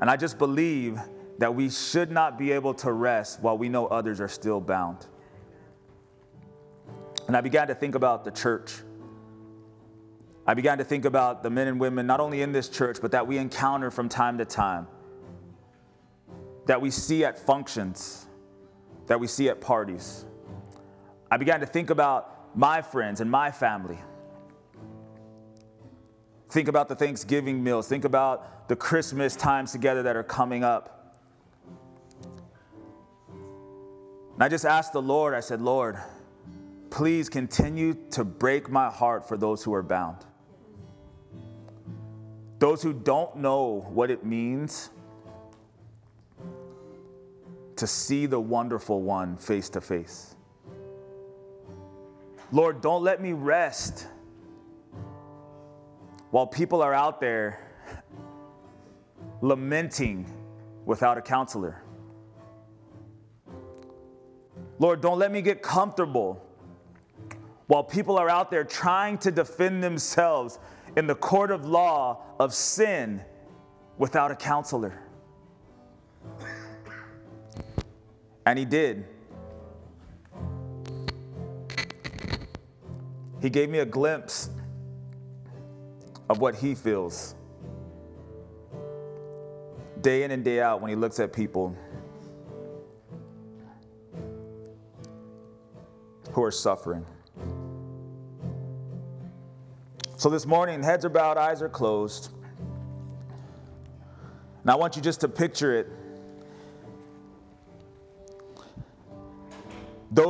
And 0.00 0.10
I 0.10 0.16
just 0.16 0.38
believe 0.38 0.98
that 1.38 1.54
we 1.54 1.70
should 1.70 2.10
not 2.10 2.38
be 2.38 2.52
able 2.52 2.74
to 2.74 2.92
rest 2.92 3.40
while 3.40 3.56
we 3.56 3.68
know 3.68 3.86
others 3.86 4.20
are 4.20 4.28
still 4.28 4.60
bound. 4.60 5.06
And 7.26 7.36
I 7.36 7.40
began 7.40 7.68
to 7.68 7.74
think 7.74 7.94
about 7.94 8.24
the 8.24 8.30
church. 8.30 8.74
I 10.46 10.54
began 10.54 10.78
to 10.78 10.84
think 10.84 11.04
about 11.04 11.44
the 11.44 11.50
men 11.50 11.68
and 11.68 11.78
women, 11.78 12.06
not 12.06 12.18
only 12.18 12.42
in 12.42 12.50
this 12.50 12.68
church, 12.68 12.98
but 13.00 13.12
that 13.12 13.26
we 13.26 13.38
encounter 13.38 13.90
from 13.90 14.08
time 14.08 14.38
to 14.38 14.44
time, 14.44 14.88
that 16.66 16.80
we 16.80 16.90
see 16.90 17.24
at 17.24 17.38
functions, 17.38 18.26
that 19.06 19.18
we 19.18 19.26
see 19.26 19.48
at 19.48 19.60
parties. 19.60 20.24
I 21.30 21.36
began 21.36 21.60
to 21.60 21.66
think 21.66 21.90
about 21.90 22.56
my 22.56 22.82
friends 22.82 23.20
and 23.20 23.30
my 23.30 23.50
family. 23.50 23.98
Think 26.50 26.68
about 26.68 26.88
the 26.88 26.94
Thanksgiving 26.94 27.64
meals. 27.64 27.88
Think 27.88 28.04
about 28.04 28.68
the 28.68 28.76
Christmas 28.76 29.34
times 29.34 29.72
together 29.72 30.02
that 30.02 30.16
are 30.16 30.22
coming 30.22 30.62
up. 30.62 31.16
And 34.34 34.42
I 34.42 34.48
just 34.48 34.64
asked 34.64 34.92
the 34.92 35.02
Lord, 35.02 35.34
I 35.34 35.40
said, 35.40 35.62
Lord, 35.62 35.96
please 36.90 37.28
continue 37.28 37.96
to 38.10 38.24
break 38.24 38.70
my 38.70 38.90
heart 38.90 39.26
for 39.26 39.36
those 39.36 39.62
who 39.64 39.72
are 39.72 39.82
bound. 39.82 40.18
Those 42.58 42.82
who 42.82 42.92
don't 42.92 43.36
know 43.36 43.86
what 43.88 44.10
it 44.10 44.24
means 44.24 44.90
to 47.76 47.86
see 47.86 48.26
the 48.26 48.40
wonderful 48.40 49.02
one 49.02 49.36
face 49.36 49.68
to 49.70 49.80
face. 49.80 50.34
Lord, 52.50 52.80
don't 52.82 53.02
let 53.02 53.20
me 53.20 53.32
rest 53.32 54.06
while 56.30 56.46
people 56.46 56.82
are 56.82 56.94
out 56.94 57.20
there 57.20 57.58
lamenting 59.40 60.26
without 60.84 61.18
a 61.18 61.22
counselor. 61.22 61.82
Lord, 64.78 65.00
don't 65.00 65.18
let 65.18 65.30
me 65.30 65.42
get 65.42 65.62
comfortable 65.62 66.44
while 67.66 67.84
people 67.84 68.18
are 68.18 68.28
out 68.28 68.50
there 68.50 68.64
trying 68.64 69.16
to 69.18 69.30
defend 69.30 69.82
themselves 69.82 70.58
in 70.96 71.06
the 71.06 71.14
court 71.14 71.50
of 71.50 71.64
law 71.64 72.22
of 72.38 72.52
sin 72.52 73.22
without 73.96 74.30
a 74.30 74.36
counselor. 74.36 75.00
And 78.44 78.58
he 78.58 78.64
did. 78.64 79.04
He 83.40 83.50
gave 83.50 83.68
me 83.68 83.80
a 83.80 83.86
glimpse 83.86 84.50
of 86.28 86.38
what 86.38 86.54
he 86.54 86.74
feels 86.74 87.34
day 90.00 90.22
in 90.24 90.30
and 90.30 90.44
day 90.44 90.60
out 90.60 90.80
when 90.80 90.88
he 90.88 90.96
looks 90.96 91.20
at 91.20 91.32
people 91.32 91.76
who 96.32 96.42
are 96.42 96.50
suffering. 96.50 97.04
So 100.16 100.30
this 100.30 100.46
morning, 100.46 100.82
heads 100.82 101.04
are 101.04 101.08
bowed, 101.08 101.36
eyes 101.36 101.62
are 101.62 101.68
closed. 101.68 102.30
And 104.62 104.70
I 104.70 104.76
want 104.76 104.96
you 104.96 105.02
just 105.02 105.20
to 105.22 105.28
picture 105.28 105.76
it. 105.76 105.88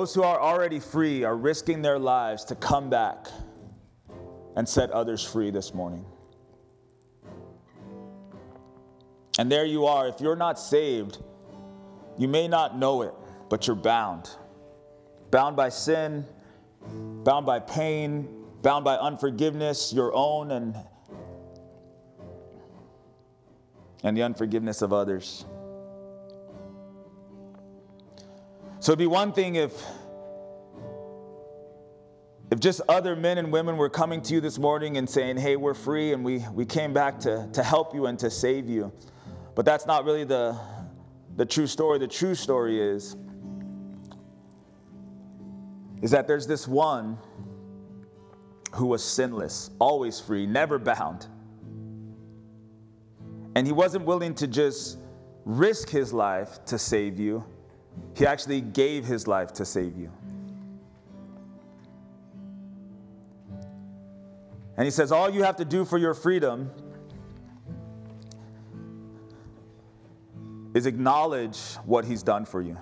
Those 0.03 0.17
who 0.17 0.25
are 0.25 0.41
already 0.41 0.81
free 0.81 1.23
are 1.23 1.37
risking 1.37 1.81
their 1.81 1.97
lives 1.97 2.45
to 2.47 2.57
come 2.57 2.91
back 2.91 3.29
and 4.57 4.69
set 4.69 4.91
others 4.91 5.25
free 5.25 5.53
this 5.53 5.73
morning. 5.73 6.05
And 9.39 9.49
there 9.49 9.65
you 9.65 9.87
are. 9.87 10.09
If 10.09 10.21
you're 10.21 10.35
not 10.35 10.59
saved, 10.59 11.19
you 12.19 12.27
may 12.27 12.49
not 12.49 12.77
know 12.77 13.03
it, 13.03 13.15
but 13.49 13.69
you're 13.69 13.77
bound. 13.77 14.29
Bound 15.31 15.55
by 15.55 15.69
sin, 15.69 16.27
bound 17.23 17.47
by 17.47 17.61
pain, 17.61 18.29
bound 18.61 18.85
by 18.85 18.97
unforgiveness, 18.97 19.93
your 19.93 20.13
own 20.13 20.51
and, 20.51 20.75
and 24.03 24.17
the 24.17 24.25
unforgiveness 24.25 24.83
of 24.83 24.93
others. 24.93 25.45
So 28.83 28.91
it'd 28.91 28.99
be 28.99 29.07
one 29.07 29.33
thing 29.33 29.55
if 29.55 29.73
if 32.51 32.59
just 32.59 32.81
other 32.89 33.15
men 33.15 33.39
and 33.39 33.53
women 33.53 33.77
were 33.77 33.89
coming 33.89 34.21
to 34.23 34.35
you 34.35 34.41
this 34.41 34.59
morning 34.59 34.97
and 34.97 35.09
saying, 35.09 35.37
hey, 35.37 35.55
we're 35.55 35.73
free 35.73 36.13
and 36.13 36.25
we, 36.25 36.45
we 36.53 36.67
came 36.67 36.93
back 36.93 37.21
to, 37.21 37.49
to 37.53 37.63
help 37.63 37.95
you 37.95 38.07
and 38.07 38.19
to 38.19 38.29
save 38.29 38.69
you. 38.69 38.93
But 39.55 39.65
that's 39.67 39.87
not 39.87 40.05
really 40.05 40.25
the, 40.25 40.59
the 41.37 41.47
true 41.47 41.69
story. 41.69 42.01
The 42.01 42.09
true 42.09 42.35
story 42.35 42.81
is, 42.81 43.15
is 46.03 46.11
that 46.11 46.27
there's 46.27 46.49
this 46.49 46.67
one 46.67 47.19
who 48.75 48.87
was 48.87 49.05
sinless, 49.05 49.71
always 49.79 50.19
free, 50.19 50.45
never 50.45 50.81
bound. 50.81 51.29
And 53.55 53.65
he 53.65 53.73
wasn't 53.73 54.07
willing 54.07 54.35
to 54.35 54.49
just 54.49 54.99
risk 55.45 55.89
his 55.89 56.13
life 56.13 56.65
to 56.65 56.79
save 56.79 57.21
you, 57.21 57.45
he 58.15 58.27
actually 58.27 58.61
gave 58.61 59.05
his 59.05 59.27
life 59.27 59.53
to 59.55 59.65
save 59.65 59.97
you. 59.97 60.11
And 64.77 64.85
he 64.85 64.91
says, 64.91 65.13
All 65.13 65.31
you 65.31 65.43
have 65.43 65.57
to 65.57 65.65
do 65.65 65.85
for 65.85 65.99
your 65.99 66.15
freedom 66.15 66.71
is 70.75 70.87
acknowledge 70.87 71.59
what 71.85 72.05
he's 72.05 72.23
done 72.23 72.45
for 72.45 72.63
you. 72.63 72.79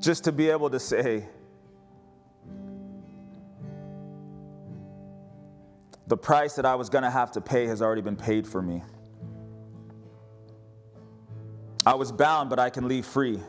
Just 0.00 0.24
to 0.24 0.32
be 0.32 0.48
able 0.50 0.70
to 0.70 0.80
say, 0.80 1.26
the 6.06 6.16
price 6.16 6.54
that 6.54 6.64
I 6.64 6.74
was 6.74 6.88
going 6.88 7.04
to 7.04 7.10
have 7.10 7.32
to 7.32 7.40
pay 7.40 7.66
has 7.66 7.82
already 7.82 8.00
been 8.00 8.16
paid 8.16 8.46
for 8.46 8.62
me. 8.62 8.82
I 11.88 11.94
was 11.94 12.12
bound, 12.12 12.50
but 12.50 12.58
I 12.58 12.68
can 12.68 12.86
leave 12.86 13.06
free. 13.06 13.40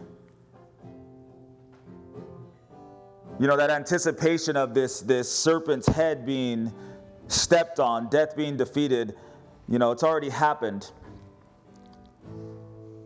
You 3.37 3.47
know, 3.47 3.57
that 3.57 3.69
anticipation 3.69 4.55
of 4.55 4.73
this, 4.73 5.01
this 5.01 5.29
serpent's 5.29 5.87
head 5.87 6.25
being 6.25 6.73
stepped 7.27 7.81
on, 7.81 8.07
death 8.07 8.37
being 8.37 8.55
defeated, 8.55 9.17
you 9.67 9.77
know, 9.77 9.91
it's 9.91 10.03
already 10.03 10.29
happened. 10.29 10.89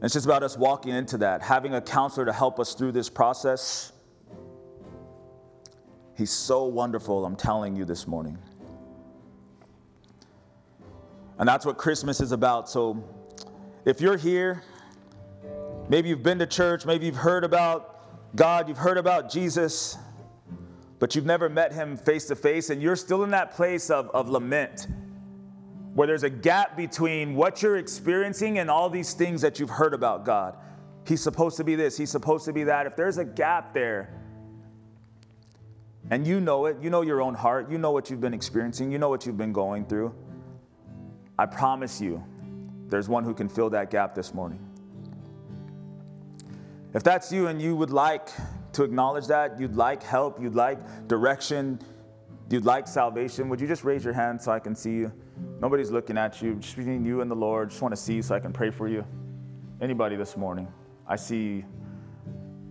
It's 0.04 0.14
just 0.14 0.28
about 0.28 0.44
us 0.44 0.56
walking 0.56 0.94
into 0.94 1.18
that, 1.18 1.42
having 1.42 1.74
a 1.74 1.82
counselor 1.82 2.28
to 2.28 2.34
help 2.34 2.60
us 2.60 2.76
through 2.76 2.92
this 2.92 3.10
process. 3.10 3.92
He's 6.16 6.30
so 6.30 6.66
wonderful, 6.66 7.26
I'm 7.26 7.36
telling 7.36 7.76
you 7.76 7.86
this 7.86 8.06
morning. 8.06 8.38
And 11.40 11.50
that's 11.50 11.66
what 11.66 11.80
Christmas 11.80 12.22
is 12.22 12.34
about. 12.34 12.70
So 12.70 13.04
if 13.84 14.00
you're 14.00 14.18
here, 14.18 14.62
maybe 15.90 16.10
you've 16.10 16.24
been 16.24 16.40
to 16.40 16.48
church, 16.48 16.86
maybe 16.86 17.06
you've 17.06 17.16
heard 17.16 17.44
about 17.44 18.36
God, 18.36 18.68
you've 18.68 18.78
heard 18.78 18.98
about 18.98 19.30
Jesus, 19.30 19.98
but 21.00 21.16
you've 21.16 21.26
never 21.26 21.50
met 21.50 21.74
him 21.74 21.98
face 21.98 22.26
to 22.26 22.36
face, 22.36 22.70
and 22.70 22.82
you're 22.82 22.96
still 22.96 23.24
in 23.24 23.32
that 23.32 23.52
place 23.52 23.90
of, 23.90 24.10
of 24.10 24.30
lament 24.30 24.88
where 25.94 26.08
there's 26.08 26.24
a 26.24 26.30
gap 26.30 26.76
between 26.76 27.36
what 27.36 27.62
you're 27.62 27.78
experiencing 27.78 28.58
and 28.58 28.70
all 28.70 28.90
these 28.90 29.14
things 29.14 29.42
that 29.42 29.60
you've 29.60 29.70
heard 29.70 29.94
about 29.94 30.26
God. 30.26 30.58
He's 31.06 31.22
supposed 31.22 31.58
to 31.58 31.64
be 31.64 31.76
this, 31.76 31.98
he's 31.98 32.10
supposed 32.10 32.46
to 32.46 32.54
be 32.54 32.64
that. 32.64 32.88
If 32.88 32.96
there's 32.96 33.18
a 33.18 33.26
gap 33.26 33.74
there, 33.74 34.10
and 36.10 36.26
you 36.26 36.40
know 36.40 36.66
it, 36.66 36.78
you 36.82 36.90
know 36.90 37.02
your 37.02 37.22
own 37.22 37.34
heart, 37.34 37.70
you 37.70 37.78
know 37.78 37.92
what 37.92 38.10
you've 38.10 38.22
been 38.22 38.34
experiencing, 38.34 38.92
you 38.92 38.98
know 38.98 39.10
what 39.10 39.26
you've 39.26 39.38
been 39.38 39.54
going 39.54 39.86
through, 39.86 40.14
I 41.38 41.46
promise 41.46 42.02
you, 42.02 42.24
there's 42.88 43.10
one 43.10 43.24
who 43.24 43.34
can 43.34 43.50
fill 43.50 43.70
that 43.72 43.90
gap 43.90 44.16
this 44.16 44.34
morning. 44.34 44.60
If 46.94 47.02
that's 47.02 47.32
you 47.32 47.48
and 47.48 47.60
you 47.60 47.76
would 47.76 47.90
like 47.90 48.30
to 48.74 48.84
acknowledge 48.84 49.28
that, 49.28 49.60
you'd 49.60 49.76
like 49.76 50.04
help, 50.04 50.40
you'd 50.40 50.54
like 50.54 51.08
direction, 51.08 51.80
you'd 52.50 52.66
like 52.66 52.88
salvation, 52.88 53.50
would 53.50 53.60
you 53.60 53.68
just 53.68 53.84
raise 53.84 54.04
your 54.04 54.14
hand 54.14 54.40
so 54.40 54.52
I 54.52 54.60
can 54.60 54.76
see 54.76 54.92
you? 54.92 55.12
Nobody's 55.60 55.90
looking 55.90 56.20
at 56.20 56.40
you, 56.42 56.56
just 56.56 56.76
between 56.76 57.04
you 57.04 57.22
and 57.22 57.32
the 57.32 57.36
Lord. 57.36 57.72
Just 57.72 57.82
want 57.82 57.96
to 57.96 58.00
see 58.00 58.14
you 58.14 58.22
so 58.22 58.36
I 58.36 58.40
can 58.40 58.54
pray 58.54 58.70
for 58.70 58.88
you. 58.88 59.04
Anybody 59.82 60.16
this 60.16 60.38
morning? 60.38 60.68
I 61.08 61.16
see, 61.16 61.66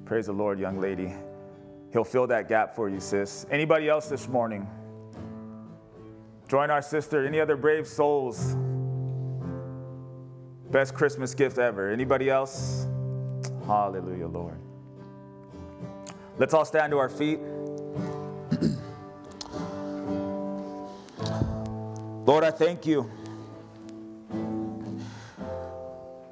praise 0.04 0.26
the 0.26 0.32
Lord, 0.32 0.60
young 0.60 0.80
lady. 0.80 1.12
He'll 1.92 2.04
fill 2.04 2.28
that 2.28 2.48
gap 2.48 2.76
for 2.76 2.88
you, 2.88 3.00
sis. 3.00 3.44
Anybody 3.50 3.88
else 3.88 4.08
this 4.08 4.28
morning? 4.28 4.68
Join 6.46 6.70
our 6.70 6.82
sister. 6.82 7.26
Any 7.26 7.40
other 7.40 7.56
brave 7.56 7.88
souls? 7.88 8.56
Best 10.70 10.94
Christmas 10.94 11.34
gift 11.34 11.58
ever. 11.58 11.90
Anybody 11.90 12.30
else? 12.30 12.86
Hallelujah, 13.66 14.26
Lord. 14.26 14.58
Let's 16.38 16.54
all 16.54 16.64
stand 16.64 16.90
to 16.90 16.98
our 16.98 17.08
feet. 17.08 17.38
Lord, 22.24 22.44
I 22.44 22.50
thank 22.50 22.86
you. 22.86 23.10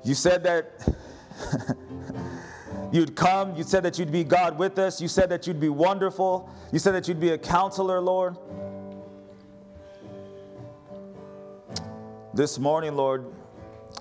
You 0.02 0.14
said 0.14 0.42
that 0.44 0.96
you'd 2.92 3.14
come. 3.14 3.54
You 3.56 3.64
said 3.64 3.82
that 3.82 3.98
you'd 3.98 4.12
be 4.12 4.24
God 4.24 4.58
with 4.58 4.78
us. 4.78 5.00
You 5.00 5.08
said 5.08 5.28
that 5.30 5.46
you'd 5.46 5.60
be 5.60 5.68
wonderful. 5.68 6.48
You 6.72 6.78
said 6.78 6.92
that 6.92 7.06
you'd 7.06 7.20
be 7.20 7.30
a 7.30 7.38
counselor, 7.38 8.00
Lord. 8.00 8.36
This 12.34 12.58
morning, 12.58 12.96
Lord, 12.96 13.26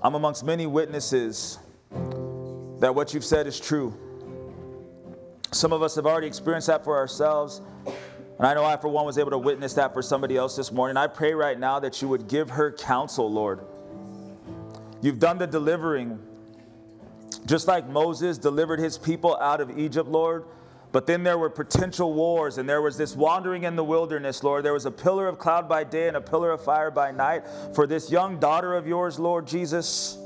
I'm 0.02 0.14
amongst 0.14 0.44
many 0.44 0.66
witnesses 0.66 1.58
that 2.80 2.94
what 2.94 3.14
you've 3.14 3.24
said 3.24 3.46
is 3.46 3.60
true. 3.60 3.94
Some 5.52 5.72
of 5.72 5.82
us 5.82 5.94
have 5.96 6.06
already 6.06 6.26
experienced 6.26 6.68
that 6.68 6.84
for 6.84 6.96
ourselves. 6.96 7.60
And 8.38 8.46
I 8.46 8.54
know 8.54 8.64
I, 8.64 8.76
for 8.76 8.88
one, 8.88 9.04
was 9.04 9.18
able 9.18 9.30
to 9.30 9.38
witness 9.38 9.74
that 9.74 9.92
for 9.92 10.00
somebody 10.00 10.36
else 10.36 10.56
this 10.56 10.72
morning. 10.72 10.96
I 10.96 11.06
pray 11.06 11.34
right 11.34 11.58
now 11.58 11.78
that 11.80 12.00
you 12.00 12.08
would 12.08 12.26
give 12.26 12.50
her 12.50 12.72
counsel, 12.72 13.30
Lord. 13.30 13.60
You've 15.02 15.18
done 15.18 15.38
the 15.38 15.46
delivering. 15.46 16.18
Just 17.46 17.68
like 17.68 17.86
Moses 17.88 18.38
delivered 18.38 18.78
his 18.78 18.96
people 18.96 19.36
out 19.36 19.60
of 19.60 19.78
Egypt, 19.78 20.08
Lord. 20.08 20.44
But 20.92 21.06
then 21.06 21.22
there 21.22 21.38
were 21.38 21.50
potential 21.50 22.14
wars, 22.14 22.58
and 22.58 22.68
there 22.68 22.82
was 22.82 22.96
this 22.96 23.14
wandering 23.14 23.64
in 23.64 23.76
the 23.76 23.84
wilderness, 23.84 24.42
Lord. 24.42 24.64
There 24.64 24.72
was 24.72 24.86
a 24.86 24.90
pillar 24.90 25.28
of 25.28 25.38
cloud 25.38 25.68
by 25.68 25.84
day 25.84 26.08
and 26.08 26.16
a 26.16 26.20
pillar 26.20 26.50
of 26.50 26.64
fire 26.64 26.90
by 26.90 27.12
night 27.12 27.44
for 27.74 27.86
this 27.86 28.10
young 28.10 28.40
daughter 28.40 28.74
of 28.74 28.86
yours, 28.86 29.18
Lord 29.18 29.46
Jesus. 29.46 30.18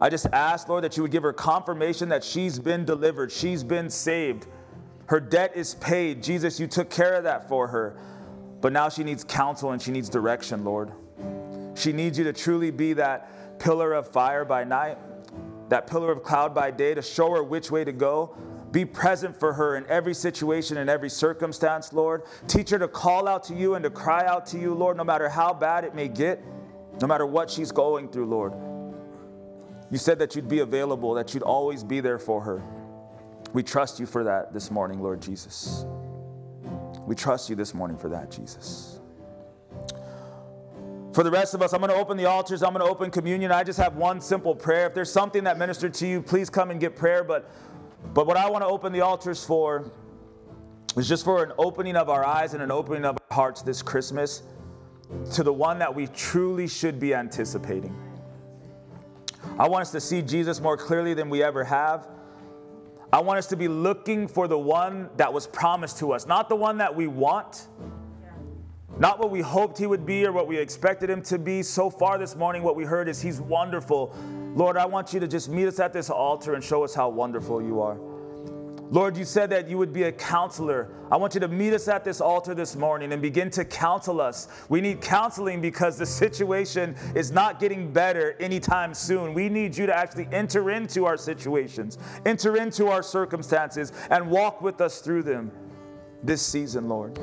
I 0.00 0.08
just 0.08 0.26
ask, 0.32 0.68
Lord, 0.68 0.84
that 0.84 0.96
you 0.96 1.02
would 1.02 1.10
give 1.10 1.24
her 1.24 1.32
confirmation 1.32 2.08
that 2.10 2.22
she's 2.22 2.58
been 2.58 2.84
delivered, 2.84 3.32
she's 3.32 3.64
been 3.64 3.90
saved. 3.90 4.46
Her 5.06 5.20
debt 5.20 5.52
is 5.56 5.74
paid. 5.76 6.22
Jesus, 6.22 6.60
you 6.60 6.66
took 6.66 6.90
care 6.90 7.14
of 7.14 7.24
that 7.24 7.48
for 7.48 7.66
her. 7.68 7.98
But 8.60 8.72
now 8.72 8.88
she 8.88 9.04
needs 9.04 9.24
counsel 9.24 9.72
and 9.72 9.80
she 9.80 9.90
needs 9.90 10.08
direction, 10.08 10.64
Lord. 10.64 10.92
She 11.74 11.92
needs 11.92 12.18
you 12.18 12.24
to 12.24 12.32
truly 12.32 12.70
be 12.70 12.92
that 12.94 13.58
pillar 13.58 13.94
of 13.94 14.08
fire 14.08 14.44
by 14.44 14.64
night, 14.64 14.98
that 15.70 15.86
pillar 15.86 16.12
of 16.12 16.22
cloud 16.22 16.54
by 16.54 16.70
day 16.70 16.94
to 16.94 17.02
show 17.02 17.30
her 17.30 17.42
which 17.42 17.70
way 17.70 17.84
to 17.84 17.92
go. 17.92 18.36
Be 18.70 18.84
present 18.84 19.38
for 19.38 19.54
her 19.54 19.76
in 19.76 19.86
every 19.86 20.12
situation 20.12 20.76
and 20.76 20.90
every 20.90 21.08
circumstance, 21.08 21.92
Lord. 21.92 22.24
Teach 22.46 22.68
her 22.70 22.78
to 22.78 22.88
call 22.88 23.26
out 23.26 23.42
to 23.44 23.54
you 23.54 23.76
and 23.76 23.82
to 23.82 23.90
cry 23.90 24.26
out 24.26 24.44
to 24.46 24.58
you, 24.58 24.74
Lord, 24.74 24.96
no 24.96 25.04
matter 25.04 25.28
how 25.28 25.54
bad 25.54 25.84
it 25.84 25.94
may 25.94 26.08
get, 26.08 26.44
no 27.00 27.06
matter 27.06 27.24
what 27.24 27.50
she's 27.50 27.72
going 27.72 28.10
through, 28.10 28.26
Lord. 28.26 28.52
You 29.90 29.98
said 29.98 30.18
that 30.18 30.36
you'd 30.36 30.48
be 30.48 30.60
available, 30.60 31.14
that 31.14 31.32
you'd 31.32 31.42
always 31.42 31.82
be 31.82 32.00
there 32.00 32.18
for 32.18 32.42
her. 32.42 32.62
We 33.52 33.62
trust 33.62 33.98
you 33.98 34.06
for 34.06 34.24
that 34.24 34.52
this 34.52 34.70
morning, 34.70 35.02
Lord 35.02 35.22
Jesus. 35.22 35.86
We 37.06 37.14
trust 37.14 37.48
you 37.48 37.56
this 37.56 37.72
morning 37.72 37.96
for 37.96 38.10
that, 38.10 38.30
Jesus. 38.30 39.00
For 41.14 41.24
the 41.24 41.30
rest 41.30 41.54
of 41.54 41.62
us, 41.62 41.72
I'm 41.72 41.80
going 41.80 41.90
to 41.90 41.96
open 41.96 42.18
the 42.18 42.26
altars. 42.26 42.62
I'm 42.62 42.74
going 42.74 42.84
to 42.84 42.90
open 42.90 43.10
communion. 43.10 43.50
I 43.50 43.64
just 43.64 43.78
have 43.78 43.96
one 43.96 44.20
simple 44.20 44.54
prayer. 44.54 44.86
If 44.86 44.94
there's 44.94 45.10
something 45.10 45.44
that 45.44 45.58
ministered 45.58 45.94
to 45.94 46.06
you, 46.06 46.20
please 46.20 46.50
come 46.50 46.70
and 46.70 46.78
get 46.78 46.94
prayer. 46.94 47.24
But, 47.24 47.50
but 48.12 48.26
what 48.26 48.36
I 48.36 48.48
want 48.50 48.62
to 48.62 48.68
open 48.68 48.92
the 48.92 49.00
altars 49.00 49.42
for 49.42 49.90
is 50.96 51.08
just 51.08 51.24
for 51.24 51.42
an 51.42 51.52
opening 51.56 51.96
of 51.96 52.10
our 52.10 52.24
eyes 52.26 52.52
and 52.52 52.62
an 52.62 52.70
opening 52.70 53.06
of 53.06 53.16
our 53.30 53.34
hearts 53.34 53.62
this 53.62 53.80
Christmas 53.80 54.42
to 55.32 55.42
the 55.42 55.52
one 55.52 55.78
that 55.78 55.94
we 55.94 56.06
truly 56.08 56.68
should 56.68 57.00
be 57.00 57.14
anticipating. 57.14 57.96
I 59.58 59.68
want 59.68 59.82
us 59.82 59.90
to 59.92 60.00
see 60.00 60.22
Jesus 60.22 60.60
more 60.60 60.76
clearly 60.76 61.14
than 61.14 61.30
we 61.30 61.42
ever 61.42 61.64
have. 61.64 62.08
I 63.12 63.20
want 63.20 63.38
us 63.38 63.46
to 63.48 63.56
be 63.56 63.68
looking 63.68 64.28
for 64.28 64.48
the 64.48 64.58
one 64.58 65.08
that 65.16 65.32
was 65.32 65.46
promised 65.46 65.98
to 65.98 66.12
us, 66.12 66.26
not 66.26 66.48
the 66.48 66.56
one 66.56 66.78
that 66.78 66.94
we 66.94 67.06
want, 67.06 67.68
not 68.98 69.18
what 69.18 69.30
we 69.30 69.40
hoped 69.40 69.78
he 69.78 69.86
would 69.86 70.04
be 70.04 70.26
or 70.26 70.32
what 70.32 70.46
we 70.46 70.58
expected 70.58 71.08
him 71.08 71.22
to 71.22 71.38
be. 71.38 71.62
So 71.62 71.88
far 71.88 72.18
this 72.18 72.36
morning, 72.36 72.62
what 72.62 72.76
we 72.76 72.84
heard 72.84 73.08
is 73.08 73.22
he's 73.22 73.40
wonderful. 73.40 74.14
Lord, 74.54 74.76
I 74.76 74.86
want 74.86 75.14
you 75.14 75.20
to 75.20 75.28
just 75.28 75.48
meet 75.48 75.68
us 75.68 75.78
at 75.78 75.92
this 75.92 76.10
altar 76.10 76.54
and 76.54 76.62
show 76.62 76.84
us 76.84 76.94
how 76.94 77.08
wonderful 77.08 77.62
you 77.62 77.80
are. 77.80 77.98
Lord, 78.90 79.18
you 79.18 79.24
said 79.24 79.50
that 79.50 79.68
you 79.68 79.76
would 79.76 79.92
be 79.92 80.04
a 80.04 80.12
counselor. 80.12 80.88
I 81.10 81.16
want 81.16 81.34
you 81.34 81.40
to 81.40 81.48
meet 81.48 81.74
us 81.74 81.88
at 81.88 82.04
this 82.04 82.22
altar 82.22 82.54
this 82.54 82.74
morning 82.74 83.12
and 83.12 83.20
begin 83.20 83.50
to 83.50 83.64
counsel 83.64 84.20
us. 84.20 84.48
We 84.70 84.80
need 84.80 85.02
counseling 85.02 85.60
because 85.60 85.98
the 85.98 86.06
situation 86.06 86.96
is 87.14 87.30
not 87.30 87.60
getting 87.60 87.92
better 87.92 88.34
anytime 88.40 88.94
soon. 88.94 89.34
We 89.34 89.50
need 89.50 89.76
you 89.76 89.84
to 89.86 89.94
actually 89.94 90.28
enter 90.32 90.70
into 90.70 91.04
our 91.04 91.18
situations, 91.18 91.98
enter 92.24 92.56
into 92.56 92.88
our 92.88 93.02
circumstances, 93.02 93.92
and 94.10 94.30
walk 94.30 94.62
with 94.62 94.80
us 94.80 95.00
through 95.00 95.24
them 95.24 95.52
this 96.22 96.40
season, 96.40 96.88
Lord. 96.88 97.18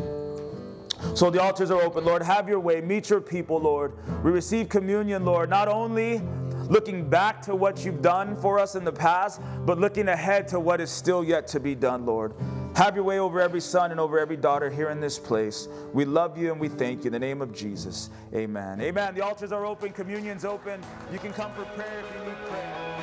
So 1.14 1.30
the 1.30 1.42
altars 1.42 1.72
are 1.72 1.82
open, 1.82 2.06
Lord. 2.06 2.22
Have 2.22 2.50
your 2.50 2.60
way. 2.60 2.82
Meet 2.82 3.10
your 3.10 3.22
people, 3.22 3.60
Lord. 3.60 3.94
We 4.24 4.32
receive 4.32 4.70
communion, 4.70 5.26
Lord, 5.26 5.50
not 5.50 5.68
only 5.68 6.22
looking 6.70 7.08
back 7.08 7.42
to 7.44 7.56
what 7.56 7.86
you've 7.86 8.02
done 8.02 8.36
for 8.36 8.60
us 8.60 8.76
in 8.76 8.84
the 8.84 8.92
past, 8.92 9.42
but 9.66 9.80
looking 9.80 10.08
ahead 10.10 10.48
to 10.50 10.60
what 10.60 10.82
is 10.82 10.90
still 10.90 11.24
yet 11.24 11.48
to 11.48 11.60
be 11.60 11.76
done, 11.76 12.06
Lord. 12.06 12.34
Have 12.76 12.96
your 12.96 13.06
way 13.06 13.20
over 13.20 13.40
every 13.40 13.62
son 13.62 13.92
and 13.92 14.00
over 14.02 14.20
every 14.20 14.36
daughter 14.36 14.70
here 14.70 14.90
in 14.90 15.00
this 15.00 15.18
place. 15.18 15.70
We 15.94 16.04
love 16.04 16.38
you 16.38 16.52
and 16.52 16.60
we 16.60 16.68
thank 16.68 17.06
you 17.06 17.08
in 17.08 17.14
the 17.14 17.20
name 17.20 17.42
of 17.42 17.54
Jesus. 17.54 18.10
Amen. 18.34 18.82
Amen. 18.82 19.16
The 19.16 19.24
altars 19.24 19.54
are 19.54 19.66
open, 19.66 19.94
communion's 19.94 20.44
open. 20.44 20.82
You 21.12 21.20
can 21.20 21.32
come 21.32 21.54
for 21.54 21.64
prayer 21.64 22.02
if 22.02 22.18
you 22.18 22.26
need 22.26 22.38
prayer. 22.48 22.96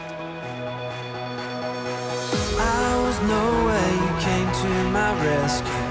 I 2.59 3.03
was 3.03 3.19
nowhere, 3.23 3.93
you 3.95 4.11
came 4.21 4.53
to 4.63 4.91
my 4.91 5.25
rescue. 5.25 5.82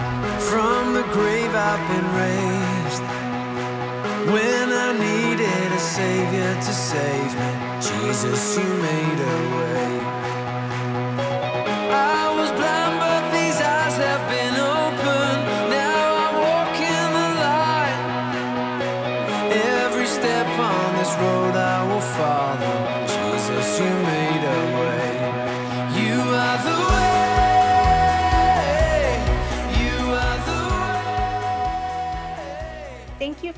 From 0.50 0.94
the 0.94 1.04
grave 1.14 1.54
I've 1.54 1.86
been 1.92 2.08
raised. 2.24 3.04
When 4.34 4.68
I 4.88 4.92
needed 5.08 5.72
a 5.72 5.80
savior 5.80 6.54
to 6.56 6.74
save 6.74 7.34
me, 7.42 7.52
Jesus, 7.82 8.58
you 8.58 8.64
made 8.64 9.20
a 9.20 9.38
way. 9.58 10.01